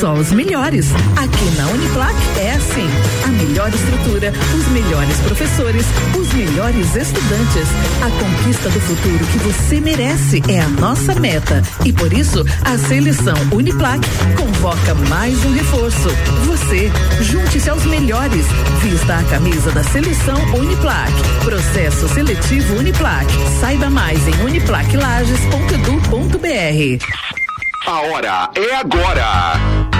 Só 0.00 0.14
os 0.14 0.32
melhores. 0.32 0.86
Aqui 1.16 1.44
na 1.56 1.68
Uniplac 1.68 2.14
é 2.38 2.52
assim. 2.52 2.88
A 3.24 3.28
melhor 3.28 3.68
estrutura, 3.72 4.32
os 4.58 4.66
melhores 4.68 5.16
professores, 5.18 5.84
os 6.18 6.32
melhores 6.32 6.96
estudantes. 6.96 7.68
A 8.02 8.10
conquista 8.18 8.68
do 8.70 8.80
futuro 8.80 9.24
que 9.26 9.38
você 9.38 9.80
merece 9.80 10.42
é 10.48 10.60
a 10.60 10.68
nossa 10.68 11.14
meta. 11.14 11.62
E 11.84 11.92
por 11.92 12.12
isso, 12.12 12.44
a 12.64 12.76
seleção 12.78 13.36
Uniplac 13.52 14.00
convoca 14.36 14.94
mais 15.08 15.39
um 15.44 15.52
reforço. 15.52 16.08
Você, 16.44 16.90
junte-se 17.20 17.68
aos 17.70 17.84
melhores. 17.86 18.46
Vista 18.80 19.18
a 19.18 19.22
camisa 19.24 19.70
da 19.70 19.84
seleção 19.84 20.36
Uniplac. 20.54 21.12
Processo 21.44 22.08
seletivo 22.08 22.76
Uniplac. 22.76 23.26
Saiba 23.60 23.88
mais 23.90 24.26
em 24.26 24.34
uniplaclages.edu.br. 24.44 27.04
A 27.86 28.00
hora 28.00 28.50
é 28.56 28.74
agora. 28.74 29.99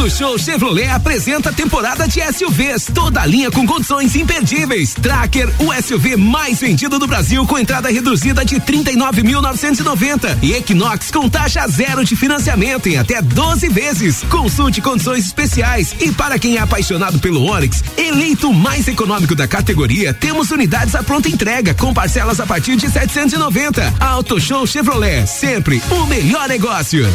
Auto 0.00 0.16
Show 0.16 0.38
Chevrolet 0.38 0.88
apresenta 0.88 1.50
a 1.50 1.52
temporada 1.52 2.08
de 2.08 2.22
SUVs, 2.32 2.86
toda 2.94 3.20
a 3.20 3.26
linha 3.26 3.50
com 3.50 3.66
condições 3.66 4.16
imperdíveis. 4.16 4.94
Tracker, 4.94 5.52
o 5.58 5.74
SUV 5.74 6.16
mais 6.16 6.58
vendido 6.58 6.98
do 6.98 7.06
Brasil 7.06 7.46
com 7.46 7.58
entrada 7.58 7.90
reduzida 7.90 8.42
de 8.42 8.56
39.990 8.60 10.38
e 10.40 10.54
Equinox 10.54 11.10
com 11.10 11.28
taxa 11.28 11.68
zero 11.68 12.02
de 12.02 12.16
financiamento 12.16 12.88
em 12.88 12.96
até 12.96 13.20
12 13.20 13.68
vezes. 13.68 14.24
Consulte 14.30 14.80
condições 14.80 15.26
especiais 15.26 15.94
e 16.00 16.10
para 16.10 16.38
quem 16.38 16.56
é 16.56 16.60
apaixonado 16.60 17.18
pelo 17.18 17.44
Onix, 17.44 17.84
eleito 17.98 18.54
mais 18.54 18.88
econômico 18.88 19.34
da 19.34 19.46
categoria, 19.46 20.14
temos 20.14 20.50
unidades 20.50 20.94
à 20.94 21.02
pronta 21.02 21.28
entrega 21.28 21.74
com 21.74 21.92
parcelas 21.92 22.40
a 22.40 22.46
partir 22.46 22.74
de 22.76 22.88
790. 22.88 23.96
Auto 24.00 24.40
Show 24.40 24.66
Chevrolet, 24.66 25.26
sempre 25.26 25.82
o 25.90 26.06
melhor 26.06 26.48
negócio. 26.48 27.06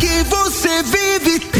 Que 0.00 0.24
você 0.24 0.82
vive 0.82 1.59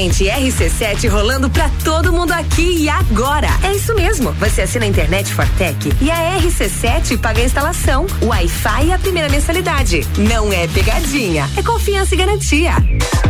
Presente 0.00 0.24
RC7 0.24 1.10
rolando 1.10 1.50
pra 1.50 1.68
todo 1.84 2.10
mundo 2.10 2.32
aqui 2.32 2.84
e 2.84 2.88
agora. 2.88 3.48
É 3.62 3.72
isso 3.72 3.94
mesmo. 3.94 4.32
Você 4.32 4.62
assina 4.62 4.86
a 4.86 4.88
internet 4.88 5.34
Fortec 5.34 5.92
e 6.00 6.10
a 6.10 6.38
RC7 6.40 7.18
paga 7.18 7.42
a 7.42 7.44
instalação, 7.44 8.06
Wi-Fi 8.22 8.86
e 8.86 8.92
a 8.92 8.98
primeira 8.98 9.28
mensalidade. 9.28 10.06
Não 10.16 10.50
é 10.50 10.66
pegadinha, 10.68 11.50
é 11.54 11.62
confiança 11.62 12.14
e 12.14 12.18
garantia. 12.18 12.72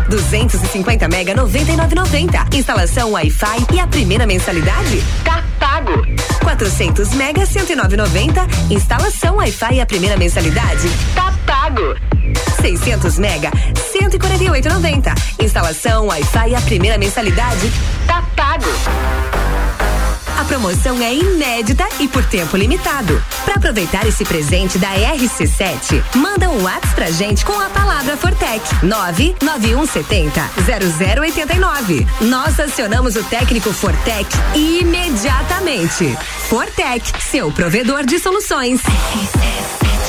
250 0.09 1.09
mega 1.09 1.35
99,90. 1.35 2.54
Instalação 2.54 3.11
Wi-Fi 3.12 3.66
e 3.74 3.80
a 3.80 3.87
primeira 3.88 4.24
mensalidade 4.24 5.02
tá 5.24 5.42
pago. 5.59 5.90
400 6.44 7.14
mega 7.14 7.42
109,90. 7.42 8.70
Instalação 8.70 9.37
Wi-Fi 9.37 9.74
e 9.74 9.80
a 9.80 9.87
primeira 9.87 10.16
mensalidade 10.16 10.88
tá 11.16 11.35
pago. 11.44 12.19
600 12.61 13.19
mega 13.19 13.51
148,90. 13.93 15.12
Instalação 15.43 16.07
Wi-Fi 16.07 16.51
e 16.51 16.55
a 16.55 16.61
primeira 16.61 16.99
mensalidade 16.99 17.71
tá 18.07 18.23
pago. 18.37 18.71
A 20.40 20.45
promoção 20.45 21.03
é 21.03 21.14
inédita 21.14 21.87
e 21.99 22.09
por 22.09 22.25
tempo 22.25 22.57
limitado. 22.57 23.23
Para 23.45 23.57
aproveitar 23.57 24.07
esse 24.07 24.25
presente 24.25 24.79
da 24.79 24.88
RC7, 24.95 26.03
manda 26.14 26.49
um 26.49 26.62
WhatsApp 26.62 26.95
pra 26.95 27.11
gente 27.11 27.45
com 27.45 27.53
a 27.61 27.69
palavra 27.69 28.16
Fortec 28.16 28.62
99170 28.83 30.40
0089. 31.21 32.07
Nós 32.23 32.59
acionamos 32.59 33.16
o 33.16 33.23
técnico 33.25 33.71
Fortec 33.71 34.27
imediatamente. 34.55 36.16
Fortec, 36.49 37.12
seu 37.23 37.53
provedor 37.53 38.07
de 38.07 38.19
soluções. 38.19 38.81
RC7 38.81 39.99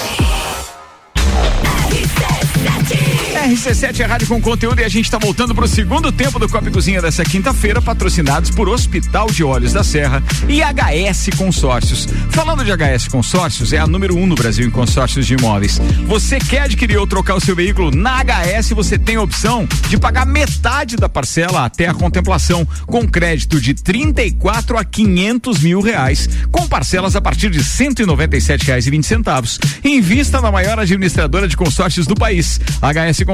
é 3.44 4.06
rádio 4.06 4.28
com 4.28 4.40
conteúdo 4.40 4.80
e 4.80 4.84
a 4.84 4.90
gente 4.90 5.06
está 5.06 5.18
voltando 5.18 5.54
para 5.54 5.66
o 5.66 5.68
segundo 5.68 6.12
tempo 6.12 6.38
do 6.38 6.48
Copa 6.48 6.70
e 6.70 6.72
Cozinha 6.72 7.02
dessa 7.02 7.24
quinta-feira, 7.24 7.82
patrocinados 7.82 8.52
por 8.52 8.70
Hospital 8.70 9.28
de 9.32 9.44
Olhos 9.44 9.74
da 9.74 9.84
Serra 9.84 10.24
e 10.48 10.62
HS 10.62 11.36
Consórcios. 11.36 12.08
Falando 12.30 12.64
de 12.64 12.72
HS 12.72 13.08
Consórcios, 13.08 13.74
é 13.74 13.80
a 13.80 13.88
número 13.88 14.16
um 14.16 14.28
no 14.28 14.36
Brasil 14.36 14.68
em 14.68 14.70
consórcios 14.70 15.26
de 15.26 15.34
imóveis. 15.34 15.82
Você 16.06 16.40
quer 16.40 16.62
adquirir 16.62 16.98
ou 16.98 17.08
trocar 17.08 17.36
o 17.36 17.40
seu 17.40 17.56
veículo 17.56 17.90
na 17.90 18.24
HS, 18.24 18.70
você 18.70 18.98
tem 18.98 19.16
a 19.16 19.22
opção 19.22 19.68
de 19.90 19.98
pagar 19.98 20.26
metade 20.26 20.96
da 20.96 21.10
parcela 21.10 21.66
até 21.66 21.88
a 21.88 21.94
contemplação, 21.94 22.66
com 22.86 23.08
crédito 23.08 23.60
de 23.60 23.74
34 23.74 24.78
a 24.78 24.86
500 24.86 25.62
mil 25.62 25.82
reais, 25.82 26.30
com 26.52 26.68
parcelas 26.68 27.16
a 27.16 27.22
partir 27.22 27.50
de 27.50 27.64
197 27.64 28.66
reais 28.68 28.86
e 28.86 28.92
20 28.92 29.04
centavos. 29.04 29.60
Invista 29.84 30.40
na 30.40 30.52
maior 30.52 30.80
administradora 30.80 31.48
de 31.48 31.58
consórcios 31.58 32.06
do 32.06 32.16
país, 32.16 32.62
HS 32.82 33.24
Consórcios. 33.24 33.31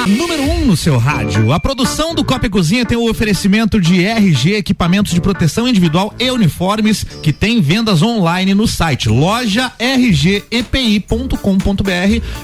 A 0.05 0.07
número 0.07 0.43
1 0.43 0.51
um 0.51 0.65
no 0.67 0.77
seu 0.77 0.99
rádio. 0.99 1.51
A 1.51 1.59
produção 1.59 2.13
do 2.13 2.23
Copa 2.23 2.45
e 2.45 2.49
Cozinha 2.49 2.85
tem 2.85 2.95
o 2.95 3.09
oferecimento 3.09 3.81
de 3.81 4.05
RG 4.05 4.53
Equipamentos 4.53 5.11
de 5.11 5.19
Proteção 5.19 5.67
Individual 5.67 6.13
e 6.19 6.29
Uniformes, 6.29 7.03
que 7.23 7.33
tem 7.33 7.59
vendas 7.59 8.03
online 8.03 8.53
no 8.53 8.67
site 8.67 9.09
loja 9.09 9.71
rgepi.com.br 9.79 11.33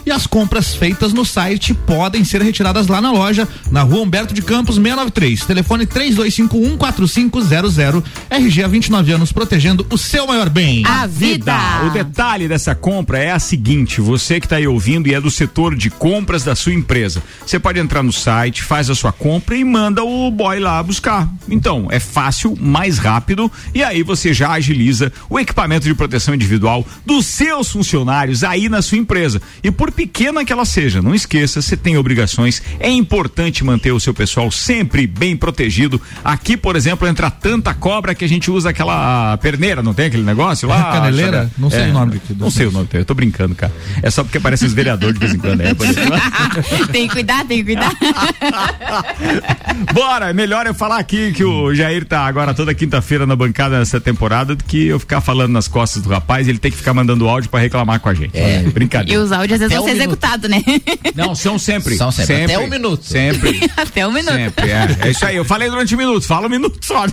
e 0.03 0.11
as 0.11 0.25
compras 0.25 0.73
feitas 0.73 1.13
no 1.13 1.23
site 1.23 1.75
podem 1.75 2.23
ser 2.23 2.41
retiradas 2.41 2.87
lá 2.87 2.99
na 2.99 3.11
loja, 3.11 3.47
na 3.69 3.83
rua 3.83 4.01
Humberto 4.01 4.33
de 4.33 4.41
Campos 4.41 4.77
693. 4.77 5.45
Telefone 5.45 5.85
32514500. 5.85 8.03
RG 8.27 8.63
há 8.63 8.67
29 8.67 9.11
anos 9.11 9.31
protegendo 9.31 9.85
o 9.91 9.99
seu 9.99 10.25
maior 10.25 10.49
bem. 10.49 10.83
A 10.87 11.05
vida. 11.05 11.55
O 11.85 11.91
detalhe 11.91 12.47
dessa 12.47 12.73
compra 12.73 13.19
é 13.19 13.29
a 13.29 13.37
seguinte: 13.37 14.01
você 14.01 14.39
que 14.39 14.47
está 14.47 14.55
aí 14.55 14.67
ouvindo 14.67 15.07
e 15.07 15.13
é 15.13 15.21
do 15.21 15.29
setor 15.29 15.75
de 15.75 15.91
compras 15.91 16.43
da 16.43 16.55
sua 16.55 16.73
empresa. 16.73 17.21
Você 17.51 17.59
pode 17.59 17.79
entrar 17.81 18.01
no 18.01 18.13
site, 18.13 18.63
faz 18.63 18.89
a 18.89 18.95
sua 18.95 19.11
compra 19.11 19.57
e 19.57 19.65
manda 19.65 20.01
o 20.05 20.31
boy 20.31 20.57
lá 20.57 20.81
buscar. 20.81 21.27
Então, 21.49 21.89
é 21.91 21.99
fácil, 21.99 22.55
mais 22.57 22.97
rápido 22.97 23.51
e 23.75 23.83
aí 23.83 24.03
você 24.03 24.33
já 24.33 24.51
agiliza 24.51 25.11
o 25.29 25.37
equipamento 25.37 25.85
de 25.85 25.93
proteção 25.93 26.33
individual 26.33 26.87
dos 27.05 27.25
seus 27.25 27.69
funcionários 27.69 28.41
aí 28.45 28.69
na 28.69 28.81
sua 28.81 28.99
empresa. 28.99 29.41
E 29.61 29.69
por 29.69 29.91
pequena 29.91 30.45
que 30.45 30.53
ela 30.53 30.63
seja, 30.63 31.01
não 31.01 31.13
esqueça, 31.13 31.61
você 31.61 31.75
tem 31.75 31.97
obrigações. 31.97 32.63
É 32.79 32.89
importante 32.89 33.65
manter 33.65 33.91
o 33.91 33.99
seu 33.99 34.13
pessoal 34.13 34.49
sempre 34.49 35.05
bem 35.05 35.35
protegido. 35.35 36.01
Aqui, 36.23 36.55
por 36.55 36.77
exemplo, 36.77 37.05
entra 37.05 37.29
tanta 37.29 37.73
cobra 37.73 38.15
que 38.15 38.23
a 38.23 38.29
gente 38.29 38.49
usa 38.49 38.69
aquela 38.69 39.35
perneira, 39.39 39.83
não 39.83 39.93
tem 39.93 40.05
aquele 40.05 40.23
negócio 40.23 40.69
lá? 40.69 40.83
Caneleira? 40.93 41.39
Sabe? 41.39 41.51
Não 41.57 41.69
sei 41.69 41.81
É, 41.81 41.89
o 41.89 41.91
nome 41.91 42.15
aqui. 42.15 42.33
Não 42.33 42.49
sei 42.49 42.67
o 42.67 42.71
nome, 42.71 42.87
eu 42.93 43.03
tô 43.03 43.13
brincando, 43.13 43.55
cara. 43.55 43.73
É 44.01 44.09
só 44.09 44.23
porque 44.23 44.37
aparece 44.37 44.63
os 44.65 44.71
vereadores 44.71 45.15
de 45.15 45.19
vez 45.19 45.33
em 45.33 45.37
quando. 45.37 45.59
É, 45.71 45.71
exemplo. 45.71 46.87
tem 46.93 47.07
que 47.09 47.13
cuidar, 47.15 47.40
tem 47.45 47.63
que 47.63 47.75
cuidar. 47.75 47.91
Bora, 49.93 50.33
melhor 50.33 50.65
eu 50.67 50.73
falar 50.73 50.97
aqui 50.97 51.31
que 51.33 51.43
o 51.43 51.73
Jair 51.73 52.05
tá 52.05 52.25
agora 52.25 52.53
toda 52.53 52.73
quinta-feira 52.73 53.25
na 53.25 53.35
bancada 53.35 53.79
nessa 53.79 53.99
temporada 53.99 54.55
do 54.55 54.63
que 54.63 54.87
eu 54.87 54.99
ficar 54.99 55.21
falando 55.21 55.51
nas 55.51 55.67
costas 55.67 56.01
do 56.03 56.09
rapaz, 56.09 56.47
ele 56.47 56.57
tem 56.59 56.71
que 56.71 56.77
ficar 56.77 56.93
mandando 56.93 57.27
áudio 57.27 57.49
pra 57.49 57.59
reclamar 57.59 57.99
com 57.99 58.09
a 58.09 58.13
gente. 58.13 58.37
É, 58.37 58.61
E 58.63 58.69
brincadeira. 58.69 59.21
os 59.21 59.31
áudios 59.31 59.61
às 59.61 59.69
vezes 59.69 59.75
vão 59.75 59.85
ser 59.85 59.91
um 59.91 59.97
minuto. 59.97 60.23
executados, 60.23 60.49
né? 60.49 60.61
Não, 61.15 61.35
são 61.35 61.57
sempre. 61.59 61.95
São 61.95 62.11
sempre. 62.11 62.43
Até 62.45 62.59
um 62.59 62.67
minuto. 62.67 63.03
Sempre. 63.05 63.59
Até 63.75 64.07
um 64.07 64.11
minuto. 64.11 64.33
Sempre, 64.35 64.69
é. 64.69 64.97
É 65.01 65.09
isso 65.11 65.25
aí. 65.25 65.35
Eu 65.35 65.45
falei 65.45 65.69
durante 65.69 65.93
um 65.95 65.97
minuto, 65.97 66.25
fala 66.25 66.47
um 66.47 66.49
minuto 66.49 66.77
só. 66.85 67.05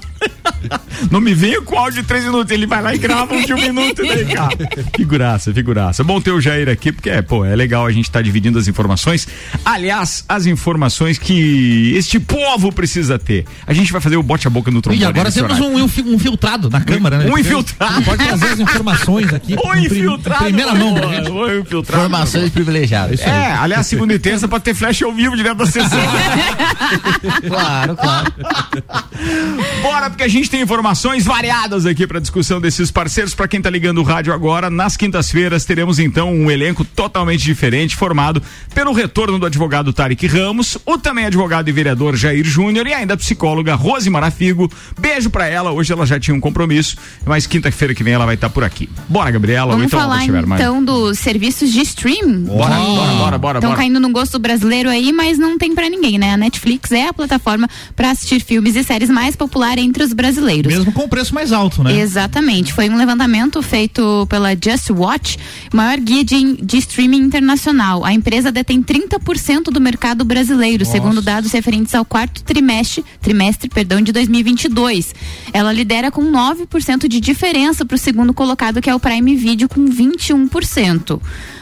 Não 1.10 1.20
me 1.20 1.34
venha 1.34 1.60
com 1.62 1.78
áudio 1.78 2.02
de 2.02 2.08
três 2.08 2.24
minutos. 2.24 2.50
Ele 2.52 2.66
vai 2.66 2.82
lá 2.82 2.94
e 2.94 2.98
grava 2.98 3.34
um 3.34 3.42
de 3.42 3.52
um 3.54 3.56
minuto, 3.60 4.02
né, 4.02 4.24
cara? 4.24 4.56
Figuraça, 4.96 5.52
figuraça. 5.52 6.02
Bom 6.04 6.20
ter 6.20 6.30
o 6.32 6.40
Jair 6.40 6.68
aqui, 6.68 6.92
porque 6.92 7.10
é, 7.10 7.22
pô, 7.22 7.44
é 7.44 7.54
legal 7.54 7.86
a 7.86 7.90
gente 7.92 8.04
estar 8.04 8.22
dividindo 8.22 8.58
as 8.58 8.66
informações. 8.68 9.26
Aliás, 9.64 10.24
as 10.28 10.46
informações 10.46 11.18
que 11.18 11.92
este 11.96 12.18
povo 12.18 12.72
precisa 12.72 13.18
ter. 13.18 13.44
A 13.66 13.72
gente 13.72 13.92
vai 13.92 14.00
fazer 14.00 14.16
o 14.16 14.22
bote 14.22 14.46
a 14.46 14.50
boca 14.50 14.70
no 14.70 14.80
trombone. 14.82 15.02
E 15.02 15.06
agora 15.06 15.30
temos 15.30 15.58
um, 15.60 15.78
infi- 15.78 16.02
um 16.02 16.14
infiltrado 16.14 16.68
na 16.70 16.80
câmara, 16.80 17.18
né? 17.18 17.30
Um 17.30 17.38
infiltrado. 17.38 18.02
Pode 18.02 18.24
trazer 18.24 18.46
as 18.52 18.60
informações 18.60 19.32
aqui. 19.32 19.56
Prim- 19.60 19.84
infiltrado. 19.86 20.44
Primeira 20.44 20.74
mão. 20.74 20.96
gente. 20.96 21.30
O 21.30 21.60
infiltrado. 21.60 22.02
Informações 22.06 22.50
privilegiadas. 22.50 23.20
É, 23.20 23.52
aliás, 23.52 23.86
segunda 23.86 24.14
e 24.14 24.18
terça 24.18 24.48
pode 24.48 24.64
ter 24.64 24.74
flash 24.74 25.02
ao 25.02 25.12
vivo 25.12 25.36
direto 25.36 25.58
da 25.58 25.66
sessão. 25.66 25.98
Claro, 27.48 27.96
claro. 27.96 28.32
Bora, 29.82 30.10
porque 30.10 30.22
a 30.22 30.28
gente 30.28 30.48
tem 30.50 30.60
informações 30.62 30.87
variadas 31.22 31.84
aqui 31.84 32.06
para 32.06 32.18
discussão 32.18 32.60
desses 32.60 32.90
parceiros. 32.90 33.34
Para 33.34 33.46
quem 33.46 33.60
tá 33.60 33.68
ligando 33.68 33.98
o 33.98 34.02
rádio 34.02 34.32
agora, 34.32 34.70
nas 34.70 34.96
quintas-feiras 34.96 35.64
teremos 35.64 35.98
então 35.98 36.32
um 36.32 36.50
elenco 36.50 36.84
totalmente 36.84 37.44
diferente, 37.44 37.94
formado 37.94 38.42
pelo 38.74 38.92
retorno 38.92 39.38
do 39.38 39.44
advogado 39.44 39.92
Tarek 39.92 40.26
Ramos, 40.26 40.78
o 40.86 40.96
também 40.96 41.26
advogado 41.26 41.68
e 41.68 41.72
vereador 41.72 42.16
Jair 42.16 42.44
Júnior 42.44 42.86
e 42.86 42.94
ainda 42.94 43.14
a 43.14 43.16
psicóloga 43.16 43.74
Rose 43.74 44.08
Marafigo. 44.08 44.70
Beijo 44.98 45.28
para 45.28 45.46
ela. 45.46 45.72
Hoje 45.72 45.92
ela 45.92 46.06
já 46.06 46.18
tinha 46.18 46.34
um 46.34 46.40
compromisso, 46.40 46.96
mas 47.26 47.46
quinta-feira 47.46 47.94
que 47.94 48.02
vem 48.02 48.14
ela 48.14 48.24
vai 48.24 48.36
estar 48.36 48.48
por 48.48 48.64
aqui. 48.64 48.88
Bora, 49.08 49.30
Gabriela. 49.30 49.72
Vamos 49.72 49.86
então, 49.86 50.00
falar 50.00 50.24
então 50.24 50.82
dos 50.82 51.18
serviços 51.18 51.70
de 51.70 51.80
stream. 51.82 52.44
Bora, 52.44 52.76
bora, 52.76 53.12
bora, 53.12 53.38
bora, 53.38 53.58
Estão 53.58 53.74
caindo 53.74 54.00
no 54.00 54.10
gosto 54.10 54.38
brasileiro 54.38 54.88
aí, 54.88 55.12
mas 55.12 55.38
não 55.38 55.58
tem 55.58 55.74
pra 55.74 55.88
ninguém, 55.90 56.18
né? 56.18 56.32
A 56.32 56.36
Netflix 56.36 56.92
é 56.92 57.08
a 57.08 57.12
plataforma 57.12 57.68
pra 57.94 58.10
assistir 58.10 58.40
filmes 58.40 58.74
e 58.74 58.82
séries 58.82 59.10
mais 59.10 59.36
popular 59.36 59.78
entre 59.78 60.02
os 60.02 60.12
brasileiros. 60.12 60.77
Mesmo 60.78 60.92
com 60.92 61.04
o 61.04 61.08
preço 61.08 61.34
mais 61.34 61.52
alto, 61.52 61.82
né? 61.82 61.98
Exatamente. 61.98 62.72
Foi 62.72 62.88
um 62.88 62.96
levantamento 62.96 63.60
feito 63.62 64.26
pela 64.28 64.50
Just 64.50 64.90
Watch, 64.90 65.38
maior 65.72 65.98
guia 65.98 66.24
de, 66.24 66.56
de 66.62 66.78
streaming 66.78 67.18
internacional. 67.18 68.04
A 68.04 68.12
empresa 68.12 68.52
detém 68.52 68.82
30% 68.82 69.64
do 69.64 69.80
mercado 69.80 70.24
brasileiro, 70.24 70.84
segundo 70.84 71.20
dados 71.20 71.52
referentes 71.52 71.94
ao 71.94 72.04
quarto 72.04 72.42
trimestre, 72.42 73.04
trimestre 73.20 73.68
perdão, 73.68 74.00
de 74.00 74.12
2022. 74.12 75.14
Ela 75.52 75.72
lidera 75.72 76.10
com 76.10 76.22
9% 76.22 77.08
de 77.08 77.20
diferença 77.20 77.84
para 77.84 77.94
o 77.94 77.98
segundo 77.98 78.32
colocado, 78.32 78.80
que 78.80 78.88
é 78.88 78.94
o 78.94 79.00
Prime 79.00 79.34
Video, 79.36 79.68
com 79.68 79.84
21%. 79.84 81.20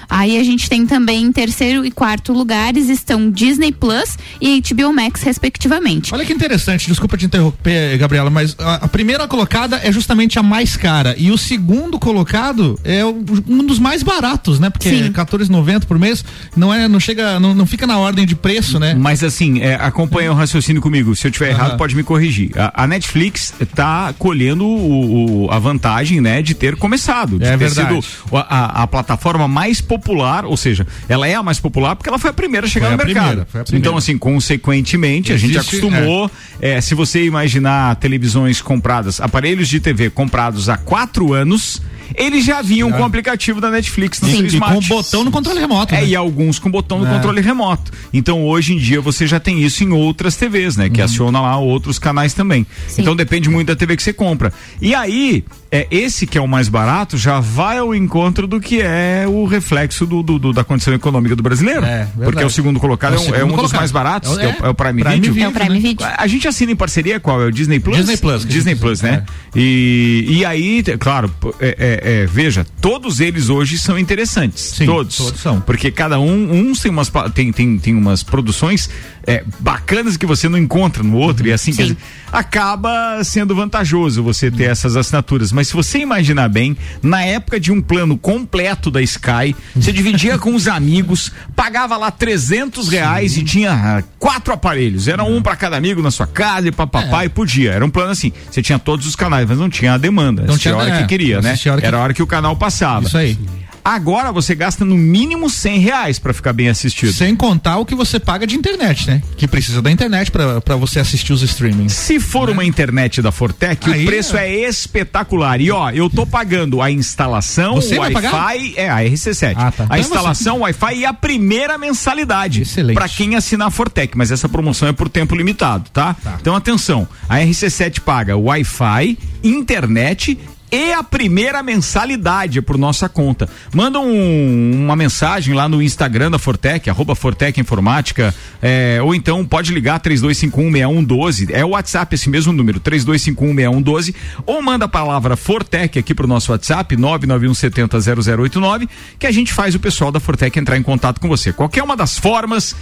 Aí 0.08 0.38
a 0.38 0.44
gente 0.44 0.68
tem 0.68 0.86
também 0.86 1.24
em 1.24 1.32
terceiro 1.32 1.84
e 1.84 1.90
quarto 1.90 2.32
lugares 2.32 2.88
estão 2.88 3.30
Disney 3.30 3.72
Plus 3.72 4.16
e 4.40 4.60
HBO 4.60 4.92
Max, 4.92 5.22
respectivamente. 5.22 6.14
Olha 6.14 6.24
que 6.24 6.32
interessante, 6.32 6.86
desculpa 6.86 7.16
te 7.16 7.26
interromper, 7.26 7.96
Gabriela, 7.98 8.30
mas 8.30 8.54
a, 8.58 8.74
a 8.84 8.88
primeira 8.88 9.26
colocada 9.26 9.80
é 9.82 9.90
justamente 9.90 10.38
a 10.38 10.42
mais 10.42 10.76
cara 10.76 11.14
e 11.18 11.30
o 11.30 11.38
segundo 11.38 11.98
colocado 11.98 12.78
é 12.84 13.04
o- 13.04 13.24
um 13.48 13.64
dos 13.64 13.78
mais 13.78 14.02
baratos, 14.02 14.58
né? 14.60 14.70
Porque 14.70 14.88
Sim. 14.88 15.04
é 15.06 15.10
14,90 15.10 15.86
por 15.86 15.98
mês, 15.98 16.24
não 16.56 16.72
é, 16.72 16.86
não 16.88 17.00
chega, 17.00 17.38
não, 17.40 17.54
não 17.54 17.66
fica 17.66 17.86
na 17.86 17.98
ordem 17.98 18.24
de 18.26 18.34
preço, 18.34 18.78
né? 18.78 18.94
Mas 18.94 19.22
assim, 19.24 19.60
é, 19.60 19.74
acompanha 19.74 20.30
o 20.32 20.34
raciocínio 20.34 20.80
comigo. 20.82 21.14
Se 21.16 21.26
eu 21.26 21.30
tiver 21.30 21.50
errado, 21.50 21.70
Aham. 21.70 21.76
pode 21.78 21.96
me 21.96 22.02
corrigir. 22.02 22.50
A, 22.56 22.84
a 22.84 22.86
Netflix 22.86 23.54
está 23.60 24.12
colhendo 24.18 24.64
o- 24.66 25.46
o- 25.46 25.50
a 25.50 25.58
vantagem, 25.58 26.20
né, 26.20 26.42
de 26.42 26.54
ter 26.54 26.76
começado, 26.76 27.38
de 27.38 27.44
É 27.44 27.50
ter 27.50 27.56
verdade. 27.56 28.02
sido 28.02 28.04
o- 28.30 28.36
a, 28.36 28.82
a 28.82 28.86
plataforma 28.86 29.46
mais 29.48 29.80
popular, 29.80 29.95
ou 30.44 30.56
seja, 30.56 30.86
ela 31.08 31.26
é 31.26 31.34
a 31.34 31.42
mais 31.42 31.58
popular 31.60 31.96
porque 31.96 32.08
ela 32.08 32.18
foi 32.18 32.30
a 32.30 32.32
primeira 32.32 32.66
a 32.66 32.70
chegar 32.70 32.88
Foi 32.88 32.96
no 32.96 33.02
a 33.02 33.04
mercado. 33.04 33.24
primeira, 33.26 33.46
foi 33.50 33.60
a 33.60 33.64
primeira. 33.64 33.86
Então, 33.88 33.96
assim, 33.96 34.16
consequentemente, 34.18 35.32
a 35.32 35.36
gente 35.36 35.56
Existe, 35.56 35.76
acostumou. 35.76 36.30
é, 36.60 36.80
se 36.80 36.94
você 36.94 37.24
imaginar 37.24 37.96
televisões 37.96 38.60
compradas, 38.60 39.20
aparelhos 39.20 39.68
de 39.68 39.80
TV 39.80 40.10
comprados 40.10 40.68
há 40.68 40.76
quatro 40.76 41.32
anos, 41.32 41.80
eles 42.14 42.44
já 42.44 42.62
vinham 42.62 42.90
com 42.92 43.00
o 43.02 43.04
aplicativo 43.04 43.60
da 43.60 43.70
Netflix 43.70 44.20
no 44.20 44.28
Sim, 44.28 44.36
seu 44.36 44.46
e 44.46 44.48
com 44.50 44.54
smart. 44.54 44.76
o 44.92 44.96
botão 44.96 45.24
no 45.24 45.30
controle 45.30 45.58
remoto. 45.60 45.94
É, 45.94 46.00
né? 46.02 46.06
e 46.06 46.16
alguns 46.16 46.58
com 46.58 46.70
botão 46.70 47.00
no 47.00 47.06
É. 47.06 47.10
controle 47.10 47.40
remoto. 47.40 47.90
Então 48.12 48.44
hoje 48.44 48.74
em 48.74 48.78
dia 48.78 49.00
você 49.00 49.26
já 49.26 49.40
tem 49.40 49.60
isso 49.62 49.82
em 49.84 49.90
outras 49.92 50.36
TVs, 50.36 50.76
né? 50.76 50.88
Que 50.88 51.02
aciona 51.02 51.40
lá 51.40 51.56
outros 51.58 51.98
canais 51.98 52.32
também. 52.32 52.64
Sim. 52.86 53.02
Então 53.02 53.16
depende 53.16 53.50
muito 53.50 53.66
da 53.68 53.76
TV 53.76 53.96
que 53.96 54.02
você 54.02 54.12
compra. 54.12 54.52
E 54.80 54.94
aí, 54.94 55.44
é, 55.70 55.86
esse 55.90 56.26
que 56.26 56.38
é 56.38 56.40
o 56.40 56.46
mais 56.46 56.68
barato 56.68 57.18
já 57.18 57.40
vai 57.40 57.78
ao 57.78 57.92
encontro 57.94 58.46
do 58.46 58.60
que 58.60 58.80
é 58.80 59.24
o 59.28 59.44
reflexo 59.44 59.85
do, 60.06 60.22
do- 60.22 60.38
do- 60.38 60.52
da 60.52 60.64
condição 60.64 60.92
econômica 60.94 61.36
do 61.36 61.42
brasileiro. 61.42 61.84
É, 61.84 61.98
verdade. 62.04 62.22
porque 62.24 62.42
é 62.42 62.46
o 62.46 62.50
segundo 62.50 62.78
colocado, 62.80 63.14
É 63.14 63.16
é, 63.16 63.18
o 63.18 63.20
um- 63.20 63.24
segundo 63.24 63.40
é 63.40 63.44
um 63.44 63.46
dos 63.48 63.56
colocado. 63.56 63.78
mais 63.80 63.90
baratos, 63.92 64.30
É 64.30 64.34
o- 64.34 64.38
que 64.38 64.44
é, 64.44 64.48
o, 64.62 64.66
é 64.66 64.68
o 64.70 64.74
Prime, 64.74 65.02
Prime 65.02 65.14
Video. 65.16 65.32
Video, 65.34 65.46
É 65.46 65.48
o 65.48 65.52
Prime 65.52 65.74
né? 65.74 65.80
Video. 65.80 66.06
A 66.16 66.26
gente 66.26 66.48
assina 66.48 66.72
em 66.72 66.76
parceria 66.76 67.20
qual? 67.20 67.42
É 67.42 67.46
o 67.46 67.52
Disney 67.52 67.78
Plus? 67.80 67.96
Disney 67.98 68.16
Plus, 68.16 68.44
Disney 68.46 68.74
Plus, 68.74 69.02
né? 69.02 69.24
E, 69.54 70.26
e 70.28 70.44
aí, 70.44 70.82
claro, 70.98 71.30
é, 71.60 71.76
é, 71.78 72.22
é, 72.22 72.26
veja, 72.26 72.66
todos 72.80 73.20
eles 73.20 73.48
hoje 73.48 73.78
são 73.78 73.98
interessantes. 73.98 74.62
Sim, 74.76 74.86
todos. 74.86 75.16
todos 75.16 75.40
são. 75.40 75.60
Porque 75.60 75.90
cada 75.90 76.18
um, 76.20 76.52
uns 76.70 76.80
tem 76.80 76.90
umas, 76.90 77.10
tem, 77.34 77.52
tem, 77.52 77.78
tem 77.78 77.94
umas 77.94 78.22
produções 78.22 78.88
é, 79.26 79.42
bacanas 79.60 80.16
que 80.16 80.24
você 80.26 80.48
não 80.48 80.58
encontra 80.58 81.02
no 81.02 81.16
outro, 81.16 81.46
e 81.46 81.52
assim 81.52 81.72
quer 81.72 81.82
Sim. 81.82 81.94
dizer, 81.94 81.98
acaba 82.32 83.22
sendo 83.24 83.54
vantajoso 83.54 84.22
você 84.22 84.50
ter 84.50 84.64
essas 84.70 84.96
assinaturas. 84.96 85.50
Mas 85.52 85.68
se 85.68 85.74
você 85.74 85.98
imaginar 85.98 86.48
bem, 86.48 86.76
na 87.02 87.22
época 87.24 87.58
de 87.58 87.72
um 87.72 87.80
plano 87.80 88.16
completo 88.16 88.90
da 88.90 89.02
Sky, 89.02 89.54
você 89.74 89.92
dividia 89.92 90.38
com 90.38 90.54
os 90.54 90.68
amigos, 90.68 91.32
pagava 91.54 91.96
lá 91.96 92.10
300 92.10 92.88
reais 92.88 93.36
e 93.36 93.42
tinha 93.42 93.72
ah, 93.72 94.02
quatro 94.18 94.52
aparelhos. 94.52 95.08
Era 95.08 95.24
um 95.24 95.42
para 95.42 95.56
cada 95.56 95.76
amigo 95.76 96.02
na 96.02 96.10
sua 96.10 96.26
casa 96.26 96.68
e 96.68 96.72
papapá 96.72 97.22
É. 97.22 97.26
e 97.26 97.28
podia. 97.28 97.72
Era 97.72 97.84
um 97.84 97.90
plano 97.90 98.10
assim. 98.12 98.32
Você 98.50 98.62
tinha 98.62 98.78
todos 98.78 99.06
os 99.06 99.16
canais, 99.16 99.46
mas 99.48 99.58
não 99.58 99.68
tinha 99.70 99.94
a 99.94 99.98
demanda. 99.98 100.42
Não 100.42 100.56
tinha- 100.58 100.74
a 100.74 100.78
hora 100.78 100.90
é, 100.90 101.02
que 101.02 101.06
queria, 101.08 101.40
né? 101.40 101.56
que- 101.56 101.68
Era 101.68 101.96
a 101.96 102.00
hora 102.00 102.14
que 102.14 102.22
o 102.22 102.26
canal 102.26 102.54
passava. 102.56 103.06
Isso 103.06 103.16
aí. 103.18 103.38
Agora 103.86 104.32
você 104.32 104.52
gasta 104.52 104.84
no 104.84 104.96
mínimo 104.96 105.48
100 105.48 105.78
reais 105.78 106.18
para 106.18 106.34
ficar 106.34 106.52
bem 106.52 106.68
assistido. 106.68 107.12
Sem 107.12 107.36
contar 107.36 107.78
o 107.78 107.86
que 107.86 107.94
você 107.94 108.18
paga 108.18 108.44
de 108.44 108.56
internet, 108.56 109.06
né? 109.06 109.22
Que 109.36 109.46
precisa 109.46 109.80
da 109.80 109.92
internet 109.92 110.32
pra 110.32 110.74
você 110.74 110.98
assistir 110.98 111.32
os 111.32 111.40
streamings. 111.42 111.92
Se 111.92 112.18
for 112.18 112.50
uma 112.50 112.64
internet 112.64 113.22
da 113.22 113.30
Fortec, 113.30 113.88
Aí 113.88 114.02
o 114.02 114.06
preço 114.06 114.36
é. 114.36 114.50
espetacular. 114.50 115.60
E 115.60 115.70
ó, 115.70 115.90
eu 115.90 116.10
tô 116.10 116.26
pagando 116.26 116.82
a 116.82 116.90
instalação, 116.90 117.76
Você 117.76 117.96
o? 117.96 118.00
Wi-Fi, 118.00 118.74
é 118.76 118.90
a 118.90 118.96
RC7. 118.96 119.54
Ah, 119.56 119.70
tá. 119.70 119.84
A 119.84 119.86
Então 119.86 119.98
instalação, 120.00 120.56
o 120.56 120.60
Wi-Fi 120.62 120.96
e 120.96 121.04
a 121.04 121.14
primeira 121.14 121.78
mensalidade. 121.78 122.62
Excelente. 122.62 122.96
Para 122.96 123.08
quem 123.08 123.36
assinar 123.36 123.68
a 123.68 123.70
Fortec, 123.70 124.18
mas 124.18 124.32
essa 124.32 124.48
promoção 124.48 124.88
é 124.88 124.92
por 124.92 125.08
tempo 125.08 125.36
limitado, 125.36 125.90
tá? 125.90 126.16
Então 126.40 126.56
atenção, 126.56 127.06
a 127.28 127.36
RC7 127.36 128.00
paga 128.00 128.36
Wi-Fi, 128.36 129.16
internet 129.44 130.36
e 130.70 130.92
a 130.92 131.02
primeira 131.02 131.62
mensalidade 131.62 132.60
por 132.60 132.76
nossa 132.76 133.08
conta. 133.08 133.48
Manda 133.72 134.00
um- 134.00 134.72
uma 134.84 134.96
mensagem 134.96 135.54
lá 135.54 135.68
no 135.68 135.80
Instagram 135.80 136.30
da 136.30 136.38
Fortec, 136.38 136.90
arroba 136.90 137.14
Fortec 137.14 137.60
Informática, 137.60 138.34
é, 138.60 138.98
ou 139.02 139.14
então 139.14 139.44
pode 139.44 139.72
ligar 139.72 140.00
32516112, 140.00 141.52
é 141.52 141.64
o 141.64 141.68
WhatsApp 141.70 142.14
esse 142.14 142.28
mesmo 142.28 142.52
número, 142.52 142.80
32516112, 142.80 144.14
ou 144.44 144.60
manda 144.60 144.86
a 144.86 144.88
palavra 144.88 145.36
Fortec 145.36 145.98
aqui 145.98 146.14
pro 146.14 146.26
nosso 146.26 146.50
WhatsApp, 146.52 146.96
991700089, 146.96 148.88
que 149.18 149.26
a 149.26 149.32
gente 149.32 149.52
faz 149.52 149.74
o 149.74 149.80
pessoal 149.80 150.10
da 150.10 150.20
Fortec 150.20 150.58
entrar 150.58 150.76
em 150.76 150.82
contato 150.82 151.20
com 151.20 151.28
você. 151.28 151.52
Qualquer 151.52 151.82
uma 151.82 151.96
das 151.96 152.18
formas 152.18 152.74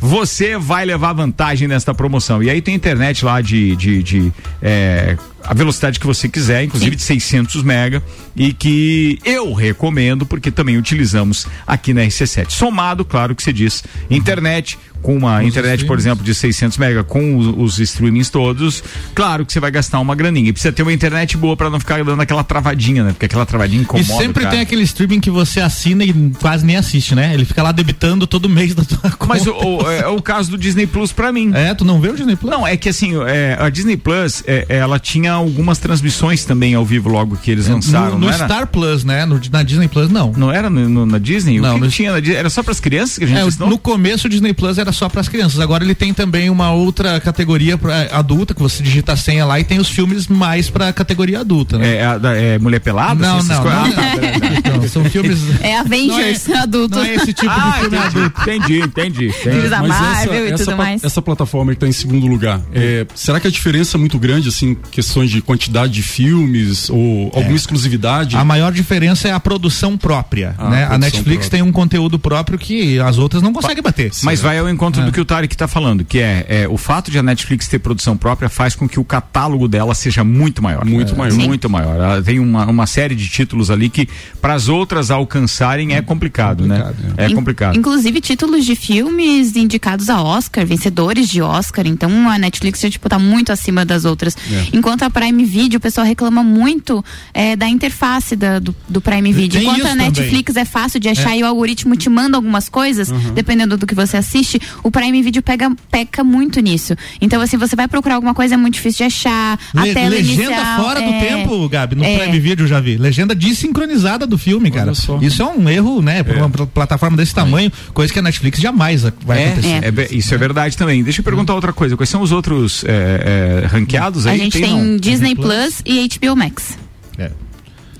você 0.00 0.56
vai 0.56 0.84
levar 0.84 1.12
vantagem 1.12 1.66
nesta 1.66 1.92
promoção. 1.92 2.40
E 2.40 2.48
aí 2.48 2.62
tem 2.62 2.72
internet 2.74 3.24
lá 3.24 3.40
de, 3.40 3.74
de, 3.74 4.00
de, 4.02 4.32
é, 4.62 5.16
a 5.44 5.54
velocidade 5.54 5.98
que 6.00 6.06
você 6.06 6.28
quiser, 6.28 6.64
inclusive 6.64 6.96
de 6.96 7.02
600 7.02 7.62
mega, 7.62 8.02
e 8.36 8.52
que 8.52 9.18
eu 9.24 9.52
recomendo 9.52 10.26
porque 10.26 10.50
também 10.50 10.76
utilizamos 10.76 11.46
aqui 11.66 11.92
na 11.94 12.02
RC7. 12.02 12.50
Somado, 12.50 13.04
claro 13.04 13.34
que 13.34 13.42
você 13.42 13.52
diz, 13.52 13.82
internet, 14.10 14.78
com 15.00 15.16
uma 15.16 15.44
internet, 15.44 15.84
por 15.84 15.96
exemplo, 15.96 16.24
de 16.24 16.34
600 16.34 16.76
mega, 16.76 17.04
com 17.04 17.36
os, 17.36 17.46
os 17.56 17.78
streamings 17.78 18.30
todos, 18.30 18.82
claro 19.14 19.46
que 19.46 19.52
você 19.52 19.60
vai 19.60 19.70
gastar 19.70 20.00
uma 20.00 20.14
graninha. 20.14 20.48
E 20.48 20.52
precisa 20.52 20.72
ter 20.72 20.82
uma 20.82 20.92
internet 20.92 21.36
boa 21.36 21.56
para 21.56 21.70
não 21.70 21.78
ficar 21.78 22.02
dando 22.04 22.20
aquela 22.20 22.42
travadinha, 22.42 23.04
né? 23.04 23.12
Porque 23.12 23.26
aquela 23.26 23.46
travadinha 23.46 23.80
E 23.80 23.84
incomoda. 23.84 24.04
sempre 24.22 24.42
cara. 24.42 24.50
tem 24.56 24.60
aquele 24.62 24.82
streaming 24.82 25.20
que 25.20 25.30
você 25.30 25.60
assina 25.60 26.04
e 26.04 26.12
quase 26.40 26.66
nem 26.66 26.76
assiste, 26.76 27.14
né? 27.14 27.32
Ele 27.32 27.44
fica 27.44 27.62
lá 27.62 27.70
debitando 27.70 28.26
todo 28.26 28.48
mês 28.48 28.74
da 28.74 28.84
tua 28.84 29.10
conta. 29.12 29.26
Mas 29.26 29.46
o, 29.46 29.52
o- 29.52 29.90
é, 29.90 30.06
o 30.08 30.20
caso 30.20 30.50
do 30.50 30.58
Disney 30.58 30.86
Plus 30.86 31.12
pra 31.12 31.30
mim. 31.32 31.52
É, 31.54 31.72
tu 31.74 31.84
não 31.84 32.00
vê 32.00 32.08
o 32.08 32.16
Disney 32.16 32.34
Plus? 32.34 32.50
Não, 32.50 32.66
é 32.66 32.76
que 32.76 32.88
assim, 32.88 33.12
é, 33.26 33.56
a 33.58 33.68
Disney 33.70 33.96
Plus, 33.96 34.42
é, 34.46 34.66
ela 34.68 34.98
tinha 34.98 35.27
algumas 35.28 35.78
transmissões 35.78 36.44
também 36.44 36.74
ao 36.74 36.84
vivo 36.84 37.08
logo 37.08 37.36
que 37.36 37.50
eles 37.50 37.68
lançaram, 37.68 38.12
no, 38.12 38.18
no 38.18 38.26
não 38.26 38.32
era? 38.32 38.44
Star 38.44 38.66
Plus, 38.66 39.04
né? 39.04 39.24
No- 39.26 39.40
na 39.50 39.62
Disney 39.62 39.88
Plus, 39.88 40.10
não. 40.10 40.32
Não 40.36 40.50
era 40.52 40.68
no- 40.70 40.88
no- 40.88 41.06
na 41.06 41.18
Disney? 41.18 41.60
Não, 41.60 41.76
o 41.76 41.80
que 41.80 41.88
tinha 41.88 42.12
na 42.12 42.20
Disney? 42.20 42.36
Era 42.38 42.50
só 42.50 42.62
pras 42.62 42.80
crianças 42.80 43.18
que 43.18 43.24
a 43.24 43.26
gente 43.26 43.38
É, 43.38 43.42
assinou? 43.42 43.68
no 43.68 43.78
começo 43.78 44.26
o 44.26 44.30
Disney 44.30 44.52
Plus 44.52 44.78
era 44.78 44.92
só 44.92 45.08
para 45.08 45.20
as 45.20 45.28
crianças. 45.28 45.60
Agora 45.60 45.84
ele 45.84 45.94
tem 45.94 46.12
também 46.14 46.50
uma 46.50 46.70
outra 46.72 47.20
categoria 47.20 47.76
pra 47.78 48.08
adulta 48.12 48.54
que 48.54 48.60
você 48.62 48.82
digita 48.82 49.12
a 49.12 49.16
senha 49.16 49.44
lá 49.44 49.58
e 49.60 49.64
tem 49.64 49.78
os 49.78 49.88
filmes 49.88 50.26
mais 50.28 50.68
para 50.70 50.92
categoria 50.92 51.40
adulta, 51.40 51.78
né? 51.78 51.96
É, 51.96 52.18
da- 52.18 52.36
é 52.36 52.58
Mulher 52.58 52.80
Pelada? 52.80 53.20
Não, 53.26 53.38
assim, 53.38 53.48
não, 53.48 53.64
não, 53.64 53.70
tá, 53.70 53.82
não. 53.84 54.20
beleza. 54.20 54.38
Então, 54.58 54.88
são 54.88 55.04
filmes 55.04 55.38
É 55.62 55.78
Avengers 55.78 56.48
adulto. 56.50 56.96
não 56.96 57.04
é 57.04 57.14
esse 57.14 57.32
tipo 57.32 57.52
de 57.52 57.60
Ah, 57.60 57.72
filme 57.80 57.96
entendi, 57.96 58.18
adulto. 58.18 58.40
entendi, 58.42 58.78
entendi. 58.80 59.32
Filmes 59.32 59.46
entendi. 59.58 59.68
da 59.68 59.80
Mas 59.80 59.88
Marvel 59.88 60.46
e 60.46 60.48
essa, 60.52 60.56
tudo 60.64 60.74
pla- 60.76 60.76
mais. 60.84 61.04
essa 61.04 61.22
plataforma 61.22 61.72
que 61.72 61.76
está 61.76 61.86
em 61.88 61.92
segundo 61.92 62.26
lugar, 62.26 62.60
é, 62.74 63.06
será 63.14 63.40
que 63.40 63.46
a 63.46 63.50
diferença 63.50 63.96
é 63.96 63.98
muito 64.00 64.18
grande, 64.18 64.48
assim, 64.48 64.76
questões 65.18 65.30
de 65.30 65.42
quantidade 65.42 65.92
de 65.92 66.02
filmes 66.02 66.88
ou 66.90 67.30
alguma 67.34 67.56
exclusividade? 67.56 68.36
A 68.36 68.44
maior 68.44 68.72
diferença 68.72 69.28
é 69.28 69.32
a 69.32 69.40
produção 69.40 69.96
própria, 69.96 70.54
Ah, 70.58 70.68
né? 70.70 70.84
A 70.84 70.88
produção 70.88 70.98
Netflix 70.98 71.26
própria. 71.48 71.50
tem 71.50 71.62
um 71.62 71.72
conteúdo 71.72 72.18
próprio 72.18 72.58
que 72.58 72.98
as 73.00 73.18
outras 73.18 73.42
não 73.42 73.52
conseguem 73.52 73.82
bater. 73.82 74.10
Mas 74.22 74.40
vai 74.40 74.58
ao 74.58 74.68
encontro 74.68 75.02
É. 75.02 75.04
do 75.04 75.12
que 75.12 75.20
o 75.20 75.24
Tarek 75.24 75.54
está 75.54 75.66
falando, 75.66 76.04
que 76.04 76.18
é, 76.18 76.46
é, 76.48 76.68
o 76.68 76.76
fato 76.76 77.10
de 77.10 77.18
a 77.18 77.22
Netflix 77.22 77.66
ter 77.68 77.78
produção 77.78 78.16
própria 78.16 78.48
faz 78.48 78.74
com 78.76 78.88
que 78.88 79.00
o 79.00 79.04
catálogo 79.04 79.66
dela 79.68 79.94
seja 79.94 80.22
muito 80.22 80.62
maior. 80.62 80.84
Muito 80.84 81.14
É, 81.14 81.16
maior. 81.18 81.34
Muito 81.34 81.68
maior. 81.70 81.96
Ela 81.96 82.22
tem 82.22 82.38
uma, 82.38 82.66
uma 82.66 82.86
série 82.86 83.14
de 83.14 83.28
títulos 83.28 83.70
ali 83.70 83.88
que 83.88 84.08
para 84.40 84.54
as 84.54 84.68
outras 84.68 85.10
alcançarem 85.10 85.94
é 85.94 86.02
complicado, 86.02 86.66
né? 86.66 86.92
É 87.16 87.28
In- 87.28 87.34
complicado. 87.34 87.76
Inclusive 87.76 88.20
títulos 88.20 88.64
de 88.64 88.74
filmes 88.76 89.56
indicados 89.56 90.08
a 90.08 90.22
Oscar, 90.22 90.64
vencedores 90.66 91.28
de 91.28 91.42
Oscar. 91.42 91.86
Então 91.86 92.28
a 92.30 92.38
Netflix 92.38 92.80
já 92.80 92.90
tipo, 92.90 93.08
tá 93.08 93.18
muito 93.18 93.50
acima 93.52 93.84
das 93.84 94.04
outras. 94.04 94.36
É. 94.50 94.66
Enquanto 94.72 95.02
a 95.02 95.07
Prime 95.10 95.44
Video, 95.44 95.78
o 95.78 95.80
pessoal 95.80 96.06
reclama 96.06 96.42
muito 96.42 97.04
é, 97.34 97.56
da 97.56 97.68
interface 97.68 98.36
da- 98.36 98.58
do, 98.58 98.74
do 98.88 99.00
Prime 99.00 99.32
Video. 99.32 99.60
Tem 99.60 99.62
Enquanto 99.62 99.86
a 99.86 99.90
também. 99.90 100.06
Netflix 100.06 100.56
é 100.56 100.64
fácil 100.64 101.00
de 101.00 101.08
achar 101.08 101.34
É. 101.34 101.38
e 101.38 101.42
o 101.42 101.46
algoritmo 101.46 101.96
te 101.96 102.08
manda 102.08 102.36
algumas 102.36 102.68
coisas, 102.68 103.08
Uhum. 103.10 103.34
dependendo 103.34 103.76
do 103.76 103.86
que 103.86 103.94
você 103.94 104.16
assiste, 104.16 104.60
o 104.82 104.90
Prime 104.90 105.22
Video 105.22 105.42
pega, 105.42 105.70
peca 105.90 106.22
muito 106.24 106.60
nisso. 106.60 106.94
Então, 107.20 107.40
assim, 107.40 107.56
você 107.56 107.74
vai 107.76 107.88
procurar 107.88 108.16
alguma 108.16 108.34
coisa, 108.34 108.54
é 108.54 108.56
muito 108.56 108.74
difícil 108.74 108.98
de 108.98 109.04
achar. 109.04 109.58
Le- 109.74 109.90
a 109.90 109.94
tela 109.94 110.08
legenda 110.10 110.42
inicial, 110.42 110.82
fora 110.82 111.00
do 111.00 111.10
é, 111.10 111.20
tempo, 111.20 111.68
Gabi, 111.68 111.94
no 111.96 112.04
é. 112.04 112.18
Prime 112.18 112.40
Video 112.40 112.64
eu 112.64 112.68
já 112.68 112.80
vi. 112.80 112.96
Legenda 112.96 113.34
desincronizada 113.34 114.26
do 114.26 114.38
filme, 114.38 114.70
cara. 114.70 114.94
só. 114.94 115.18
Isso 115.20 115.42
é 115.42 115.46
um 115.46 115.68
erro, 115.68 116.00
né? 116.02 116.22
Pra 116.22 116.38
uma 116.38 116.50
pl- 116.50 116.66
plataforma 116.66 117.16
desse 117.16 117.34
tamanho, 117.34 117.70
coisa 117.92 118.12
que 118.12 118.18
a 118.18 118.22
Netflix 118.22 118.58
jamais 118.60 119.04
a- 119.04 119.12
vai 119.24 119.42
É, 119.42 119.46
acontecer. 119.52 119.84
é 120.10 120.14
isso 120.14 120.34
é 120.34 120.38
verdade 120.38 120.76
também. 120.76 121.02
Deixa 121.02 121.20
eu 121.20 121.24
perguntar 121.24 121.54
outra 121.54 121.72
coisa. 121.72 121.96
Quais 121.96 122.08
são 122.08 122.22
os 122.22 122.32
outros 122.32 122.84
é, 122.84 123.62
é, 123.64 123.66
ranqueados 123.66 124.26
aí? 124.26 124.40
A 124.40 124.44
gente 124.44 124.60
tem, 124.60 124.70
não? 124.72 124.97
Disney 124.98 125.34
Plus 125.34 125.82
e 125.84 126.08
HBO 126.08 126.36
Max. 126.36 126.78
É. 127.16 127.30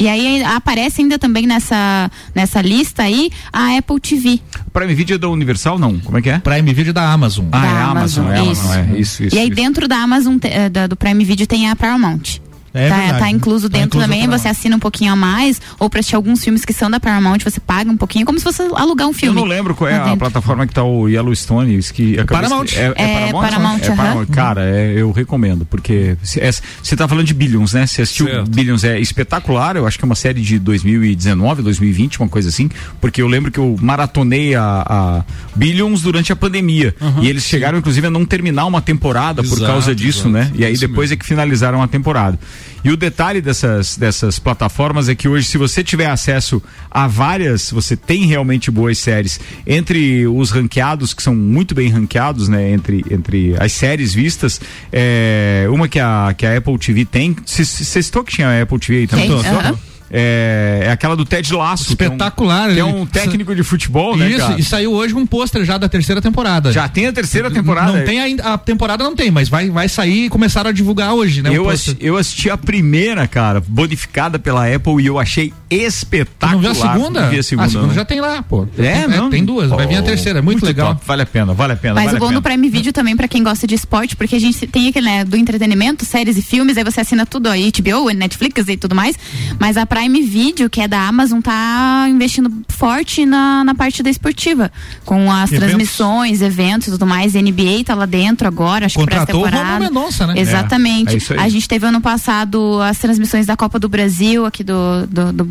E 0.01 0.07
aí 0.09 0.43
aparece 0.45 1.03
ainda 1.03 1.19
também 1.19 1.45
nessa, 1.47 2.09
nessa 2.33 2.61
lista 2.63 3.03
aí 3.03 3.31
a 3.53 3.77
Apple 3.77 3.99
TV. 3.99 4.41
Prime 4.73 4.95
Video 4.95 5.17
é 5.17 5.19
da 5.19 5.29
Universal, 5.29 5.77
não? 5.79 5.99
Como 5.99 6.17
é 6.19 6.23
que 6.23 6.31
é? 6.31 6.39
Prime 6.39 6.73
Video 6.73 6.93
da 6.93 7.11
Amazon. 7.13 7.47
Ah, 7.51 7.59
da 7.61 7.67
é 7.67 7.71
a 7.71 7.85
Amazon, 7.87 8.27
é 8.31 8.39
a 8.39 8.45
isso. 8.45 8.63
Amazon, 8.63 8.95
é 8.95 9.01
isso, 9.01 9.23
isso. 9.25 9.35
e 9.35 9.39
aí 9.41 9.47
isso. 9.49 9.57
dentro 9.57 9.89
da 9.89 9.97
Amazon, 9.97 10.39
te- 10.39 10.47
eh, 10.49 10.69
da- 10.69 10.87
do 10.87 10.95
Prime 10.97 11.25
Video 11.25 11.47
tem 11.49 11.69
a 11.69 11.75
Paramount. 11.75 12.39
É 12.75 12.89
tá, 12.89 13.19
tá 13.21 13.31
incluso 13.31 13.69
Tá 13.69 13.79
dentro 13.79 13.99
incluso 13.99 14.05
também, 14.07 14.29
você 14.29 14.49
assina 14.49 14.77
um 14.77 14.79
pouquinho 14.79 15.13
a 15.13 15.17
mais, 15.17 15.61
ou 15.79 15.89
pra 15.89 16.01
assistir 16.01 16.17
alguns 16.17 16.43
filmes 16.45 16.65
que 16.65 16.73
são 16.73 16.91
da 16.91 17.01
Paramount, 17.01 17.39
você 17.45 17.61
paga 17.61 17.91
um 17.91 17.97
pouquinho, 17.97 18.25
como 18.27 18.39
se 18.39 18.45
fosse 18.45 18.63
alugar 18.75 19.07
um 19.07 19.11
Eu 19.11 19.15
filme. 19.15 19.41
não 19.41 19.47
lembro 19.47 19.75
qual 19.75 19.89
é 19.89 19.95
lá 19.97 20.01
a 20.01 20.05
dentro. 20.05 20.19
plataforma 20.19 20.67
que 20.67 20.75
tá 20.75 20.83
o 20.85 21.09
Yellowstone. 21.09 21.79
Que 21.93 22.23
Paramount. 22.25 22.65
de- 22.67 22.77
É, 22.77 22.83
é 22.85 22.89
É, 22.89 22.93
Paramount? 23.33 23.41
Paramount, 23.51 23.79
É 23.83 23.91
Paramount. 23.97 24.17
aham. 24.25 24.27
Cara, 24.35 24.65
é, 24.65 24.93
eu 24.97 25.11
recomendo, 25.13 25.65
porque 25.65 26.17
você 26.23 26.97
tá 26.97 27.07
falando 27.09 27.27
de 27.27 27.35
Billions, 27.35 27.73
né? 27.73 27.87
Você 27.87 28.03
assistiu 28.03 28.27
Certo. 28.27 28.51
Billions, 28.51 28.85
é 28.85 28.99
espetacular. 29.01 29.77
Eu 29.77 29.87
acho 29.87 29.99
que 29.99 30.05
é 30.05 30.07
uma 30.07 30.15
série 30.15 30.41
de 30.41 30.59
2019, 30.59 31.63
2020, 31.63 32.21
uma 32.21 32.29
coisa 32.29 32.49
assim. 32.49 32.69
Porque 33.01 33.21
eu 33.23 33.27
lembro 33.29 33.51
que 33.51 33.59
eu 33.59 33.77
maratonei 33.81 34.55
a, 34.55 34.85
a 34.87 35.25
Billions 35.55 36.03
durante 36.03 36.33
a 36.33 36.37
pandemia. 36.37 36.95
e 37.21 37.29
eles 37.29 37.45
chegaram, 37.45 37.79
inclusive, 37.79 38.07
a 38.07 38.11
não 38.11 38.25
terminar 38.25 38.67
uma 38.67 38.81
temporada 38.81 39.43
por 39.43 39.57
Exato, 39.59 39.67
causa 39.73 39.95
disso, 39.95 40.29
exato. 40.29 40.31
né? 40.31 40.51
E 40.55 40.65
aí 40.65 40.77
depois 40.77 41.11
mesmo. 41.11 41.15
é 41.15 41.17
que 41.17 41.27
finalizaram 41.27 41.83
a 41.83 41.89
temporada. 41.89 42.39
E 42.85 42.91
o 42.91 42.97
detalhe 42.97 43.41
dessas, 43.41 43.97
dessas 43.97 44.39
plataformas 44.39 45.09
é 45.09 45.15
que 45.15 45.29
hoje, 45.29 45.47
se 45.47 45.59
você 45.59 45.83
tiver 45.83 46.07
acesso 46.07 46.63
a 46.91 47.07
várias, 47.07 47.71
você 47.71 47.97
tem 47.97 48.27
realmente 48.27 48.71
boas 48.71 48.99
séries. 48.99 49.41
Entre 49.67 50.27
os 50.27 50.51
ranqueados, 50.51 51.13
que 51.13 51.23
são 51.23 51.35
muito 51.35 51.75
bem 51.75 51.89
ranqueados, 51.89 52.49
né? 52.49 52.71
Entre, 52.71 53.05
entre 53.11 53.55
as 53.59 53.73
séries 53.73 54.15
vistas, 54.15 54.61
é, 54.93 55.67
uma 55.71 55.89
que 55.89 55.99
a, 55.99 56.35
que 56.37 56.47
a 56.47 56.57
Apple 56.57 56.79
TV 56.79 57.05
tem. 57.05 57.37
Você 57.45 58.03
citou 58.03 58.23
que 58.25 58.33
tinha 58.33 58.49
a 58.49 58.63
Apple 58.63 58.79
TV 58.79 58.99
aí 58.99 59.07
também? 59.07 59.29
Tem, 59.29 59.39
Citou? 59.39 59.59
aham. 59.59 59.79
É, 60.11 60.83
é 60.87 60.91
aquela 60.91 61.15
do 61.17 61.25
Ted 61.25 61.53
Lasso. 61.53 61.97
que 61.97 62.03
é 62.05 62.09
um- 62.09 62.13
Espetacular. 62.13 62.73
Que 62.73 62.81
é 62.81 62.85
um, 62.85 63.07
técnico 63.07 63.55
de 63.55 63.63
futebol, 63.63 64.17
né, 64.17 64.29
Isso, 64.31 64.39
cara? 64.39 64.59
e 64.61 64.63
saiu 64.63 64.93
hoje 64.93 65.15
um 65.15 65.27
pôster 65.27 65.65
já 65.65 65.77
da 65.79 65.89
terceira 65.89 66.21
temporada. 66.23 66.73
Já 66.73 66.89
tem 66.89 67.07
a 67.07 67.13
terceira 67.13 67.51
temporada. 67.51 67.93
Não 67.93 68.05
tem 68.05 68.21
ainda, 68.21 68.43
a 68.55 68.59
temporada 68.59 69.03
não 69.05 69.15
tem, 69.15 69.31
mas 69.31 69.49
vai, 69.49 69.69
vai 69.71 69.89
sair 69.89 70.27
e 70.27 70.29
começaram 70.29 70.71
a 70.71 70.73
divulgar 70.73 71.13
hoje, 71.15 71.43
né? 71.43 71.51
Eu, 71.53 71.69
assisti, 71.69 71.97
eu 72.01 72.17
assisti 72.17 72.51
a 72.51 72.57
primeira, 72.57 73.27
cara, 73.27 73.63
bonificada 73.67 74.39
pela 74.39 74.67
Apple 74.73 75.03
e 75.03 75.07
eu 75.07 75.19
achei 75.19 75.53
espetacular. 75.71 76.53
não 76.55 76.61
viu 76.61 76.71
a 76.71 76.75
segunda? 76.75 77.21
Não 77.23 77.31
vi 77.31 77.39
a 77.39 77.43
segunda. 77.43 77.67
a 77.67 77.71
segunda 77.71 77.87
não. 77.89 77.95
já 77.95 78.05
tem 78.05 78.21
lá, 78.21 78.43
pô. 78.43 78.67
É, 78.79 79.01
tem, 79.07 79.09
não? 79.09 79.31
tem 79.31 79.45
duas, 79.45 79.71
vai 79.71 79.87
vir 79.87 79.97
a 79.97 80.01
Oh, 80.01 80.03
terceira, 80.05 80.39
é 80.39 80.43
muito, 80.43 80.65
legal. 80.65 80.95
top, 80.95 81.07
Vale 81.07 81.23
a 81.23 81.27
pena, 81.27 81.53
vale 81.55 81.73
a 81.73 81.77
pena. 81.77 81.95
Mas 81.95 82.07
vale 82.07 82.17
o 82.17 82.21
bom 82.21 82.33
do. 82.33 82.43
Prime 82.43 82.69
Video 82.71 82.93
também 82.93 83.17
pra 83.17 83.27
quem 83.29 83.43
gosta 83.43 83.67
de 83.67 83.75
esporte, 83.75 84.17
porque 84.17 84.37
a 84.37 84.41
gente 84.41 84.67
tem 84.67 84.89
aquele, 84.89 85.07
né, 85.07 85.25
do 85.25 85.37
entretenimento, 85.37 86.05
séries 86.05 86.37
e 86.37 86.43
filmes, 86.43 86.77
aí 86.79 86.85
você 86.85 87.01
assina 87.01 87.27
tudo, 87.27 87.49
aí 87.49 87.71
HBO, 87.71 88.11
Netflix 88.11 88.67
e 88.69 88.77
tudo 88.77 88.95
mais. 88.95 89.17
Mas 89.59 89.77
a 89.77 89.85
Prime 89.99 90.23
Video, 90.23 90.71
que 90.71 90.81
é 90.81 90.87
da 90.87 91.09
Amazon, 91.09 91.41
tá 91.41 92.07
investindo 92.09 92.53
forte 92.69 93.27
na, 93.27 93.65
na 93.65 93.75
parte 93.75 94.01
da 94.01 94.09
esportiva. 94.09 94.71
Com 95.05 95.31
as 95.33 95.51
Eventos. 95.51 95.59
transmissões, 95.59 96.41
eventos 96.41 96.87
e 96.87 96.91
tudo 96.93 97.05
mais. 97.05 97.35
NBA 97.35 97.83
tá 97.85 97.97
lá 97.97 98.07
dentro 98.07 98.47
agora, 98.47 98.87
acho 98.87 98.97
Contratou 98.97 99.41
o 99.41 99.45
que 99.45 99.51
pra 99.51 99.59
temporada. 99.59 99.85
Mendonça, 99.85 100.25
né? 100.29 100.35
Exatamente. 100.37 101.33
É, 101.33 101.37
é 101.37 101.41
a 101.41 101.49
gente 101.49 101.69
teve 101.69 101.85
ano 101.85 102.01
passado 102.01 102.81
as 102.81 102.97
transmissões 102.99 103.47
da 103.47 103.57
Copa 103.57 103.81
do 103.81 103.89
Brasil, 103.89 104.47
aqui 104.47 104.63
do, 104.63 105.05
do, 105.09 105.33
do, 105.33 105.45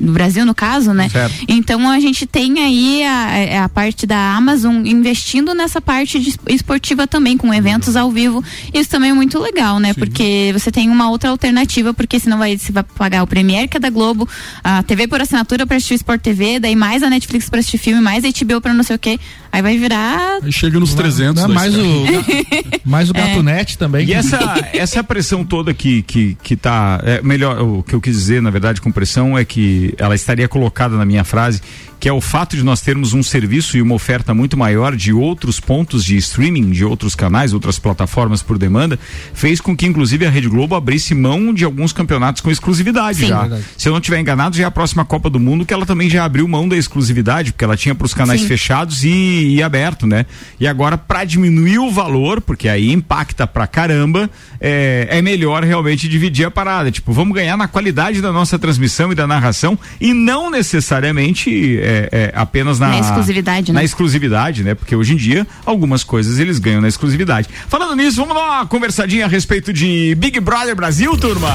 do 0.00 0.12
Brasil, 0.12 0.44
no 0.44 0.54
caso, 0.54 0.92
né? 0.92 1.08
Certo. 1.08 1.44
Então 1.46 1.88
a 1.88 2.00
gente 2.00 2.26
tem 2.26 2.58
aí 2.58 3.04
a, 3.04 3.64
a 3.64 3.68
parte 3.68 4.04
da 4.04 4.34
Amazon 4.34 4.84
investindo 4.84 5.54
nessa 5.54 5.80
parte 5.80 6.34
esportiva 6.48 7.06
também, 7.06 7.36
com 7.36 7.54
eventos 7.54 7.94
ao 7.94 8.10
vivo. 8.10 8.42
Isso 8.74 8.90
também 8.90 9.10
é 9.10 9.14
muito 9.14 9.38
legal, 9.38 9.78
né? 9.78 9.94
Porque 9.94 10.50
você 10.52 10.72
tem 10.72 10.90
uma 10.90 11.08
outra 11.08 11.30
alternativa, 11.30 11.94
porque 11.94 12.18
senão 12.18 12.38
vai, 12.38 12.58
você 12.58 12.72
vai 12.72 12.82
pagar 12.82 13.22
o 13.22 13.26
Premiere, 13.28 13.68
é 13.76 13.80
da 13.80 13.90
Globo, 13.90 14.28
a 14.62 14.82
TV 14.82 15.06
por 15.06 15.20
assinatura 15.20 15.66
pra 15.66 15.76
assistir 15.76 15.94
o 15.94 15.96
Sport 15.96 16.20
TV, 16.20 16.58
daí 16.60 16.74
mais 16.74 17.02
a 17.02 17.10
Netflix 17.10 17.48
pra 17.48 17.60
assistir 17.60 17.78
filme, 17.78 18.00
mais 18.00 18.24
a 18.24 18.28
HBO 18.28 18.60
pra 18.60 18.74
não 18.74 18.82
sei 18.82 18.96
o 18.96 18.98
quê. 18.98 19.18
Aí 19.52 19.62
vai 19.62 19.78
virar. 19.78 20.38
Aí 20.42 20.52
chega 20.52 20.78
nos 20.78 20.92
300. 20.92 21.40
Não, 21.40 21.48
da 21.48 21.54
mais, 21.54 21.72
Sky. 21.72 21.82
o, 21.82 22.80
mais 22.84 23.08
o 23.08 23.14
Gato 23.14 23.42
Net 23.42 23.78
também. 23.78 24.06
E 24.06 24.12
essa, 24.12 24.38
essa 24.74 25.02
pressão 25.02 25.44
toda 25.44 25.72
que, 25.72 26.02
que, 26.02 26.36
que 26.42 26.56
tá. 26.56 27.00
É, 27.02 27.22
melhor, 27.22 27.62
o 27.62 27.82
que 27.82 27.94
eu 27.94 28.00
quis 28.00 28.16
dizer, 28.16 28.42
na 28.42 28.50
verdade, 28.50 28.80
com 28.80 28.92
pressão, 28.92 29.38
é 29.38 29.44
que 29.44 29.94
ela 29.96 30.14
estaria 30.14 30.46
colocada 30.46 30.96
na 30.96 31.06
minha 31.06 31.24
frase, 31.24 31.62
que 31.98 32.08
é 32.08 32.12
o 32.12 32.20
fato 32.20 32.56
de 32.56 32.62
nós 32.62 32.80
termos 32.80 33.14
um 33.14 33.22
serviço 33.22 33.76
e 33.76 33.82
uma 33.82 33.94
oferta 33.94 34.34
muito 34.34 34.56
maior 34.56 34.94
de 34.94 35.12
outros 35.12 35.58
pontos 35.58 36.04
de 36.04 36.16
streaming, 36.16 36.70
de 36.70 36.84
outros 36.84 37.14
canais, 37.14 37.52
outras 37.52 37.78
plataformas 37.78 38.42
por 38.42 38.58
demanda, 38.58 38.98
fez 39.32 39.60
com 39.60 39.76
que, 39.76 39.86
inclusive, 39.86 40.26
a 40.26 40.30
Rede 40.30 40.48
Globo 40.48 40.74
abrisse 40.74 41.14
mão 41.14 41.52
de 41.52 41.64
alguns 41.64 41.92
campeonatos 41.92 42.42
com 42.42 42.50
exclusividade 42.50 43.18
Sim. 43.18 43.28
já. 43.28 43.40
Verdade. 43.40 43.64
Se 43.76 43.88
eu 43.88 43.92
não 43.92 43.98
estiver 43.98 44.20
enganado, 44.20 44.56
já 44.56 44.64
é 44.64 44.66
a 44.66 44.70
próxima 44.70 45.04
Copa 45.04 45.30
do 45.30 45.40
Mundo 45.40 45.64
que 45.64 45.72
ela 45.72 45.86
também 45.86 46.10
já 46.10 46.24
abriu 46.24 46.46
mão 46.46 46.68
da 46.68 46.76
exclusividade, 46.76 47.52
porque 47.52 47.64
ela 47.64 47.76
tinha 47.76 47.94
para 47.94 48.04
os 48.04 48.14
canais 48.14 48.42
Sim. 48.42 48.46
fechados 48.46 49.04
e, 49.04 49.54
e 49.56 49.62
aberto, 49.62 50.06
né? 50.06 50.26
E 50.60 50.66
agora, 50.66 50.98
para 50.98 51.24
diminuir 51.24 51.78
o 51.78 51.90
valor, 51.90 52.40
porque 52.40 52.68
aí 52.68 52.92
impacta 52.92 53.46
pra 53.46 53.66
caramba, 53.66 54.30
é, 54.60 55.08
é 55.10 55.22
melhor 55.22 55.64
realmente 55.64 56.08
dividir 56.08 56.46
a 56.46 56.50
parada. 56.50 56.90
Tipo, 56.90 57.12
vamos 57.12 57.34
ganhar 57.34 57.56
na 57.56 57.68
qualidade 57.68 58.20
da 58.20 58.32
nossa 58.32 58.58
transmissão 58.58 59.12
e 59.12 59.14
da 59.14 59.26
narração 59.26 59.78
e 60.00 60.12
não 60.12 60.50
necessariamente 60.50 61.78
é, 61.86 62.08
é, 62.12 62.32
apenas 62.34 62.78
na, 62.78 62.88
Na 62.88 62.98
exclusividade, 62.98 63.72
na 63.72 63.78
né? 63.80 63.84
exclusividade, 63.84 64.64
né? 64.64 64.74
Porque 64.74 64.96
hoje 64.96 65.14
em 65.14 65.16
dia 65.16 65.46
algumas 65.64 66.02
coisas 66.02 66.38
eles 66.38 66.58
ganham 66.58 66.80
na 66.80 66.88
exclusividade. 66.88 67.48
Falando 67.68 67.94
nisso, 67.94 68.16
vamos 68.16 68.34
dar 68.34 68.42
uma 68.42 68.66
conversadinha 68.66 69.24
a 69.26 69.28
respeito 69.28 69.72
de 69.72 70.14
Big 70.16 70.40
Brother 70.40 70.74
Brasil, 70.74 71.16
turma. 71.16 71.48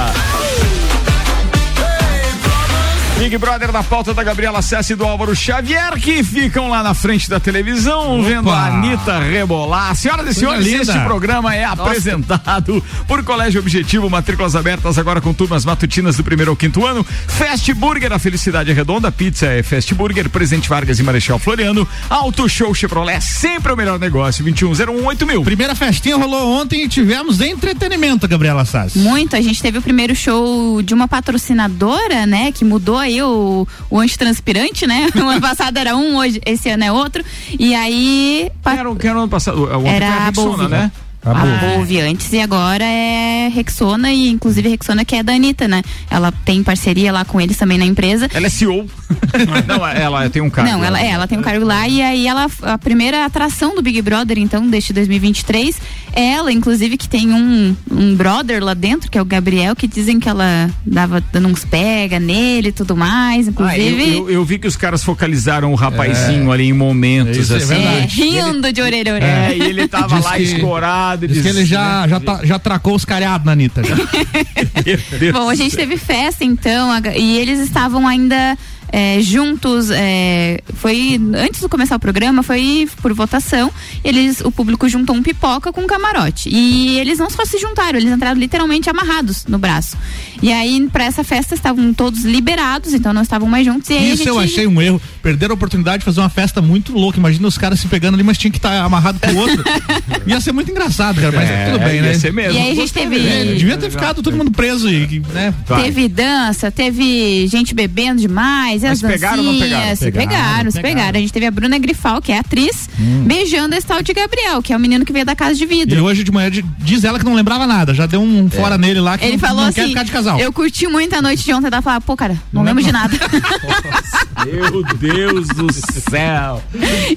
Big 3.21 3.37
Brother 3.37 3.71
na 3.71 3.83
pauta 3.83 4.15
da 4.15 4.23
Gabriela 4.23 4.63
Sessi 4.63 4.93
e 4.93 4.95
do 4.95 5.05
Álvaro 5.05 5.35
Xavier, 5.35 5.93
que 5.99 6.23
ficam 6.23 6.67
lá 6.67 6.81
na 6.81 6.95
frente 6.95 7.29
da 7.29 7.39
televisão, 7.39 8.23
vendo 8.23 8.49
a 8.49 8.65
Anitta 8.65 9.19
rebolar. 9.19 9.95
Senhoras 9.95 10.27
e 10.27 10.39
senhores, 10.39 10.65
linda. 10.65 10.81
este 10.81 10.99
programa 11.01 11.53
é 11.53 11.63
apresentado 11.63 12.83
por 13.07 13.23
Colégio 13.23 13.61
Objetivo, 13.61 14.09
matrículas 14.09 14.55
abertas 14.55 14.97
agora 14.97 15.21
com 15.21 15.35
turmas 15.35 15.63
matutinas 15.63 16.17
do 16.17 16.23
primeiro 16.23 16.49
ao 16.49 16.57
quinto 16.57 16.83
ano. 16.83 17.05
Fast 17.27 17.71
Burger, 17.75 18.11
a 18.11 18.17
felicidade 18.17 18.71
é 18.71 18.73
redonda, 18.73 19.11
pizza 19.11 19.45
é 19.45 19.61
Fast 19.61 19.93
Burger, 19.93 20.27
Presidente 20.27 20.67
Vargas 20.67 20.97
e 20.97 21.03
Marechal 21.03 21.37
Floriano. 21.37 21.87
Auto 22.09 22.49
Show 22.49 22.73
Chevrolet, 22.73 23.21
sempre 23.21 23.71
o 23.71 23.77
melhor 23.77 23.99
negócio, 23.99 24.43
21018000 24.45 25.25
mil. 25.27 25.43
Primeira 25.43 25.75
festinha 25.75 26.17
rolou 26.17 26.59
ontem 26.59 26.85
e 26.85 26.89
tivemos 26.89 27.39
entretenimento, 27.39 28.27
Gabriela 28.27 28.65
Sassi. 28.65 28.97
Muito, 28.97 29.35
a 29.35 29.41
gente 29.41 29.61
teve 29.61 29.77
o 29.77 29.81
primeiro 29.81 30.15
show 30.15 30.81
de 30.81 30.95
uma 30.95 31.07
patrocinadora, 31.07 32.25
né, 32.25 32.51
que 32.51 32.65
mudou 32.65 32.97
aí 32.97 33.10
o, 33.19 33.67
o 33.89 33.99
antitranspirante, 33.99 34.85
né? 34.85 35.09
O 35.17 35.27
ano 35.27 35.41
passado 35.41 35.77
era 35.77 35.95
um, 35.95 36.17
hoje, 36.17 36.39
esse 36.45 36.69
ano 36.69 36.83
é 36.83 36.91
outro. 36.91 37.23
E 37.57 37.73
aí. 37.73 38.51
Era 38.65 38.89
o 38.89 38.95
que 38.95 39.07
era 39.07 39.17
o 39.17 39.21
ano 39.21 39.29
passado, 39.29 39.67
Era 39.85 40.05
foi 40.05 40.15
a 40.15 40.25
Rexona, 40.25 40.67
né? 40.67 40.91
A 41.23 41.75
Bolvi 41.75 41.99
antes 42.01 42.31
e 42.33 42.39
agora 42.39 42.83
é 42.83 43.47
Rexona 43.53 44.11
e 44.11 44.27
inclusive 44.29 44.67
Rexona 44.69 45.05
que 45.05 45.15
é 45.15 45.21
da 45.23 45.33
Anitta, 45.33 45.67
né? 45.67 45.81
Ela 46.09 46.31
tem 46.43 46.63
parceria 46.63 47.11
lá 47.11 47.23
com 47.23 47.39
eles 47.39 47.57
também 47.57 47.77
na 47.77 47.85
empresa. 47.85 48.27
Ela 48.33 48.47
é 48.47 48.49
CEO. 48.49 48.85
Não, 49.67 49.85
ela 49.85 50.29
tem 50.29 50.41
um 50.41 50.49
cargo. 50.49 50.71
Não, 50.71 50.83
ela, 50.83 50.99
é, 51.01 51.09
ela 51.09 51.27
tem 51.27 51.37
um 51.37 51.41
cargo 51.41 51.63
lá 51.65 51.87
e 51.87 52.01
aí 52.01 52.27
ela, 52.27 52.47
a 52.63 52.77
primeira 52.77 53.23
atração 53.25 53.75
do 53.75 53.81
Big 53.81 54.01
Brother, 54.01 54.37
então, 54.39 54.67
deste 54.67 54.93
2023, 54.93 55.79
é 56.13 56.31
ela, 56.33 56.51
inclusive, 56.51 56.97
que 56.97 57.07
tem 57.07 57.31
um, 57.31 57.75
um 57.91 58.15
brother 58.15 58.63
lá 58.63 58.73
dentro, 58.73 59.09
que 59.11 59.17
é 59.17 59.21
o 59.21 59.25
Gabriel, 59.25 59.75
que 59.75 59.87
dizem 59.87 60.19
que 60.19 60.27
ela 60.27 60.69
dava 60.85 61.21
dando 61.31 61.47
uns 61.49 61.63
pega 61.65 62.19
nele 62.19 62.69
e 62.69 62.71
tudo 62.71 62.95
mais, 62.97 63.47
Ah, 63.47 63.49
eu, 63.49 63.51
inclusive. 63.53 64.15
eu- 64.17 64.29
eu 64.29 64.45
vi 64.45 64.57
que 64.57 64.67
os 64.67 64.75
caras 64.75 65.03
focalizaram 65.03 65.71
o 65.71 65.75
rapazinho 65.75 66.51
ali 66.51 66.67
em 66.69 66.73
momentos 66.73 67.37
Isso 67.37 67.53
é 67.53 67.57
assim. 67.57 67.73
é, 67.75 68.07
rindo 68.09 68.71
de 68.73 68.81
orelha 68.81 69.11
a 69.11 69.15
orelha. 69.15 69.31
É, 69.51 69.57
e 69.57 69.61
ele 69.61 69.87
tava 69.87 70.15
Diz 70.15 70.25
lá 70.25 70.35
que- 70.37 70.43
escorado. 70.43 71.10
Diz 71.15 71.41
que 71.41 71.47
ele 71.47 71.65
já, 71.65 72.07
já, 72.07 72.19
tá- 72.19 72.39
já 72.43 72.59
tracou 72.59 72.95
os 72.95 73.05
cariados 73.05 73.45
na 73.45 73.51
Anitta. 73.53 73.81
Bom, 75.33 75.49
a 75.49 75.55
gente 75.55 75.75
teve 75.75 75.97
festa 75.97 76.43
então, 76.43 76.89
e 77.15 77.37
eles 77.37 77.59
estavam 77.59 78.07
ainda 78.07 78.57
é, 78.91 79.21
juntos. 79.21 79.89
é, 79.91 80.59
foi 80.75 81.19
antes 81.35 81.61
de 81.61 81.67
começar 81.67 81.95
o 81.95 81.99
programa, 81.99 82.43
foi 82.43 82.87
por 83.01 83.13
votação. 83.13 83.71
Eles, 84.03 84.41
o 84.41 84.51
público 84.51 84.87
juntou 84.89 85.15
um 85.15 85.23
pipoca 85.23 85.71
com 85.71 85.81
um 85.81 85.87
camarote. 85.87 86.49
E 86.51 86.97
eles 86.99 87.17
não 87.19 87.29
só 87.29 87.45
se 87.45 87.57
juntaram, 87.59 87.97
eles 87.99 88.11
entraram 88.11 88.39
literalmente 88.39 88.89
amarrados 88.89 89.45
no 89.45 89.57
braço. 89.57 89.97
E 90.41 90.51
aí, 90.51 90.87
pra 90.91 91.03
essa 91.05 91.23
festa, 91.23 91.53
estavam 91.53 91.93
todos 91.93 92.23
liberados, 92.23 92.93
então 92.93 93.13
não 93.13 93.21
estavam 93.21 93.47
mais 93.47 93.65
juntos. 93.65 93.89
E 93.89 93.93
aí 93.93 94.07
Isso 94.09 94.17
gente... 94.17 94.27
eu 94.27 94.39
achei 94.39 94.67
um 94.67 94.81
erro. 94.81 95.01
Perderam 95.21 95.53
a 95.53 95.55
oportunidade 95.55 95.99
de 95.99 96.05
fazer 96.05 96.19
uma 96.19 96.29
festa 96.29 96.61
muito 96.61 96.93
louca. 96.93 97.19
Imagina 97.19 97.47
os 97.47 97.57
caras 97.57 97.79
se 97.79 97.87
pegando 97.87 98.15
ali, 98.15 98.23
mas 98.23 98.37
tinha 98.37 98.49
que 98.51 98.57
estar 98.57 98.83
amarrado 98.83 99.19
com 99.19 99.31
o 99.31 99.37
outro. 99.37 99.63
ia 100.25 100.41
ser 100.41 100.51
muito 100.51 100.71
engraçado, 100.71 101.21
cara. 101.21 101.31
Mas 101.31 101.49
É, 101.49 101.65
tudo 101.71 101.79
bem, 101.83 101.95
ia 101.97 102.01
né? 102.01 102.13
ser 102.15 102.33
mesmo. 102.33 102.57
E 102.57 102.61
aí 102.61 102.71
a 102.71 102.75
gente 102.75 102.91
teve- 102.93 103.19
É, 103.27 103.45
devia 103.53 103.77
ter 103.77 103.89
ficado 103.91 104.21
todo 104.23 104.35
mundo 104.35 104.51
preso 104.51 104.89
e, 104.89 105.19
né? 105.33 105.53
Teve 105.83 106.07
dança, 106.07 106.71
teve 106.71 107.47
gente 107.47 107.73
bebendo 107.75 108.19
demais, 108.21 108.80
e 108.83 108.87
as 108.87 109.01
Mas 109.01 109.11
pegaram 109.11 109.37
ou 109.39 109.43
não 109.43 109.51
dancinhas. 109.53 109.69
pegaram? 109.69 109.95
Se 109.95 110.11
Pegaram, 110.11 110.27
pegaram, 110.29 110.71
se 110.71 110.81
pegaram. 110.81 111.17
A 111.17 111.21
gente 111.21 111.33
teve 111.33 111.45
a 111.45 111.51
Bruna 111.51 111.77
Grifal, 111.77 112.21
que 112.21 112.31
é 112.31 112.39
atriz, 112.39 112.89
beijando 113.25 113.75
esse 113.75 113.85
tal 113.87 114.01
de 114.01 114.13
Gabriel, 114.13 114.61
que 114.61 114.73
é 114.73 114.77
o 114.77 114.79
menino 114.79 115.05
que 115.05 115.13
veio 115.13 115.25
da 115.25 115.35
casa 115.35 115.55
de 115.55 115.63
E 115.63 115.67
vidro. 115.67 116.03
hoje 116.03 116.23
de 116.23 116.31
manhã 116.31 116.49
diz 116.79 117.03
ela 117.03 117.17
que 117.19 117.25
não 117.25 117.33
lembrava 117.33 117.65
nada. 117.67 117.93
Já 117.93 118.05
deu 118.05 118.21
um 118.21 118.49
fora 118.49 118.77
nele 118.77 118.99
lá 118.99 119.17
que 119.17 119.25
Ele 119.25 119.33
não, 119.33 119.39
falou 119.39 119.61
não 119.61 119.69
assim: 119.69 119.81
quer 119.81 119.87
ficar 119.89 120.03
de 120.03 120.11
casal. 120.11 120.39
Eu 120.39 120.51
curti 120.53 120.87
muito 120.87 121.15
a 121.15 121.21
noite 121.21 121.43
de 121.43 121.53
ontem. 121.53 121.67
Ela 121.67 121.81
falou, 121.81 122.01
pô, 122.01 122.15
cara, 122.17 122.35
não, 122.51 122.63
lembro 122.63 122.83
de 122.83 122.91
nada. 122.91 123.15
Meu 124.45 124.83
Deus 124.95 125.47
do 125.49 125.71
céu. 125.73 126.61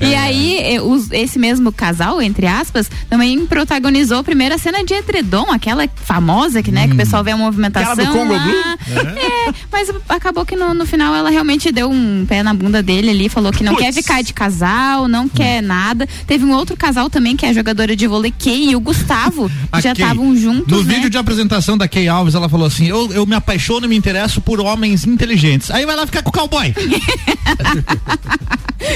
E 0.01 0.15
aí, 0.15 0.57
eh, 0.59 0.79
esse 1.13 1.39
mesmo 1.39 1.73
casal, 1.73 2.21
entre 2.21 2.47
aspas, 2.47 2.91
também 3.09 3.47
protagonizou 3.47 4.19
a 4.19 4.25
primeira 4.25 4.59
cena 4.59 4.85
de 4.85 4.95
edredom, 4.95 5.51
aquela 5.51 5.89
famosa 5.97 6.63
que, 6.63 6.71
né, 6.71 6.87
que 6.87 6.95
o 6.95 6.97
pessoal 6.97 7.25
vê 7.25 7.31
a 7.31 7.37
movimentação. 7.37 7.93
Aquela 7.93 8.09
do 8.11 8.13
Congo 8.13 8.33
lá. 8.35 8.43
Blue? 8.45 8.55
É, 9.17 9.55
mas 9.73 9.91
acabou 10.09 10.45
que 10.45 10.57
no, 10.57 10.75
no 10.75 10.85
final 10.87 11.15
ela 11.15 11.31
realmente 11.31 11.54
deu 11.73 11.91
um 11.91 12.25
pé 12.27 12.43
na 12.43 12.53
bunda 12.55 12.83
dele 12.83 13.11
ali, 13.11 13.29
falou 13.29 13.53
que 13.53 13.63
não 13.65 13.73
Puts. 13.75 13.85
quer 13.85 13.93
ficar 13.93 14.23
de 14.23 14.33
casal, 14.33 15.09
não 15.09 15.29
quer 15.29 15.63
nada. 15.63 16.07
Teve 16.27 16.45
um 16.45 16.53
outro 16.53 16.77
casal 16.77 17.09
também, 17.11 17.37
que 17.37 17.45
é 17.47 17.51
a 17.51 17.53
jogadora 17.53 17.95
de 17.97 18.07
vôlei 18.07 18.33
Kay 18.37 18.71
e 18.71 18.77
o 18.77 18.81
Gustavo, 18.81 19.51
já 19.83 19.93
estavam 19.93 20.37
juntos, 20.37 20.71
No 20.71 20.83
né? 20.85 20.95
vídeo 20.95 21.11
de 21.11 21.19
apresentação 21.19 21.77
da 21.79 21.87
Kay 21.89 22.09
Alves, 22.09 22.35
ela 22.35 22.49
falou 22.49 22.67
assim: 22.67 22.87
eu, 22.87 23.13
eu 23.13 23.27
me 23.27 23.35
apaixono 23.35 23.87
e 23.87 23.89
me 23.89 23.97
interesso 23.97 24.41
por 24.41 24.61
homens 24.61 25.07
inteligentes. 25.07 25.71
Aí 25.71 25.85
vai 25.87 25.97
lá 25.97 26.07
ficar 26.07 26.23
com 26.23 26.31
o 26.31 26.33
cowboy. 26.33 26.75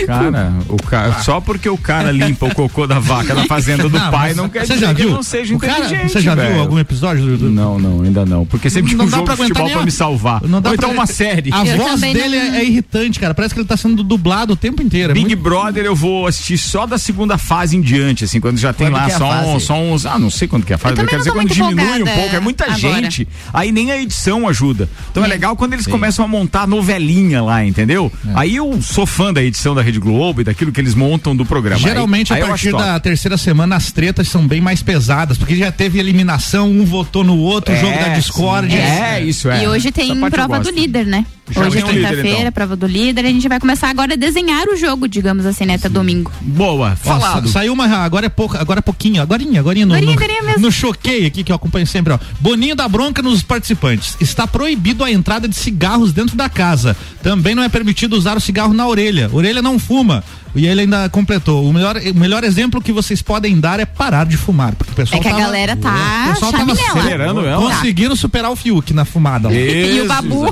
Cara, 0.07 0.53
o 0.69 0.77
cara, 0.77 1.21
só 1.23 1.41
porque 1.41 1.67
o 1.69 1.79
cara 1.79 2.13
limpa 2.13 2.45
o 2.47 2.55
cocô 2.55 2.87
da 2.87 2.99
vaca 2.99 3.33
na 3.35 3.47
fazenda 3.47 3.85
do 3.89 3.99
Não, 3.99 4.11
pai 4.11 4.35
não 4.35 4.47
quer 4.49 4.63
dizer 4.63 4.79
já 4.79 4.95
que 4.95 5.03
viu? 5.03 5.13
não 5.13 5.23
seja 5.23 5.55
O 5.55 5.59
cara- 5.59 5.79
inteligente. 5.87 6.13
Você 6.13 6.21
já 6.21 6.35
viu 6.35 6.45
velho. 6.45 6.61
algum 6.61 6.79
episódio 6.79 7.25
do, 7.25 7.39
do- 7.39 7.51
Não, 7.51 7.79
não, 7.79 8.03
ainda 8.03 8.27
não. 8.27 8.45
Porque 8.45 8.69
sempre 8.69 8.91
tinha 8.91 8.99
Não 8.99 9.07
um 9.07 9.09
dá 9.09 9.17
jogo 9.17 9.27
pra 9.27 9.35
de 9.37 9.41
aguentar 9.43 9.63
futebol 9.63 9.79
pra 9.79 9.85
me 9.87 9.91
salvar. 9.91 10.43
Não 10.43 10.61
dá 10.61 10.71
Ou 10.71 10.75
então 10.75 10.91
pra- 10.91 10.99
uma 10.99 11.07
série. 11.07 11.51
A 11.55 11.65
Eu 11.65 11.79
voz 11.79 12.01
dele 12.01 12.39
não- 12.48 12.48
é, 12.55 12.61
é 12.61 12.65
irritante, 12.65 13.19
cara. 13.21 13.35
Parece 13.35 13.55
que 13.55 13.61
ele 13.61 13.69
tá 13.69 13.77
sendo 13.77 14.03
dublado 14.03 14.53
o 14.53 14.57
tempo 14.57 14.83
inteiro. 14.83 15.11
É 15.13 15.15
Big 15.15 15.27
muito- 15.27 15.43
Brother 15.43 15.85
eu 15.85 15.95
vou 15.95 16.27
assistir 16.27 16.59
só 16.59 16.87
da 16.87 16.99
segunda 16.99 17.37
fase 17.39 17.77
em 17.77 17.81
diante, 17.81 18.25
assim, 18.25 18.41
quando 18.41 18.59
já 18.59 18.73
tem 18.73 18.87
Quando 18.89 18.95
lá 19.01 19.07
é 19.07 19.11
só, 19.11 19.29
fase? 19.31 19.49
uns, 19.51 19.63
só 19.65 19.81
uns. 19.81 20.07
Ah, 20.07 20.19
não 20.19 20.31
sei 20.31 20.49
quando 20.49 20.65
que 20.65 20.73
é 20.73 20.77
a 20.77 20.79
fase, 20.79 20.97
Eu 20.97 21.03
eu, 21.03 21.09
quero 21.09 21.21
dizer 21.23 21.33
quando 21.33 21.49
diminui 21.51 22.03
um 22.03 22.07
pouco, 22.07 22.37
é 22.37 22.41
muita 22.41 22.65
agora. 22.65 22.79
gente. 23.03 23.27
Aí 23.53 23.71
nem 23.73 23.91
a 23.91 24.01
edição 24.01 24.49
ajuda. 24.49 24.89
Então 25.11 25.25
é, 25.25 25.29
legal 25.29 25.57
quando 25.57 25.73
eles 25.75 25.87
começam 25.87 26.25
a 26.25 26.29
montar 26.29 26.67
novelinha 26.67 27.43
lá, 27.43 27.65
entendeu? 27.65 28.11
É. 28.27 28.33
Aí 28.35 28.57
eu 28.57 28.81
sou 28.83 29.07
fã 29.07 29.33
da 29.33 29.43
edição 29.43 29.75
da 29.75 29.83
Rede 29.83 29.99
Globo 29.99 30.41
e 30.41 30.45
daquilo 30.45 30.73
que 30.73 30.81
eles 30.81 30.95
montam 30.95 31.35
do 31.37 31.45
programa. 31.45 31.81
Geralmente, 31.81 32.33
aí, 32.33 32.39
aí 32.39 32.43
a 32.43 32.45
acho 32.55 32.65
partir 32.65 32.71
top. 32.71 32.83
da 32.83 33.01
terceira 33.01 33.37
semana, 33.37 33.77
as 33.77 33.91
tretas 33.93 34.29
são 34.29 34.47
bem 34.47 34.61
mais 34.61 34.83
pesadas, 34.83 35.37
porque 35.39 35.57
já 35.57 35.71
teve 35.73 35.99
eliminação, 35.99 36.71
um 36.71 36.85
votou 36.85 37.25
no 37.25 37.37
outro, 37.37 37.73
o 37.73 37.77
É, 37.77 37.81
jogo 37.81 37.99
da 37.99 38.09
discórdia. 38.09 38.77
É, 38.79 39.21
isso 39.23 39.49
é. 39.51 39.65
E 39.65 39.69
hoje 39.69 39.91
tem 39.91 40.15
prova 40.31 40.61
do 40.61 40.71
líder, 40.71 41.07
né? 41.07 41.25
Já 41.51 41.67
hoje 41.67 41.79
é 41.79 41.83
quinta-feira, 41.83 42.39
então. 42.41 42.53
prova 42.53 42.77
do 42.77 42.87
líder. 42.87 43.25
A 43.25 43.29
gente 43.29 43.49
vai 43.49 43.59
começar 43.61 43.89
agora 43.91 44.15
a 44.15 44.17
desenhar 44.17 44.67
o 44.69 44.77
jogo, 44.77 45.09
digamos 45.09 45.47
assim, 45.47 45.65
né? 45.65 45.75
Até 45.75 45.89
domingo. 45.89 46.31
Boa, 46.41 46.95
falado. 46.97 47.47
sa- 47.49 47.61
saiu 47.61 47.73
uma, 47.73 47.87
agora 47.87 48.27
é 48.27 48.29
pouco, 48.29 48.57
agora 48.57 48.79
é 48.81 48.83
pouquinho, 48.83 49.21
agorinha, 49.23 49.61
agorinha 49.61 49.87
no, 49.87 49.95
Agorinha, 49.95 50.15
no, 50.15 50.19
agorinha 50.23 50.43
mesmo. 50.43 50.61
no 50.63 50.73
choquei 50.73 51.27
aqui 51.27 51.43
que 51.45 51.51
eu 51.53 51.57
acompanho 51.57 51.87
sempre, 51.87 52.13
ó. 52.13 52.19
Boninho 52.41 52.75
da 52.77 52.89
bronca 52.89 53.23
nos 53.23 53.43
participantes. 53.43 54.17
Está 54.21 54.47
proibido 54.47 55.05
a 55.05 55.11
entrada 55.11 55.49
de 55.49 55.57
cigarros 55.57 56.13
dentro 56.13 56.37
da 56.37 56.49
casa. 56.49 56.97
Também 57.23 57.55
não 57.55 57.63
é 57.63 57.69
permitido 57.69 58.15
usar 58.15 58.37
o 58.37 58.41
cigarro 58.41 58.73
na 58.75 58.87
orelha. 58.87 59.29
Orelha 59.33 59.63
não 59.63 59.79
fuma. 59.79 60.23
E 60.55 60.67
ele 60.67 60.83
ainda 60.83 61.09
completou. 61.09 61.69
O 61.69 61.73
melhor, 61.73 61.97
o 61.97 62.15
melhor 62.19 62.43
exemplo 62.45 62.81
que 62.81 62.93
vocês 62.93 63.21
podem 63.23 63.59
dar 63.61 63.79
é 63.81 63.85
parar 63.87 64.27
de 64.27 64.37
fumar. 64.37 64.75
Porque 64.75 64.93
o 64.93 64.97
pessoal 64.97 65.21
É 65.21 65.23
que 65.23 65.29
a 65.29 65.31
tava- 65.33 65.43
galera 65.45 65.77
tá 65.77 66.25
o 66.29 66.33
pessoal 66.33 66.53
tava 66.53 66.73
acelerando 66.73 67.47
ela. 67.47 67.63
Conseguiram 67.71 68.17
superar 68.17 68.51
o 68.51 68.57
Fiuk 68.57 68.93
na 68.93 69.05
fumada. 69.05 69.49
lá. 69.49 69.55
E 69.59 70.01
o 70.01 70.07
Babu. 70.07 70.47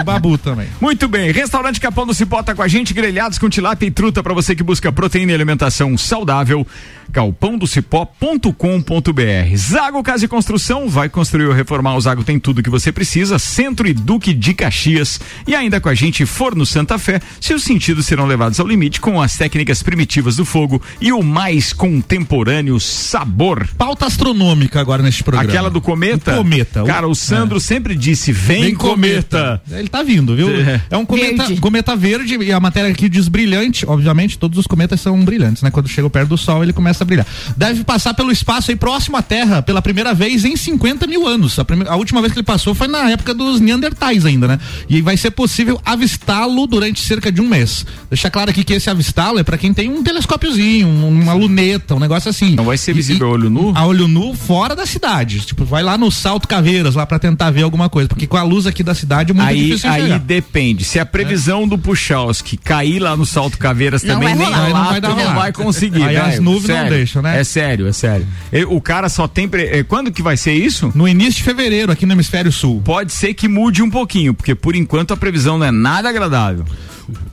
o 0.00 0.04
Babu 0.04 0.38
também. 0.38 0.66
Muito 0.80 1.08
bem, 1.08 1.30
restaurante 1.32 1.80
Capão 1.80 2.06
do 2.06 2.12
Cipó 2.14 2.42
tá 2.42 2.54
com 2.54 2.62
a 2.62 2.68
gente, 2.68 2.92
grelhados 2.92 3.38
com 3.38 3.48
tilápia 3.48 3.86
e 3.86 3.90
truta 3.90 4.22
para 4.22 4.34
você 4.34 4.54
que 4.54 4.62
busca 4.62 4.90
proteína 4.92 5.32
e 5.32 5.34
alimentação 5.34 5.96
saudável. 5.96 6.66
galpãodocipó.com.br. 7.10 9.56
Zago 9.56 10.02
Casa 10.02 10.24
e 10.24 10.28
Construção, 10.28 10.88
vai 10.88 11.08
construir 11.08 11.46
ou 11.46 11.52
reformar 11.52 11.96
o 11.96 12.00
Zago 12.00 12.24
tem 12.24 12.38
tudo 12.38 12.62
que 12.62 12.70
você 12.70 12.92
precisa, 12.92 13.38
Centro 13.38 13.88
e 13.88 13.92
Duque 13.92 14.32
de 14.32 14.54
Caxias. 14.54 15.20
E 15.46 15.54
ainda 15.54 15.80
com 15.80 15.88
a 15.88 15.94
gente 15.94 16.26
Forno 16.26 16.66
Santa 16.66 16.98
Fé, 16.98 17.20
seus 17.40 17.62
sentidos 17.62 18.06
serão 18.06 18.26
levados 18.26 18.60
ao 18.60 18.66
limite 18.66 19.00
com 19.00 19.20
as 19.20 19.36
técnicas 19.36 19.82
primitivas 19.82 20.36
do 20.36 20.44
fogo 20.44 20.80
e 21.00 21.12
o 21.12 21.22
mais 21.22 21.72
contemporâneo 21.72 22.78
sabor. 22.80 23.68
Pauta 23.76 24.06
astronômica 24.06 24.80
agora 24.80 25.02
neste 25.02 25.22
programa. 25.22 25.48
Aquela 25.48 25.70
do 25.70 25.80
cometa? 25.80 26.32
Do 26.32 26.38
cometa. 26.38 26.84
Cara, 26.84 27.08
o 27.08 27.14
Sandro 27.14 27.60
sempre 27.60 27.94
disse: 27.94 28.32
vem, 28.32 28.74
cometa. 28.74 29.60
Ele 29.70 29.88
tá 29.88 30.02
vindo, 30.02 30.34
viu? 30.34 30.50
É. 30.50 30.82
É, 30.90 30.96
um 30.96 31.04
cometa 31.04 31.46
Verde. 31.46 31.60
cometa 31.60 31.96
verde 31.96 32.36
e 32.36 32.52
a 32.52 32.60
matéria 32.60 32.90
aqui 32.90 33.08
diz 33.08 33.28
brilhante. 33.28 33.86
Obviamente, 33.86 34.38
todos 34.38 34.58
os 34.58 34.66
cometas 34.66 35.00
são 35.00 35.22
brilhantes, 35.24 35.62
né? 35.62 35.70
Quando 35.70 35.88
chega 35.88 36.08
perto 36.10 36.28
do 36.28 36.38
sol, 36.38 36.62
ele 36.62 36.72
começa 36.72 36.97
começa 36.98 37.04
a 37.04 37.06
brilhar. 37.06 37.26
Deve 37.56 37.84
passar 37.84 38.14
pelo 38.14 38.30
espaço 38.32 38.70
aí 38.70 38.76
próximo 38.76 39.16
à 39.16 39.22
Terra 39.22 39.62
pela 39.62 39.80
primeira 39.82 40.12
vez 40.14 40.44
em 40.44 40.56
50 40.56 41.06
mil 41.06 41.26
anos. 41.26 41.58
A, 41.58 41.64
primeira- 41.64 41.92
a 41.92 41.96
última 41.96 42.20
vez 42.20 42.32
que 42.32 42.38
ele 42.38 42.44
passou 42.46 42.74
foi 42.74 42.88
na 42.88 43.10
época 43.10 43.32
dos 43.34 43.60
Neandertais 43.60 44.24
ainda, 44.26 44.48
né? 44.48 44.58
E 44.88 45.00
vai 45.00 45.16
ser 45.16 45.30
possível 45.30 45.80
avistá-lo 45.84 46.66
durante 46.66 47.00
cerca 47.00 47.30
de 47.30 47.40
um 47.40 47.48
mês. 47.48 47.84
Deixar 48.10 48.30
claro 48.30 48.50
aqui 48.50 48.64
que 48.64 48.72
esse 48.72 48.88
avistá-lo 48.90 49.38
é 49.38 49.42
pra 49.44 49.58
quem 49.58 49.72
tem 49.72 49.88
um 49.90 50.02
telescópiozinho, 50.02 50.86
um- 50.88 51.08
uma 51.22 51.32
luneta, 51.34 51.94
um 51.94 52.00
negócio 52.00 52.28
assim. 52.30 52.54
Não 52.54 52.64
vai 52.64 52.76
ser 52.78 52.92
visível 52.92 53.26
a 53.28 53.30
olho 53.30 53.50
nu? 53.50 53.72
A 53.76 53.86
olho 53.86 54.08
nu 54.08 54.34
fora 54.34 54.74
da 54.74 54.86
cidade. 54.86 55.40
Tipo, 55.40 55.64
vai 55.64 55.82
lá 55.82 55.96
no 55.98 56.10
Salto 56.10 56.48
Caveiras 56.48 56.94
lá 56.94 57.06
pra 57.06 57.18
tentar 57.18 57.50
ver 57.50 57.62
alguma 57.62 57.88
coisa, 57.88 58.08
porque 58.08 58.26
com 58.26 58.36
a 58.36 58.42
luz 58.42 58.66
aqui 58.66 58.82
da 58.82 58.94
cidade 58.94 59.30
é 59.30 59.34
muito 59.34 59.46
Aí, 59.48 59.66
difícil 59.66 59.90
aí 59.90 60.00
enxergar. 60.02 60.18
depende. 60.20 60.84
Se 60.84 60.98
a 60.98 61.06
previsão 61.06 61.66
do 61.68 61.78
Puchalski 61.78 62.56
cair 62.56 62.98
lá 63.00 63.16
no 63.16 63.24
Salto 63.26 63.58
Caveiras 63.58 64.02
Não 64.02 64.14
também 64.14 64.28
vai 64.34 64.36
nem 64.38 64.46
rolar. 64.46 64.64
Aí 64.64 64.72
não 64.72 64.78
lá 64.80 64.90
vai 64.90 65.00
dar 65.00 65.08
tu 65.10 65.16
não 65.16 65.34
vai 65.34 65.52
conseguir. 65.52 66.02
Aí 66.02 66.16
as 66.16 66.26
velho. 66.30 66.42
nuvens 66.42 66.68
não 66.68 66.87
Sério. 66.88 66.96
deixam, 66.98 67.22
né? 67.22 67.40
É 67.40 67.44
sério, 67.44 67.86
é 67.86 67.92
sério. 67.92 68.26
O 68.68 68.80
cara 68.80 69.08
só 69.08 69.26
tem. 69.28 69.48
pre- 69.48 69.68
eh, 69.78 69.82
Quando 69.82 70.10
que 70.12 70.22
vai 70.22 70.36
ser 70.36 70.52
isso? 70.54 70.90
No 70.94 71.06
início 71.08 71.34
de 71.34 71.42
fevereiro, 71.42 71.92
aqui 71.92 72.04
no 72.06 72.12
hemisfério 72.12 72.50
sul. 72.52 72.82
Pode 72.84 73.12
ser 73.12 73.34
que 73.34 73.46
mude 73.48 73.82
um 73.82 73.90
pouquinho, 73.90 74.34
porque 74.34 74.54
por 74.54 74.74
enquanto 74.76 75.12
a 75.12 75.16
previsão 75.16 75.58
não 75.58 75.66
é 75.66 75.70
nada 75.70 76.08
agradável. 76.08 76.64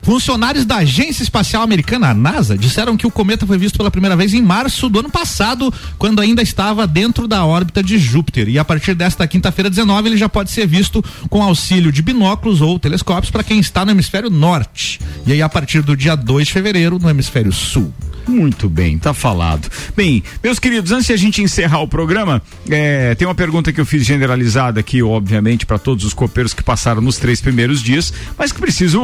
Funcionários 0.02 0.64
da 0.64 0.76
Agência 0.76 1.22
Espacial 1.22 1.62
Americana, 1.62 2.08
a 2.10 2.14
NASA, 2.14 2.56
disseram 2.56 2.96
que 2.96 3.06
o 3.06 3.10
cometa 3.10 3.46
foi 3.46 3.58
visto 3.58 3.76
pela 3.76 3.90
primeira 3.90 4.16
vez 4.16 4.32
em 4.32 4.40
março 4.40 4.88
do 4.88 5.00
ano 5.00 5.10
passado, 5.10 5.72
quando 5.98 6.20
ainda 6.20 6.40
estava 6.40 6.86
dentro 6.86 7.26
da 7.28 7.44
órbita 7.44 7.82
de 7.82 7.98
Júpiter. 7.98 8.48
E 8.48 8.58
a 8.58 8.64
partir 8.64 8.94
desta 8.94 9.26
quinta-feira, 9.26 9.68
19, 9.68 10.08
ele 10.08 10.16
já 10.16 10.28
pode 10.28 10.50
ser 10.50 10.66
visto 10.66 11.04
com 11.28 11.42
auxílio 11.42 11.90
de 11.92 12.00
binóculos 12.02 12.60
ou 12.60 12.78
telescópios 12.78 13.30
para 13.30 13.42
quem 13.44 13.58
está 13.58 13.84
no 13.84 13.90
hemisfério 13.90 14.30
norte. 14.30 14.98
E 15.26 15.32
aí, 15.32 15.42
a 15.42 15.48
partir 15.48 15.82
do 15.82 15.96
dia 15.96 16.14
2 16.16 16.46
de 16.46 16.52
fevereiro, 16.54 16.98
no 16.98 17.10
hemisfério 17.10 17.52
sul. 17.52 17.92
Muito 18.28 18.68
bem, 18.68 18.98
tá 18.98 19.14
falado. 19.14 19.68
Bem, 19.96 20.22
meus 20.42 20.58
queridos, 20.58 20.90
antes 20.92 21.06
de 21.06 21.12
a 21.12 21.16
gente 21.16 21.42
encerrar 21.42 21.80
o 21.80 21.88
programa, 21.88 22.42
é, 22.68 23.14
tem 23.14 23.26
uma 23.26 23.34
pergunta 23.34 23.72
que 23.72 23.80
eu 23.80 23.86
fiz 23.86 24.04
generalizada 24.04 24.80
aqui, 24.80 25.02
obviamente, 25.02 25.64
para 25.64 25.78
todos 25.78 26.04
os 26.04 26.12
copeiros 26.12 26.52
que 26.52 26.62
passaram 26.62 27.00
nos 27.00 27.16
três 27.18 27.40
primeiros 27.40 27.82
dias, 27.82 28.12
mas 28.36 28.52
que 28.52 28.60
preciso 28.60 29.00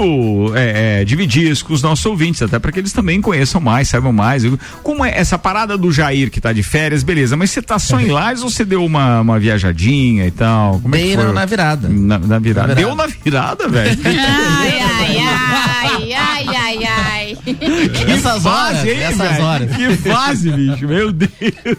é, 0.54 1.00
é, 1.00 1.04
dividir 1.04 1.50
isso 1.50 1.64
com 1.64 1.72
os 1.72 1.82
nossos 1.82 2.04
ouvintes, 2.06 2.42
até 2.42 2.58
para 2.58 2.72
que 2.72 2.78
eles 2.80 2.92
também 2.92 3.20
conheçam 3.20 3.60
mais, 3.60 3.88
saibam 3.88 4.12
mais. 4.12 4.42
Como 4.82 5.04
é 5.04 5.16
essa 5.16 5.38
parada 5.38 5.78
do 5.78 5.92
Jair 5.92 6.30
que 6.30 6.40
tá 6.40 6.52
de 6.52 6.62
férias, 6.62 7.02
beleza, 7.02 7.36
mas 7.36 7.50
você 7.50 7.62
tá 7.62 7.78
só 7.78 8.00
em 8.00 8.08
Lages 8.08 8.42
ou 8.42 8.50
você 8.50 8.64
deu 8.64 8.84
uma, 8.84 9.20
uma 9.20 9.38
viajadinha 9.38 10.26
e 10.26 10.30
tal? 10.30 10.80
Como 10.80 10.94
é 10.94 10.98
que 10.98 11.04
Dei 11.04 11.14
foi? 11.14 11.24
na- 11.26 11.32
na 11.32 11.46
virada. 11.46 11.88
Na, 11.88 12.18
na 12.18 12.38
virada. 12.38 12.68
Na 12.68 12.74
virada. 12.74 12.74
Deu 12.74 12.94
na 12.94 13.06
virada, 13.06 13.68
velho. 13.68 13.98
Ai, 14.04 14.78
ai, 14.80 15.16
ai, 15.18 16.12
ai, 16.12 16.46
ai, 16.56 16.84
ai. 16.84 17.01
Essas 18.12 18.44
horas, 18.46 18.76
fase, 18.78 18.90
hein, 18.90 18.98
essas 19.02 19.28
velho? 19.30 19.44
horas. 19.44 19.76
Que 19.76 19.96
fase, 19.96 20.50
bicho, 20.50 20.86
meu 20.86 21.12
Deus. 21.12 21.30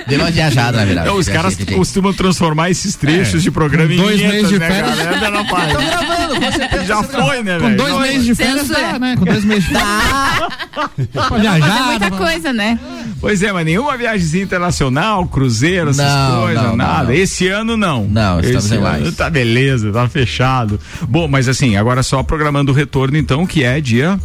Deu 0.08 0.20
uma 0.20 0.32
viajada 0.32 0.78
na 0.80 0.86
virada. 0.86 1.10
Não, 1.10 1.18
os 1.18 1.28
caras 1.28 1.56
viajei. 1.56 1.76
costumam 1.76 2.14
transformar 2.14 2.70
esses 2.70 2.96
trechos 2.96 3.42
de 3.44 3.52
programa 3.52 3.94
em 3.94 3.98
Com 3.98 4.04
dois 4.04 4.22
meses 4.22 4.50
de 4.50 4.60
né, 4.60 4.68
férias. 4.68 4.98
cara? 4.98 5.18
Gravando, 5.20 6.40
com 6.42 6.52
certeza. 6.52 6.86
Já 6.86 7.04
foi, 7.04 7.44
né, 7.44 7.60
Com 7.60 7.66
velho? 7.66 7.78
dois 7.78 7.94
Não, 7.94 8.00
meses 8.02 8.26
de 8.26 8.36
férias, 8.36 8.68
dá, 8.68 9.00
né? 9.00 9.16
Com 9.18 9.26
dois 9.26 9.44
meses 9.46 9.64
de 9.66 9.70
férias. 9.72 9.94
Pra 11.12 11.24
Fazer 11.24 11.42
viajar. 11.42 11.84
muita 11.86 12.08
pra- 12.08 12.18
coisa, 12.18 12.54
né? 12.54 12.80
Pois 13.22 13.42
é, 13.44 13.52
mas 13.54 13.66
nenhuma 13.66 13.96
viagemzinha 13.98 14.44
internacional, 14.44 15.26
cruzeiro, 15.28 15.90
essas 15.92 16.06
Não, 16.12 16.42
coisas, 16.42 16.64
não, 16.64 16.76
nada. 16.76 17.04
não. 17.06 17.14
Esse 17.14 17.48
ano 17.48 17.78
não. 17.78 18.06
Não, 18.06 18.40
estamos 18.40 18.66
Esse 18.66 18.74
em 18.74 18.78
ano 18.78 18.84
Lages. 18.86 19.16
Tá 19.16 19.30
beleza, 19.30 19.92
tá 19.92 20.08
fechado. 20.10 20.80
Bom, 21.08 21.28
mas 21.28 21.48
assim, 21.48 21.76
agora 21.78 22.04
só 22.04 22.22
programando 22.24 22.72
o 22.72 22.76
retorno 22.76 23.18
então, 23.18 23.46
que 23.46 23.64
é 23.64 23.80
dia 23.80 24.20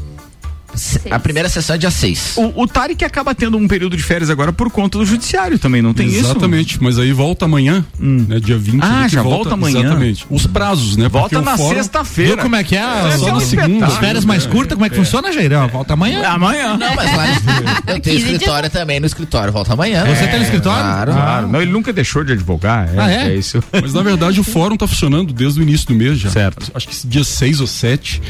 A 1.11 1.19
primeira 1.19 1.49
sessão 1.49 1.75
é 1.75 1.79
dia 1.79 1.91
6. 1.91 2.35
O, 2.37 2.62
o 2.62 2.66
Tarek 2.66 3.05
acaba 3.05 3.35
tendo 3.35 3.57
um 3.57 3.66
período 3.66 3.97
de 3.97 4.03
férias 4.03 4.31
agora 4.31 4.53
por 4.53 4.71
conta 4.71 4.99
do 4.99 5.05
judiciário 5.07 5.59
também, 5.59 5.83
não 5.83 5.93
tem 5.95 6.07
isso? 6.07 6.19
Exatamente, 6.21 6.83
mas 6.83 6.99
aí 6.99 7.12
volta 7.12 7.47
amanhã, 7.47 7.85
né, 7.99 8.39
dia 8.39 8.57
20. 8.59 8.81
Ah, 8.83 9.05
que 9.09 9.14
já 9.14 9.23
volta 9.23 9.55
amanhã. 9.55 9.81
Exatamente. 9.81 10.27
Os 10.31 10.47
prazos, 10.47 10.97
né? 10.97 11.09
Volta 11.09 11.41
na 11.41 11.57
fórum- 11.57 11.75
sexta-feira. 11.77 12.35
Viu 12.35 12.43
como 12.43 12.57
é 12.57 12.62
que 12.64 12.77
é? 12.77 13.09
Esse 13.09 13.19
Só 13.19 13.29
é 13.29 13.33
um 13.33 13.35
na 13.35 13.41
segunda. 13.41 13.87
As 13.87 13.97
férias 13.97 14.25
mais 14.25 14.47
curtas, 14.47 14.75
como 14.75 14.85
é 14.87 14.91
que 14.91 14.97
funciona, 14.97 15.33
Jair? 15.33 15.53
Ó, 15.55 15.66
Volta 15.69 15.95
amanhã. 15.95 16.23
Amanhã. 16.29 16.77
Não, 16.77 16.95
mas 16.95 17.16
lá 17.16 17.27
eu 17.95 18.01
tenho 18.01 18.01
15 18.03 18.16
escritório 18.35 18.71
também 18.71 19.01
no 19.01 19.07
escritório. 19.07 19.53
Volta 19.53 19.73
amanhã. 19.73 20.05
Você 20.05 20.27
tem 20.29 20.37
no 20.39 20.45
escritório? 20.45 20.83
Claro. 20.83 21.12
Claro, 21.12 21.49
não, 21.49 21.61
ele 21.62 21.71
nunca 21.73 21.93
deixou 21.93 22.23
de 22.25 22.33
advogar. 22.33 22.89
É, 22.95 22.99
Ah, 23.01 23.11
é? 23.11 23.35
isso. 23.35 23.62
Mas 23.73 23.93
na 23.95 24.03
verdade 24.03 24.39
o 24.41 24.45
fórum 24.45 24.75
está 24.75 24.87
funcionando 24.87 25.33
desde 25.33 25.61
o 25.61 25.62
início 25.62 25.87
do 25.89 25.95
mês 25.95 26.19
já. 26.19 26.31
Certo. 26.31 26.71
Acho 26.75 26.89
que 26.89 27.07
dia 27.07 27.25
6 27.25 27.61
ou 27.61 27.66
7. 27.66 28.21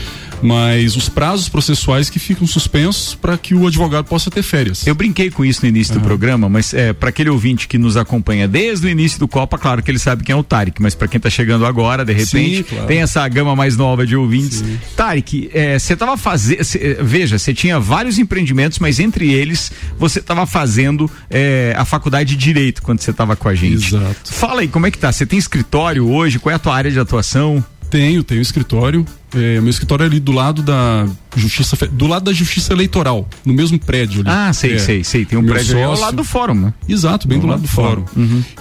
Mas 0.42 0.96
os 0.96 1.08
prazos 1.08 1.48
processuais 1.48 2.08
que 2.10 2.18
ficam 2.18 2.46
suspensos 2.46 3.14
para 3.14 3.36
que 3.36 3.54
o 3.54 3.66
advogado 3.66 4.04
possa 4.06 4.30
ter 4.30 4.42
férias. 4.42 4.86
Eu 4.86 4.94
brinquei 4.94 5.30
com 5.30 5.44
isso 5.44 5.62
no 5.62 5.68
início 5.68 5.94
do 5.94 6.00
programa, 6.00 6.48
mas 6.48 6.72
é, 6.74 6.92
para 6.92 7.08
aquele 7.08 7.30
ouvinte 7.30 7.66
que 7.68 7.78
nos 7.78 7.96
acompanha 7.96 8.46
desde 8.46 8.86
o 8.86 8.90
início 8.90 9.18
do 9.18 9.28
Copa, 9.28 9.58
claro 9.58 9.82
que 9.82 9.90
ele 9.90 9.98
sabe 9.98 10.24
quem 10.24 10.32
é 10.32 10.36
o 10.36 10.42
Tarek, 10.42 10.80
mas 10.80 10.94
para 10.94 11.08
quem 11.08 11.20
tá 11.20 11.30
chegando 11.30 11.66
agora, 11.66 12.04
de 12.04 12.12
repente, 12.12 12.58
Sim, 12.58 12.62
claro. 12.62 12.86
tem 12.86 12.98
essa 13.00 13.26
gama 13.28 13.54
mais 13.54 13.76
nova 13.76 14.06
de 14.06 14.16
ouvintes. 14.16 14.64
Tarek, 14.96 15.50
você 15.78 15.96
tava 15.96 16.16
fazendo, 16.16 16.60
veja, 17.02 17.38
você 17.38 17.52
tinha 17.52 17.78
vários 17.78 18.18
empreendimentos, 18.18 18.78
mas 18.78 18.98
entre 18.98 19.32
eles 19.32 19.70
você 19.98 20.20
tava 20.20 20.46
fazendo 20.46 21.10
é, 21.30 21.74
a 21.76 21.84
faculdade 21.84 22.36
de 22.36 22.48
Direito 22.48 22.82
quando 22.82 23.00
você 23.00 23.12
tava 23.12 23.36
com 23.36 23.48
a 23.48 23.54
gente. 23.54 23.94
Exato. 23.94 24.32
Fala 24.32 24.62
aí, 24.62 24.68
como 24.68 24.86
é 24.86 24.90
que 24.90 24.98
tá? 24.98 25.12
Você 25.12 25.26
tem 25.26 25.38
escritório 25.38 26.08
hoje? 26.08 26.38
Qual 26.38 26.50
é 26.50 26.56
a 26.56 26.58
tua 26.58 26.74
área 26.74 26.90
de 26.90 26.98
atuação? 26.98 27.64
Tenho, 27.90 28.22
tenho 28.22 28.40
escritório. 28.42 29.04
É, 29.34 29.60
meu 29.60 29.70
escritório 29.70 30.04
é 30.04 30.06
ali 30.06 30.20
do 30.20 30.32
lado 30.32 30.62
da 30.62 31.06
justiça, 31.36 31.76
do 31.86 32.06
lado 32.06 32.24
da 32.24 32.32
justiça 32.32 32.72
eleitoral, 32.72 33.28
no 33.44 33.52
mesmo 33.54 33.78
prédio 33.78 34.20
ali. 34.20 34.30
Ah, 34.30 34.52
sei, 34.52 34.74
É. 34.74 34.78
sei, 34.78 35.04
sei. 35.04 35.24
Tem 35.24 35.38
um 35.38 35.42
Meu 35.42 35.52
prédio 35.54 35.74
ali 35.74 35.82
ao 35.84 35.90
sócio- 35.90 36.04
lado 36.04 36.16
do 36.16 36.24
fórum, 36.24 36.54
né? 36.54 36.74
Exato, 36.88 37.26
bem 37.28 37.38
do, 37.38 37.46
lado 37.46 37.62
do 37.62 37.68
fórum. 37.68 38.04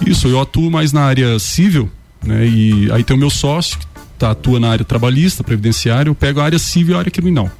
Isso, 0.06 0.28
eu 0.28 0.40
atuo 0.40 0.70
mais 0.70 0.92
na 0.92 1.02
área 1.02 1.38
civil, 1.38 1.90
né? 2.24 2.46
E 2.46 2.90
aí 2.92 3.02
tem 3.04 3.16
o 3.16 3.18
meu 3.18 3.30
sócio 3.30 3.78
que 3.78 3.86
tá, 4.18 4.30
atua 4.30 4.58
na 4.60 4.70
área 4.70 4.84
trabalhista, 4.84 5.42
previdenciária, 5.44 6.08
eu 6.10 6.14
pego 6.14 6.40
a 6.40 6.44
área 6.44 6.58
civil 6.58 6.94
e 6.94 6.96
a 6.96 7.00
área 7.00 7.10
criminal. 7.10 7.50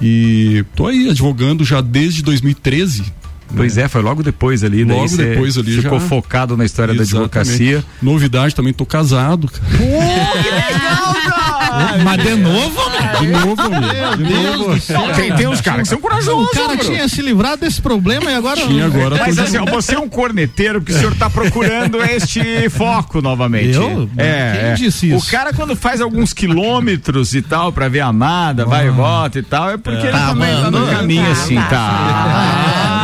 E 0.00 0.64
tô 0.74 0.86
aí 0.86 1.08
advogando 1.10 1.64
já 1.64 1.80
desde 1.80 2.22
2013. 2.22 3.04
Pois 3.56 3.76
é, 3.78 3.88
foi 3.88 4.02
logo 4.02 4.22
depois 4.22 4.62
ali. 4.64 4.84
Logo 4.84 5.16
depois 5.16 5.56
ali 5.58 5.80
Ficou 5.82 5.98
já. 6.00 6.06
focado 6.06 6.56
na 6.56 6.64
história 6.64 6.94
da 6.94 7.02
Exatamente. 7.02 7.34
advocacia. 7.36 7.84
Novidade, 8.02 8.54
também 8.54 8.72
tô 8.72 8.86
casado. 8.86 9.48
cara. 9.50 9.70
Mas 12.04 12.22
de 12.22 12.34
novo, 12.34 12.90
né? 12.90 13.12
De 13.20 13.26
novo, 13.28 13.62
amigo. 13.62 14.16
De 14.16 14.24
Deus 14.24 14.58
novo. 14.58 14.74
do 14.74 14.80
céu. 14.80 15.02
Tem, 15.14 15.32
tem 15.34 15.46
uns 15.46 15.60
caras 15.60 15.82
que 15.82 15.88
são 15.88 16.00
corajosos. 16.00 16.48
O 16.48 16.52
cara 16.52 16.74
bro. 16.76 16.84
tinha 16.84 17.08
se 17.08 17.22
livrado 17.22 17.58
desse 17.60 17.80
problema 17.80 18.30
e 18.30 18.34
agora. 18.34 18.60
Tinha 18.60 18.86
agora. 18.86 19.16
Mas 19.18 19.38
assim, 19.38 19.56
ó, 19.58 19.64
você 19.66 19.94
é 19.94 19.98
um 19.98 20.08
corneteiro 20.08 20.80
porque 20.80 20.92
o 20.92 20.98
senhor 20.98 21.12
está 21.12 21.30
procurando 21.30 22.02
este 22.02 22.68
foco 22.70 23.20
novamente. 23.22 23.74
Eu? 23.76 24.08
É, 24.16 24.52
Quem 24.52 24.68
é. 24.70 24.74
disse 24.74 25.10
isso? 25.14 25.26
O 25.26 25.30
cara 25.30 25.52
quando 25.52 25.76
faz 25.76 26.00
alguns 26.00 26.32
quilômetros 26.32 27.34
e 27.34 27.42
tal 27.42 27.72
pra 27.72 27.88
ver 27.88 28.00
a 28.00 28.06
amada, 28.06 28.64
vai 28.64 28.88
e 28.88 28.90
volta 28.90 29.38
e 29.38 29.42
tal, 29.42 29.70
é 29.70 29.76
porque 29.76 30.02
ele 30.06 30.10
Tá, 30.12 30.28
também 30.28 30.54
tá 30.54 30.70
no 30.70 30.80
mano. 30.80 30.92
caminho 30.96 31.30
assim, 31.30 31.54
tá. 31.54 32.96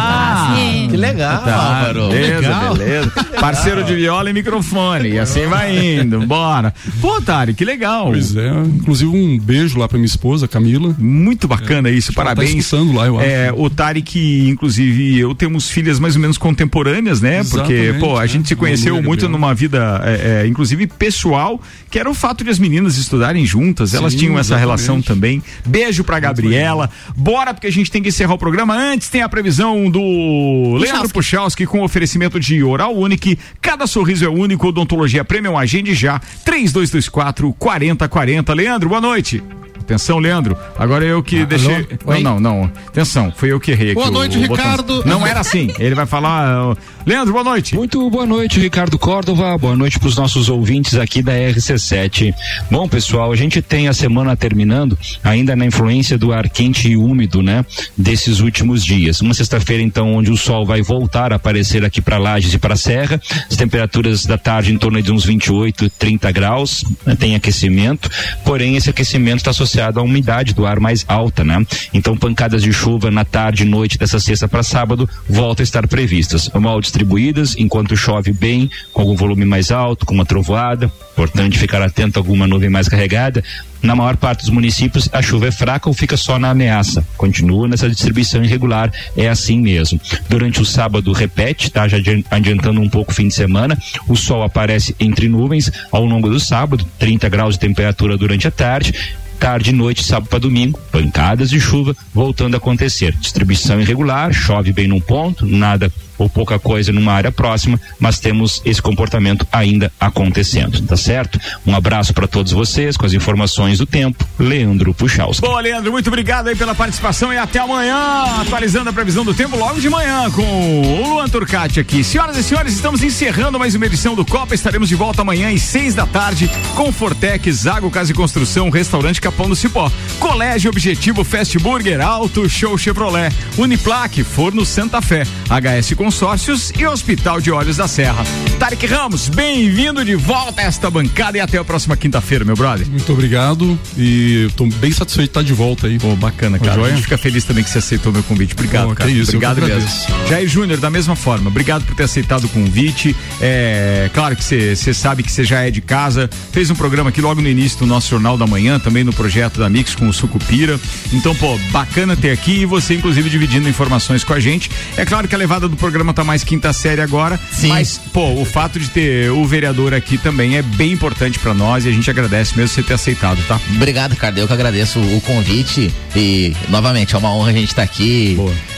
Que 1.06 1.12
legal, 1.12 1.42
Tá, 1.44 1.54
Álvaro. 1.54 2.08
beleza, 2.08 2.34
Legal. 2.40 2.74
beleza. 2.76 3.12
Parceiro 3.40 3.84
de 3.84 3.94
viola 3.94 4.30
e 4.30 4.32
microfone. 4.32 5.10
E 5.10 5.18
assim 5.18 5.46
vai 5.46 5.98
indo. 6.00 6.26
Bora. 6.26 6.74
Pô, 7.00 7.20
Tari, 7.20 7.54
que 7.54 7.64
legal. 7.64 8.06
Pois 8.06 8.34
é, 8.36 8.48
inclusive 8.50 9.10
um 9.10 9.38
beijo 9.38 9.78
lá 9.78 9.88
pra 9.88 9.98
minha 9.98 10.06
esposa, 10.06 10.48
Camila. 10.48 10.94
Muito 10.98 11.46
bacana 11.46 11.90
isso, 11.90 12.10
Acho 12.10 12.14
que 12.14 12.20
ela 12.20 12.34
parabéns. 12.34 12.70
Tá 12.70 12.76
lá, 12.78 13.06
eu 13.06 13.18
acho. 13.18 13.28
É, 13.28 13.52
o 13.54 13.68
Tarek, 13.70 14.48
inclusive, 14.48 15.18
eu 15.18 15.34
temos 15.34 15.68
filhas 15.70 15.98
mais 15.98 16.14
ou 16.16 16.20
menos 16.20 16.38
contemporâneas, 16.38 17.20
né? 17.20 17.44
Porque, 17.44 17.72
Exatamente, 17.72 18.00
pô, 18.00 18.16
a 18.16 18.20
né? 18.22 18.26
gente 18.28 18.48
se 18.48 18.56
conheceu 18.56 19.02
muito 19.02 19.28
numa 19.28 19.54
vida, 19.54 20.00
é, 20.04 20.42
é, 20.42 20.46
inclusive 20.46 20.86
pessoal, 20.86 21.60
que 21.90 21.98
era 21.98 22.08
o 22.10 22.14
fato 22.14 22.42
de 22.42 22.50
as 22.50 22.58
meninas 22.58 22.96
estudarem 22.96 23.44
juntas, 23.46 23.94
elas 23.94 24.12
Sim, 24.12 24.18
tinham 24.18 24.32
essa 24.34 24.54
exatamente. 24.54 24.60
relação 24.60 25.02
também. 25.02 25.42
Beijo 25.64 26.02
pra 26.04 26.18
Gabriela. 26.18 26.90
Bora, 27.16 27.52
porque 27.54 27.66
a 27.66 27.72
gente 27.72 27.90
tem 27.90 28.02
que 28.02 28.08
encerrar 28.08 28.34
o 28.34 28.38
programa. 28.38 28.74
Antes 28.76 29.08
tem 29.08 29.22
a 29.22 29.28
previsão 29.28 29.90
do 29.90 30.76
Leandro 30.78 30.95
Puchalski 31.04 31.66
com 31.66 31.82
oferecimento 31.82 32.40
de 32.40 32.62
Oral 32.62 32.94
Unique. 32.94 33.38
Cada 33.60 33.86
sorriso 33.86 34.24
é 34.24 34.28
único. 34.28 34.68
Odontologia 34.68 35.24
Premium 35.24 35.58
Agende 35.58 35.94
já. 35.94 36.18
3224 36.44 37.52
4040. 37.52 38.54
Leandro, 38.54 38.88
boa 38.88 39.00
noite. 39.00 39.42
Atenção, 39.86 40.18
Leandro. 40.18 40.56
Agora 40.76 41.04
eu 41.04 41.22
que 41.22 41.46
deixei. 41.46 41.86
Oi? 42.04 42.20
Não, 42.20 42.40
não, 42.40 42.56
não. 42.62 42.64
Atenção, 42.88 43.32
foi 43.36 43.52
eu 43.52 43.60
que 43.60 43.70
errei 43.70 43.94
Boa 43.94 44.06
aqui 44.06 44.14
o- 44.14 44.18
noite, 44.18 44.36
o 44.36 44.40
botão. 44.48 44.56
Ricardo. 44.64 45.04
Não 45.06 45.24
era 45.24 45.38
assim. 45.40 45.72
Ele 45.78 45.94
vai 45.94 46.06
falar. 46.06 46.72
uh, 46.72 46.76
Leandro, 47.06 47.32
boa 47.32 47.44
noite. 47.44 47.76
Muito 47.76 48.10
boa 48.10 48.26
noite, 48.26 48.58
Ricardo 48.58 48.98
Córdova. 48.98 49.56
Boa 49.56 49.76
noite 49.76 49.96
para 50.00 50.08
os 50.08 50.16
nossos 50.16 50.48
ouvintes 50.48 50.94
aqui 50.96 51.22
da 51.22 51.32
RC7. 51.34 52.34
Bom, 52.68 52.88
pessoal, 52.88 53.30
a 53.30 53.36
gente 53.36 53.62
tem 53.62 53.86
a 53.86 53.92
semana 53.94 54.36
terminando 54.36 54.98
ainda 55.22 55.54
na 55.54 55.64
influência 55.64 56.18
do 56.18 56.32
ar 56.32 56.48
quente 56.48 56.88
e 56.88 56.96
úmido, 56.96 57.40
né? 57.40 57.64
Desses 57.96 58.40
últimos 58.40 58.84
dias. 58.84 59.20
Uma 59.20 59.34
sexta-feira, 59.34 59.84
então, 59.84 60.14
onde 60.14 60.32
o 60.32 60.36
sol 60.36 60.66
vai 60.66 60.82
voltar 60.82 61.32
a 61.32 61.36
aparecer 61.36 61.84
aqui 61.84 62.02
para 62.02 62.18
Lages 62.18 62.52
e 62.54 62.58
para 62.58 62.74
Serra. 62.74 63.20
As 63.48 63.56
temperaturas 63.56 64.26
da 64.26 64.36
tarde 64.36 64.72
em 64.72 64.78
torno 64.78 65.00
de 65.00 65.12
uns 65.12 65.24
28, 65.24 65.88
30 65.90 66.32
graus. 66.32 66.84
né, 67.06 67.14
Tem 67.14 67.36
aquecimento. 67.36 68.10
Porém, 68.44 68.74
esse 68.74 68.90
aquecimento 68.90 69.36
está 69.38 69.50
associado 69.52 69.75
associado 69.76 70.00
à 70.00 70.02
umidade 70.02 70.54
do 70.54 70.64
ar 70.66 70.80
mais 70.80 71.04
alta, 71.06 71.44
né? 71.44 71.64
Então, 71.92 72.16
pancadas 72.16 72.62
de 72.62 72.72
chuva 72.72 73.10
na 73.10 73.24
tarde 73.24 73.62
e 73.62 73.66
noite 73.66 73.98
dessa 73.98 74.18
sexta 74.18 74.48
para 74.48 74.62
sábado 74.62 75.08
voltam 75.28 75.62
a 75.62 75.64
estar 75.64 75.86
previstas. 75.86 76.48
Mal 76.54 76.80
distribuídas, 76.80 77.54
enquanto 77.58 77.96
chove 77.96 78.32
bem, 78.32 78.70
com 78.92 79.02
algum 79.02 79.14
volume 79.14 79.44
mais 79.44 79.70
alto, 79.70 80.06
com 80.06 80.14
uma 80.14 80.24
trovoada. 80.24 80.90
Importante 81.12 81.58
ficar 81.58 81.82
atento 81.82 82.18
a 82.18 82.20
alguma 82.20 82.46
nuvem 82.46 82.70
mais 82.70 82.88
carregada. 82.88 83.42
Na 83.82 83.94
maior 83.94 84.16
parte 84.16 84.40
dos 84.40 84.50
municípios, 84.50 85.08
a 85.12 85.20
chuva 85.22 85.48
é 85.48 85.50
fraca 85.52 85.88
ou 85.88 85.94
fica 85.94 86.16
só 86.16 86.38
na 86.38 86.50
ameaça. 86.50 87.06
Continua 87.16 87.68
nessa 87.68 87.88
distribuição 87.88 88.42
irregular, 88.42 88.90
é 89.16 89.28
assim 89.28 89.60
mesmo. 89.60 90.00
Durante 90.28 90.60
o 90.60 90.64
sábado, 90.64 91.12
repete, 91.12 91.70
tá? 91.70 91.86
Já 91.86 91.98
adian- 91.98 92.22
adiantando 92.30 92.80
um 92.80 92.88
pouco 92.88 93.12
o 93.12 93.14
fim 93.14 93.28
de 93.28 93.34
semana, 93.34 93.78
o 94.08 94.16
sol 94.16 94.42
aparece 94.42 94.94
entre 94.98 95.28
nuvens 95.28 95.70
ao 95.92 96.04
longo 96.04 96.28
do 96.28 96.40
sábado, 96.40 96.84
30 96.98 97.28
graus 97.28 97.54
de 97.54 97.60
temperatura 97.60 98.16
durante 98.16 98.48
a 98.48 98.50
tarde. 98.50 98.94
Tarde 99.38 99.70
e 99.70 99.72
noite, 99.72 100.02
sábado 100.02 100.28
para 100.28 100.38
domingo, 100.38 100.78
pancadas 100.90 101.50
de 101.50 101.60
chuva 101.60 101.96
voltando 102.12 102.54
a 102.54 102.58
acontecer. 102.58 103.12
Distribuição 103.12 103.80
irregular, 103.80 104.32
chove 104.32 104.72
bem 104.72 104.86
num 104.88 105.00
ponto, 105.00 105.46
nada 105.46 105.92
ou 106.18 106.28
pouca 106.28 106.58
coisa 106.58 106.92
numa 106.92 107.12
área 107.12 107.32
próxima, 107.32 107.80
mas 107.98 108.18
temos 108.18 108.62
esse 108.64 108.80
comportamento 108.80 109.46
ainda 109.52 109.92
acontecendo, 109.98 110.80
tá 110.82 110.96
certo? 110.96 111.38
Um 111.66 111.74
abraço 111.74 112.12
para 112.14 112.26
todos 112.26 112.52
vocês 112.52 112.96
com 112.96 113.06
as 113.06 113.12
informações 113.12 113.78
do 113.78 113.86
tempo. 113.86 114.26
Leandro 114.38 114.94
Puchalski. 114.94 115.46
Boa, 115.46 115.60
Leandro, 115.60 115.92
muito 115.92 116.08
obrigado 116.08 116.48
aí 116.48 116.56
pela 116.56 116.74
participação 116.74 117.32
e 117.32 117.38
até 117.38 117.58
amanhã, 117.58 117.96
atualizando 118.40 118.90
a 118.90 118.92
previsão 118.92 119.24
do 119.24 119.34
tempo 119.34 119.56
logo 119.56 119.80
de 119.80 119.88
manhã 119.88 120.30
com 120.30 120.42
o 120.42 121.14
Luan 121.14 121.28
Turcati 121.28 121.80
aqui. 121.80 122.04
Senhoras 122.04 122.36
e 122.36 122.42
senhores, 122.42 122.74
estamos 122.74 123.02
encerrando 123.02 123.58
mais 123.58 123.74
uma 123.74 123.86
edição 123.86 124.14
do 124.14 124.24
Copa. 124.24 124.54
Estaremos 124.54 124.88
de 124.88 124.94
volta 124.94 125.22
amanhã 125.22 125.52
às 125.52 125.62
seis 125.62 125.94
da 125.94 126.06
tarde 126.06 126.50
com 126.74 126.92
Fortec, 126.92 127.50
Zago 127.52 127.90
Casa 127.90 128.12
e 128.12 128.14
Construção, 128.14 128.70
Restaurante 128.70 129.20
Capão 129.20 129.48
do 129.48 129.56
Cipó, 129.56 129.90
Colégio 130.18 130.70
Objetivo 130.70 131.24
Fast 131.24 131.58
Burger, 131.58 132.00
Auto 132.00 132.48
Show 132.48 132.76
Chevrolet, 132.78 133.32
Uniplaque, 133.56 134.22
Forno 134.22 134.64
Santa 134.64 135.00
Fé, 135.02 135.24
HS 135.48 135.92
Consórcios 136.06 136.72
e 136.78 136.86
Hospital 136.86 137.40
de 137.40 137.50
Olhos 137.50 137.78
da 137.78 137.88
Serra. 137.88 138.22
Tarek 138.60 138.86
Ramos, 138.86 139.28
bem-vindo 139.28 140.04
de 140.04 140.14
volta 140.14 140.60
a 140.62 140.64
esta 140.64 140.88
bancada 140.88 141.36
e 141.36 141.40
até 141.40 141.58
a 141.58 141.64
próxima 141.64 141.96
quinta-feira, 141.96 142.44
meu 142.44 142.54
brother. 142.54 142.86
Muito 142.88 143.12
obrigado 143.12 143.76
e 143.98 144.46
estou 144.46 144.68
bem 144.68 144.92
satisfeito 144.92 145.26
de 145.26 145.30
estar 145.30 145.42
de 145.42 145.52
volta 145.52 145.88
aí. 145.88 145.98
Pô, 145.98 146.14
bacana, 146.14 146.60
cara. 146.60 146.80
A 146.80 146.90
gente 146.90 147.02
fica 147.02 147.18
feliz 147.18 147.42
também 147.42 147.64
que 147.64 147.70
você 147.70 147.78
aceitou 147.78 148.12
meu 148.12 148.22
convite. 148.22 148.54
Obrigado, 148.54 148.86
Pô, 148.90 148.94
cara. 148.94 149.10
isso, 149.10 149.30
obrigado 149.32 149.60
mesmo. 149.60 149.90
Jair 150.28 150.48
Júnior, 150.48 150.78
da 150.78 150.88
mesma 150.88 151.16
forma, 151.16 151.48
obrigado 151.48 151.84
por 151.84 151.96
ter 151.96 152.04
aceitado 152.04 152.44
o 152.44 152.48
convite. 152.50 153.16
É 153.40 154.08
claro 154.14 154.36
que 154.36 154.44
você 154.44 154.94
sabe 154.94 155.24
que 155.24 155.32
você 155.32 155.42
já 155.42 155.62
é 155.62 155.72
de 155.72 155.80
casa. 155.80 156.30
Fez 156.52 156.70
um 156.70 156.76
programa 156.76 157.10
aqui 157.10 157.20
logo 157.20 157.42
no 157.42 157.48
início 157.48 157.80
do 157.80 157.86
nosso 157.86 158.08
Jornal 158.10 158.38
da 158.38 158.46
Manhã, 158.46 158.78
também 158.78 159.02
no 159.02 159.12
projeto 159.12 159.58
da 159.58 159.68
Mix 159.68 159.96
com 159.96 160.08
o 160.08 160.12
Sucupira. 160.12 160.78
Então, 161.12 161.34
pô, 161.34 161.58
bacana 161.72 162.16
ter 162.16 162.30
aqui 162.30 162.60
e 162.60 162.64
você, 162.64 162.94
inclusive, 162.94 163.28
dividindo 163.28 163.68
informações 163.68 164.22
com 164.22 164.34
a 164.34 164.38
gente. 164.38 164.70
É 164.96 165.04
claro 165.04 165.26
que 165.26 165.34
a 165.34 165.38
levada 165.38 165.68
do 165.68 165.76
programa 165.76 165.95
tá 166.14 166.24
mais 166.24 166.44
quinta 166.44 166.72
série 166.72 167.00
agora. 167.00 167.38
Sim. 167.50 167.68
Mas, 167.68 167.98
pô, 168.12 168.40
o 168.40 168.44
fato 168.44 168.78
de 168.78 168.90
ter 168.90 169.30
o 169.30 169.44
vereador 169.44 169.94
aqui 169.94 170.18
também 170.18 170.56
é 170.56 170.62
bem 170.62 170.92
importante 170.92 171.38
pra 171.38 171.54
nós 171.54 171.84
e 171.84 171.88
a 171.88 171.92
gente 171.92 172.10
agradece 172.10 172.56
mesmo 172.56 172.74
você 172.74 172.82
ter 172.82 172.94
aceitado, 172.94 173.42
tá? 173.46 173.60
Obrigado, 173.74 174.12
Ricardo. 174.12 174.38
Eu 174.38 174.46
que 174.46 174.52
agradeço 174.52 174.98
o 175.00 175.20
convite 175.22 175.92
e, 176.14 176.54
novamente, 176.68 177.14
é 177.14 177.18
uma 177.18 177.32
honra 177.34 177.50
a 177.50 177.54
gente 177.54 177.68
estar 177.68 177.82
aqui. 177.82 178.36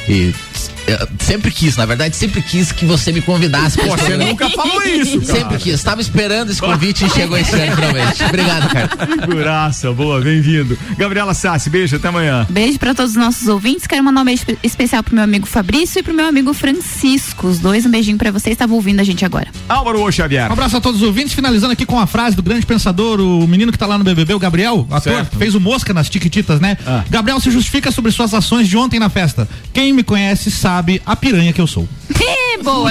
E 0.08 0.32
eu 0.32 0.77
sempre 1.20 1.50
quis, 1.50 1.76
na 1.76 1.86
verdade, 1.86 2.16
sempre 2.16 2.42
quis 2.42 2.72
que 2.72 2.84
você 2.84 3.12
me 3.12 3.20
convidasse. 3.20 3.76
Pô, 3.78 3.86
você 3.86 3.96
programa. 4.04 4.24
nunca 4.24 4.50
falou 4.50 4.82
isso, 4.82 5.20
cara. 5.20 5.38
Sempre 5.40 5.58
quis. 5.58 5.74
Estava 5.74 6.00
esperando 6.00 6.50
esse 6.50 6.60
convite 6.60 7.04
e 7.04 7.10
chegou 7.10 7.36
esse 7.38 7.54
ano, 7.54 7.74
finalmente. 7.76 8.24
Obrigado, 8.24 8.68
cara. 8.72 8.90
Figuraça, 9.20 9.92
boa, 9.92 10.20
bem-vindo. 10.20 10.78
Gabriela 10.96 11.34
Sassi, 11.34 11.70
beijo, 11.70 11.96
até 11.96 12.08
amanhã. 12.08 12.46
Beijo 12.50 12.78
pra 12.78 12.94
todos 12.94 13.12
os 13.12 13.16
nossos 13.16 13.48
ouvintes. 13.48 13.86
Quero 13.86 14.02
mandar 14.04 14.22
um 14.22 14.24
beijo 14.24 14.42
espe- 14.42 14.58
especial 14.62 15.02
pro 15.02 15.14
meu 15.14 15.24
amigo 15.24 15.46
Fabrício 15.46 15.98
e 16.00 16.02
pro 16.02 16.14
meu 16.14 16.26
amigo 16.26 16.52
Francisco. 16.54 17.46
Os 17.48 17.58
dois, 17.58 17.84
um 17.86 17.90
beijinho 17.90 18.16
pra 18.18 18.30
vocês. 18.30 18.52
Estavam 18.54 18.76
ouvindo 18.76 19.00
a 19.00 19.04
gente 19.04 19.24
agora. 19.24 19.48
Álvaro 19.68 20.10
Xavier. 20.10 20.48
Um 20.48 20.52
abraço 20.52 20.76
a 20.76 20.80
todos 20.80 21.02
os 21.02 21.06
ouvintes, 21.06 21.32
finalizando 21.34 21.72
aqui 21.72 21.84
com 21.84 21.98
a 21.98 22.06
frase 22.06 22.34
do 22.36 22.42
grande 22.42 22.64
pensador, 22.64 23.20
o 23.20 23.46
menino 23.46 23.70
que 23.72 23.78
tá 23.78 23.86
lá 23.86 23.98
no 23.98 24.04
BBB, 24.04 24.34
o 24.34 24.38
Gabriel, 24.38 24.86
ator, 24.90 25.12
Certo. 25.12 25.36
fez 25.36 25.54
o 25.54 25.60
Mosca 25.60 25.92
nas 25.92 26.08
Tiquititas, 26.08 26.60
né? 26.60 26.76
Ah. 26.86 27.04
Gabriel 27.10 27.40
se 27.40 27.50
justifica 27.50 27.90
sobre 27.90 28.10
suas 28.12 28.32
ações 28.34 28.68
de 28.68 28.76
ontem 28.76 28.98
na 28.98 29.08
festa. 29.08 29.48
Quem 29.72 29.92
me 29.92 30.02
conhece 30.02 30.50
sabe 30.50 30.77
a 31.04 31.16
piranha 31.16 31.52
que 31.52 31.60
eu 31.60 31.66
sou. 31.66 31.88
Boa. 32.62 32.90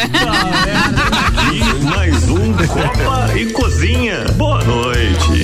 E 1.54 1.84
mais 1.84 2.30
um 2.30 2.54
Copa 2.54 3.38
e 3.38 3.46
Cozinha. 3.52 4.24
Boa 4.36 4.64
noite. 4.64 5.37